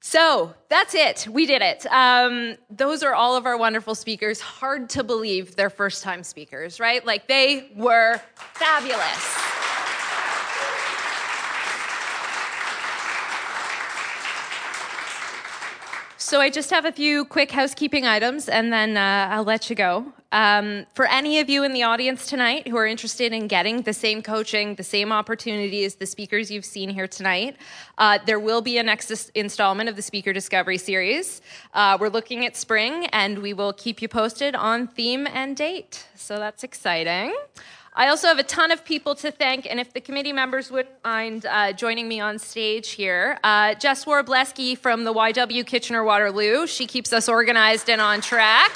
[0.00, 1.28] So that's it.
[1.30, 1.86] We did it.
[1.86, 4.40] Um, those are all of our wonderful speakers.
[4.40, 7.06] Hard to believe they're first time speakers, right?
[7.06, 9.53] Like they were fabulous.
[16.24, 19.76] So I just have a few quick housekeeping items and then uh, I'll let you
[19.76, 20.06] go.
[20.32, 23.92] Um, for any of you in the audience tonight who are interested in getting the
[23.92, 27.58] same coaching, the same opportunity as the speakers you've seen here tonight,
[27.98, 31.42] uh, there will be a next installment of the Speaker Discovery Series.
[31.74, 36.06] Uh, we're looking at spring and we will keep you posted on theme and date.
[36.14, 37.34] So that's exciting.
[37.96, 40.96] I also have a ton of people to thank, and if the committee members wouldn't
[41.04, 46.66] mind uh, joining me on stage here, uh, Jess Warblesky from the YW Kitchener Waterloo.
[46.66, 48.72] She keeps us organized and on track.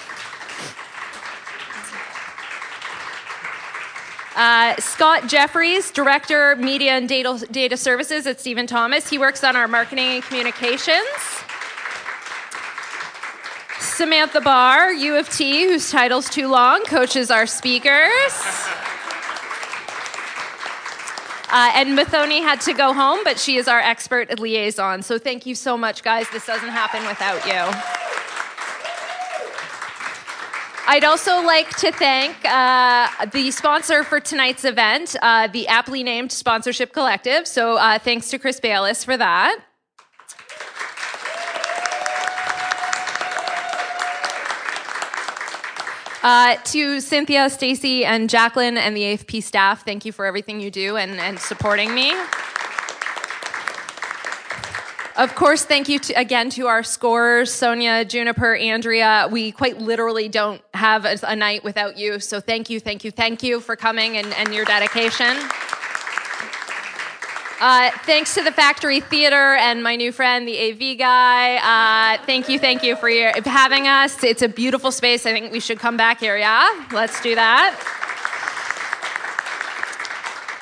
[4.36, 9.10] Uh, Scott Jeffries, Director, Media and Data, Data Services at Stephen Thomas.
[9.10, 11.08] He works on our marketing and communications.
[13.80, 18.22] Samantha Barr, U of T, whose title's too long, coaches our speakers.
[21.50, 25.02] Uh, and Mathoni had to go home, but she is our expert liaison.
[25.02, 26.28] So thank you so much, guys.
[26.30, 27.98] This doesn't happen without you.
[30.90, 36.32] I'd also like to thank uh, the sponsor for tonight's event, uh, the aptly named
[36.32, 37.46] Sponsorship Collective.
[37.46, 39.67] So uh, thanks to Chris Baylis for that.
[46.28, 50.70] Uh, to Cynthia, Stacy, and Jacqueline and the AFP staff, thank you for everything you
[50.70, 52.12] do and, and supporting me.
[55.16, 59.26] Of course, thank you to, again to our scorers, Sonia, Juniper, Andrea.
[59.30, 62.20] We quite literally don't have a, a, night without you.
[62.20, 65.34] So thank you, thank you, thank you for coming and, and your dedication.
[67.60, 71.56] Uh, thanks to the Factory Theater and my new friend, the AV guy.
[71.56, 74.22] Uh, thank you, thank you for your, having us.
[74.22, 75.26] It's a beautiful space.
[75.26, 76.68] I think we should come back here, yeah?
[76.92, 77.74] Let's do that.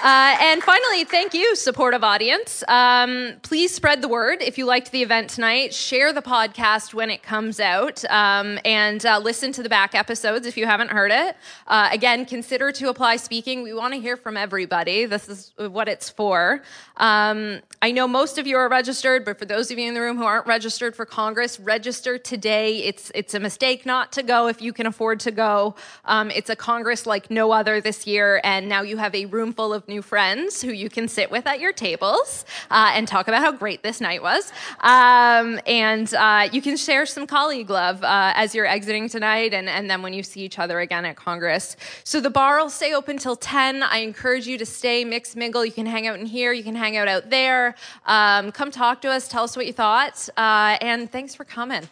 [0.07, 2.63] Uh, and finally, thank you, supportive audience.
[2.69, 5.75] Um, please spread the word if you liked the event tonight.
[5.75, 10.47] Share the podcast when it comes out, um, and uh, listen to the back episodes
[10.47, 11.37] if you haven't heard it.
[11.67, 13.65] Uh, again, consider to apply speaking.
[13.65, 15.07] We want to hear from everybody.
[15.07, 16.63] This is what it's for.
[16.99, 20.01] Um, I know most of you are registered, but for those of you in the
[20.01, 22.85] room who aren't registered for Congress, register today.
[22.85, 25.75] It's it's a mistake not to go if you can afford to go.
[26.05, 29.53] Um, it's a Congress like no other this year, and now you have a room
[29.53, 33.29] full of new friends who you can sit with at your tables uh, and talk
[33.29, 34.53] about how great this night was.
[34.81, 39.69] Um, and uh, you can share some colleague love uh, as you're exiting tonight, and,
[39.69, 41.77] and then when you see each other again at Congress.
[42.05, 43.83] So the bar will stay open till 10.
[43.83, 45.65] I encourage you to stay, mix, mingle.
[45.65, 47.75] You can hang out in here, you can hang out out there.
[48.07, 51.89] Um, come talk to us, tell us what you thought, uh, and thanks for coming.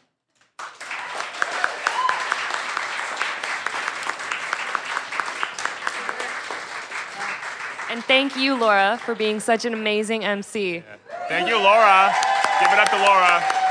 [7.95, 10.83] And thank you, Laura, for being such an amazing MC.
[11.29, 12.13] Thank you, Laura.
[12.59, 13.64] Give it up to Laura.